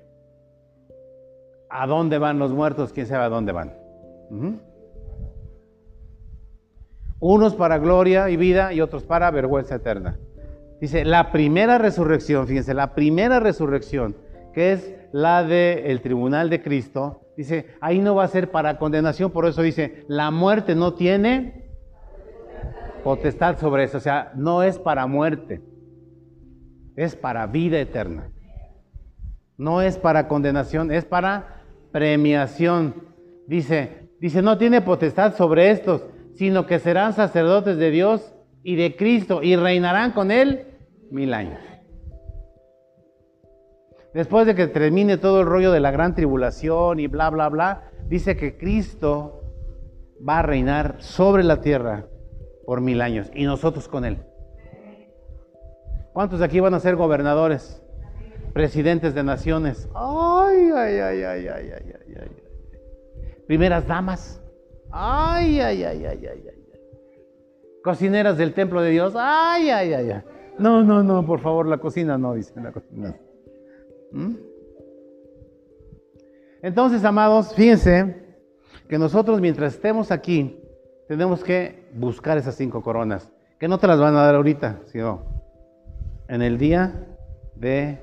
a 1.71 1.87
dónde 1.87 2.19
van 2.19 2.39
los 2.39 2.53
muertos, 2.53 2.93
quién 2.93 3.07
sabe 3.07 3.25
a 3.25 3.29
dónde 3.29 3.53
van. 3.53 3.75
Unos 7.21 7.55
para 7.55 7.79
gloria 7.79 8.31
y 8.31 8.37
vida 8.37 8.73
y 8.73 8.81
otros 8.81 9.03
para 9.03 9.31
vergüenza 9.31 9.75
eterna. 9.75 10.19
Dice, 10.81 11.05
la 11.05 11.33
primera 11.33 11.77
resurrección, 11.77 12.47
fíjense, 12.47 12.73
la 12.73 12.95
primera 12.95 13.41
resurrección, 13.41 14.17
que 14.53 14.73
es 14.73 14.95
la 15.13 15.45
del 15.45 16.01
tribunal 16.01 16.51
de 16.51 16.63
Cristo, 16.63 17.23
dice, 17.37 17.67
ahí 17.81 18.01
no 18.01 18.15
va 18.15 18.25
a 18.25 18.29
ser 18.29 18.51
para 18.51 18.79
condenación, 18.79 19.31
por 19.31 19.47
eso 19.47 19.63
dice, 19.63 20.05
la 20.09 20.31
muerte 20.31 20.75
no 20.75 20.95
tiene 20.95 21.71
potestad 23.05 23.59
sobre 23.59 23.85
eso, 23.85 23.99
o 23.99 24.01
sea, 24.01 24.33
no 24.35 24.63
es 24.63 24.79
para 24.79 25.07
muerte, 25.07 25.63
es 26.97 27.17
para 27.17 27.47
vida 27.47 27.79
eterna. 27.79 28.31
No 29.59 29.83
es 29.83 29.99
para 29.99 30.29
condenación, 30.29 30.93
es 30.93 31.05
para 31.05 31.63
premiación. 31.91 32.95
Dice, 33.47 34.09
dice, 34.21 34.41
no 34.41 34.57
tiene 34.57 34.81
potestad 34.81 35.37
sobre 35.37 35.71
estos, 35.71 36.07
sino 36.35 36.67
que 36.67 36.79
serán 36.79 37.13
sacerdotes 37.13 37.77
de 37.77 37.91
Dios 37.91 38.33
y 38.63 38.77
de 38.77 38.95
Cristo 38.95 39.43
y 39.43 39.57
reinarán 39.57 40.13
con 40.13 40.31
él 40.31 40.67
mil 41.11 41.35
años. 41.35 41.59
Después 44.19 44.49
de 44.49 44.57
que 44.57 44.67
termine 44.67 45.17
todo 45.17 45.43
el 45.43 45.47
rollo 45.47 45.71
de 45.71 45.79
la 45.79 45.93
gran 45.93 46.17
tribulación 46.17 46.99
y 46.99 47.07
bla, 47.07 47.31
bla, 47.31 47.49
bla, 47.49 47.93
dice 48.09 48.37
que 48.37 48.59
Cristo 48.59 49.45
va 50.29 50.41
a 50.41 50.43
reinar 50.43 50.97
sobre 50.99 51.45
la 51.45 51.61
tierra 51.61 52.05
por 52.67 52.81
mil 52.81 53.01
años 53.01 53.31
y 53.33 53.45
nosotros 53.45 53.87
con 53.87 54.05
él. 54.05 54.19
¿Cuántos 56.13 56.41
de 56.41 56.47
aquí 56.47 56.59
van 56.59 56.75
a 56.75 56.81
ser 56.81 56.97
gobernadores, 56.97 57.81
presidentes 58.55 59.15
de 59.15 59.23
naciones? 59.23 59.89
Ay, 59.95 60.69
ay, 60.75 60.99
ay, 60.99 61.23
ay, 61.23 61.47
ay, 61.47 61.71
ay, 61.71 61.93
ay, 61.95 62.15
ay. 62.21 62.29
Primeras 63.47 63.87
damas. 63.87 64.43
Ay, 64.91 65.61
ay, 65.61 65.85
ay, 65.85 66.07
ay, 66.07 66.27
ay, 66.27 66.45
ay. 66.45 66.65
Cocineras 67.85 68.37
del 68.37 68.53
templo 68.53 68.83
de 68.83 68.91
Dios. 68.91 69.15
Ay, 69.17 69.71
ay, 69.71 69.93
ay, 69.93 70.11
ay. 70.11 70.23
No, 70.59 70.83
no, 70.83 71.05
no, 71.05 71.25
por 71.25 71.39
favor, 71.39 71.69
la 71.69 71.79
cocina 71.79 72.19
no, 72.19 72.35
dice 72.35 72.61
la 72.61 72.73
cocina. 72.73 73.15
¿Mm? 74.13 74.35
Entonces, 76.63 77.05
amados, 77.05 77.55
fíjense 77.55 78.17
que 78.89 78.99
nosotros 78.99 79.41
mientras 79.41 79.75
estemos 79.75 80.11
aquí, 80.11 80.61
tenemos 81.07 81.45
que 81.45 81.89
buscar 81.95 82.37
esas 82.39 82.55
cinco 82.55 82.83
coronas, 82.83 83.31
que 83.59 83.69
no 83.69 83.79
te 83.79 83.87
las 83.87 84.01
van 84.01 84.17
a 84.17 84.23
dar 84.23 84.35
ahorita, 84.35 84.81
sino 84.87 85.25
en 86.29 86.43
el 86.43 86.59
día 86.59 87.07
de 87.55 87.99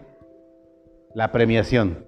la 1.13 1.31
premiación. 1.31 2.05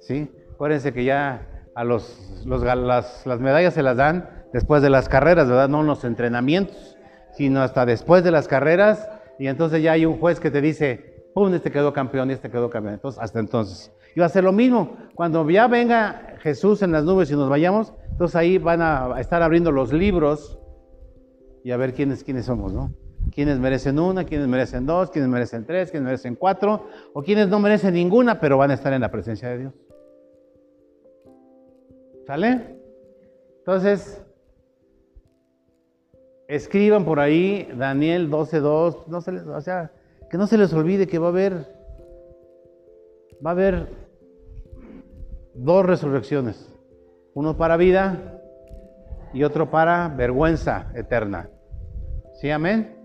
¿sí? 0.00 0.30
Acuérdense 0.52 0.92
que 0.92 1.04
ya 1.04 1.46
a 1.74 1.84
los, 1.84 2.44
las, 2.46 3.26
las 3.26 3.40
medallas 3.40 3.74
se 3.74 3.82
las 3.82 3.96
dan 3.96 4.28
después 4.52 4.82
de 4.82 4.90
las 4.90 5.08
carreras, 5.08 5.48
¿verdad? 5.48 5.68
No 5.68 5.80
en 5.80 5.86
los 5.86 6.04
entrenamientos, 6.04 6.96
sino 7.32 7.62
hasta 7.62 7.86
después 7.86 8.24
de 8.24 8.30
las 8.30 8.48
carreras 8.48 9.08
y 9.38 9.46
entonces 9.46 9.82
ya 9.82 9.92
hay 9.92 10.04
un 10.04 10.18
juez 10.18 10.40
que 10.40 10.50
te 10.50 10.60
dice, 10.60 11.09
¡pum! 11.34 11.52
Este 11.54 11.70
quedó 11.70 11.92
campeón 11.92 12.30
y 12.30 12.34
este 12.34 12.50
quedó 12.50 12.70
campeón. 12.70 12.94
Entonces, 12.94 13.20
hasta 13.22 13.40
entonces. 13.40 13.92
Y 14.14 14.20
va 14.20 14.26
a 14.26 14.28
ser 14.28 14.44
lo 14.44 14.52
mismo. 14.52 14.96
Cuando 15.14 15.48
ya 15.48 15.66
venga 15.68 16.36
Jesús 16.40 16.82
en 16.82 16.92
las 16.92 17.04
nubes 17.04 17.30
y 17.30 17.34
nos 17.34 17.48
vayamos, 17.48 17.92
entonces 18.10 18.36
ahí 18.36 18.58
van 18.58 18.82
a 18.82 19.20
estar 19.20 19.42
abriendo 19.42 19.72
los 19.72 19.92
libros 19.92 20.58
y 21.64 21.70
a 21.70 21.76
ver 21.76 21.94
quiénes, 21.94 22.24
quiénes 22.24 22.46
somos, 22.46 22.72
¿no? 22.72 22.92
Quiénes 23.34 23.58
merecen 23.58 23.98
una, 23.98 24.24
quiénes 24.24 24.48
merecen 24.48 24.86
dos, 24.86 25.10
quiénes 25.10 25.30
merecen 25.30 25.64
tres, 25.64 25.90
quiénes 25.90 26.06
merecen 26.06 26.34
cuatro, 26.34 26.86
o 27.12 27.22
quiénes 27.22 27.48
no 27.48 27.60
merecen 27.60 27.94
ninguna, 27.94 28.40
pero 28.40 28.56
van 28.56 28.70
a 28.70 28.74
estar 28.74 28.92
en 28.92 29.02
la 29.02 29.10
presencia 29.10 29.48
de 29.50 29.58
Dios. 29.58 29.74
¿Sale? 32.26 32.78
Entonces, 33.58 34.24
Escriban 36.50 37.04
por 37.04 37.20
ahí 37.20 37.68
Daniel 37.76 38.28
12.2, 38.28 39.06
no 39.06 39.20
se 39.20 39.30
o 39.30 39.60
sea, 39.60 39.92
que 40.30 40.38
no 40.38 40.46
se 40.46 40.56
les 40.56 40.72
olvide 40.72 41.08
que 41.08 41.18
va 41.18 41.26
a 41.26 41.30
haber, 41.30 41.52
va 43.44 43.50
a 43.50 43.52
haber 43.52 43.88
dos 45.54 45.84
resurrecciones, 45.84 46.72
uno 47.34 47.56
para 47.56 47.76
vida 47.76 48.40
y 49.32 49.42
otro 49.42 49.70
para 49.70 50.08
vergüenza 50.08 50.92
eterna. 50.94 51.50
¿Sí, 52.40 52.48
amén? 52.48 52.96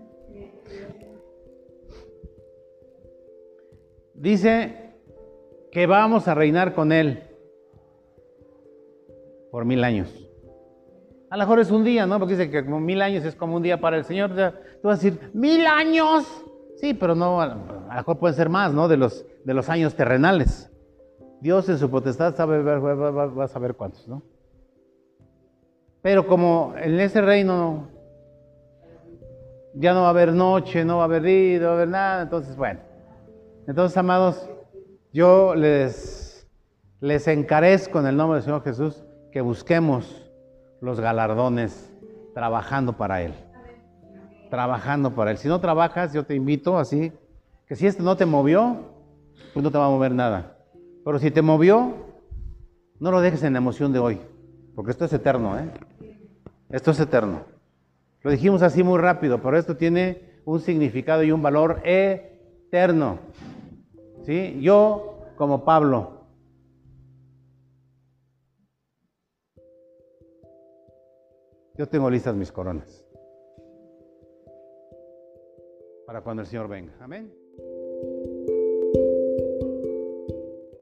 Dice 4.14 4.94
que 5.72 5.86
vamos 5.86 6.28
a 6.28 6.34
reinar 6.34 6.74
con 6.74 6.92
Él 6.92 7.24
por 9.50 9.64
mil 9.64 9.82
años. 9.82 10.08
A 11.28 11.36
lo 11.36 11.42
mejor 11.42 11.58
es 11.58 11.72
un 11.72 11.82
día, 11.82 12.06
¿no? 12.06 12.20
Porque 12.20 12.36
dice 12.36 12.50
que 12.50 12.64
como 12.64 12.78
mil 12.78 13.02
años 13.02 13.24
es 13.24 13.34
como 13.34 13.56
un 13.56 13.62
día 13.62 13.80
para 13.80 13.96
el 13.96 14.04
Señor. 14.04 14.30
Tú 14.30 14.88
vas 14.88 15.00
a 15.00 15.02
decir, 15.02 15.30
mil 15.34 15.66
años. 15.66 16.24
Sí, 16.76 16.92
pero 16.92 17.14
no, 17.14 17.40
a 17.40 17.46
lo 17.46 17.94
mejor 17.94 18.18
pueden 18.18 18.36
ser 18.36 18.48
más, 18.48 18.72
¿no? 18.72 18.86
De 18.86 18.96
los, 18.96 19.24
de 19.44 19.54
los 19.54 19.68
años 19.68 19.94
terrenales. 19.94 20.70
Dios 21.40 21.68
en 21.68 21.78
su 21.78 21.90
potestad 21.90 22.34
sabe, 22.34 22.62
va, 22.62 23.44
a 23.44 23.48
saber 23.48 23.74
cuántos, 23.74 24.06
¿no? 24.06 24.22
Pero 26.02 26.26
como 26.26 26.74
en 26.76 27.00
ese 27.00 27.20
reino 27.20 27.88
ya 29.74 29.92
no 29.94 30.02
va 30.02 30.08
a 30.08 30.10
haber 30.10 30.32
noche, 30.32 30.84
no 30.84 30.98
va 30.98 31.02
a 31.02 31.06
haber 31.06 31.22
día, 31.22 31.58
no 31.58 31.66
va 31.66 31.72
a 31.72 31.74
haber 31.74 31.88
nada, 31.88 32.22
entonces, 32.22 32.56
bueno. 32.56 32.80
Entonces, 33.66 33.96
amados, 33.96 34.48
yo 35.12 35.54
les, 35.54 36.46
les 37.00 37.26
encarezco 37.26 38.00
en 38.00 38.06
el 38.06 38.16
nombre 38.16 38.36
del 38.36 38.44
Señor 38.44 38.62
Jesús 38.62 39.04
que 39.32 39.40
busquemos 39.40 40.30
los 40.80 41.00
galardones 41.00 41.92
trabajando 42.34 42.92
para 42.92 43.22
Él. 43.22 43.34
Trabajando 44.56 45.14
para 45.14 45.32
Él. 45.32 45.36
Si 45.36 45.48
no 45.48 45.60
trabajas, 45.60 46.14
yo 46.14 46.24
te 46.24 46.34
invito 46.34 46.78
así, 46.78 47.12
que 47.68 47.76
si 47.76 47.86
este 47.86 48.02
no 48.02 48.16
te 48.16 48.24
movió, 48.24 48.78
pues 49.52 49.62
no 49.62 49.70
te 49.70 49.76
va 49.76 49.84
a 49.84 49.90
mover 49.90 50.12
nada. 50.12 50.56
Pero 51.04 51.18
si 51.18 51.30
te 51.30 51.42
movió, 51.42 51.92
no 52.98 53.10
lo 53.10 53.20
dejes 53.20 53.42
en 53.42 53.52
la 53.52 53.58
emoción 53.58 53.92
de 53.92 53.98
hoy, 53.98 54.18
porque 54.74 54.92
esto 54.92 55.04
es 55.04 55.12
eterno, 55.12 55.58
¿eh? 55.58 55.70
Esto 56.70 56.92
es 56.92 57.00
eterno. 57.00 57.42
Lo 58.22 58.30
dijimos 58.30 58.62
así 58.62 58.82
muy 58.82 58.98
rápido, 58.98 59.42
pero 59.42 59.58
esto 59.58 59.76
tiene 59.76 60.40
un 60.46 60.58
significado 60.60 61.22
y 61.22 61.32
un 61.32 61.42
valor 61.42 61.82
eterno. 61.84 63.18
¿Sí? 64.24 64.58
Yo, 64.62 65.18
como 65.36 65.66
Pablo, 65.66 66.14
Yo 71.78 71.86
tengo 71.86 72.08
listas 72.08 72.34
mis 72.34 72.50
coronas 72.50 73.05
para 76.06 76.22
cuando 76.22 76.42
el 76.42 76.48
Señor 76.48 76.68
venga. 76.68 76.94
Amén. 77.00 77.45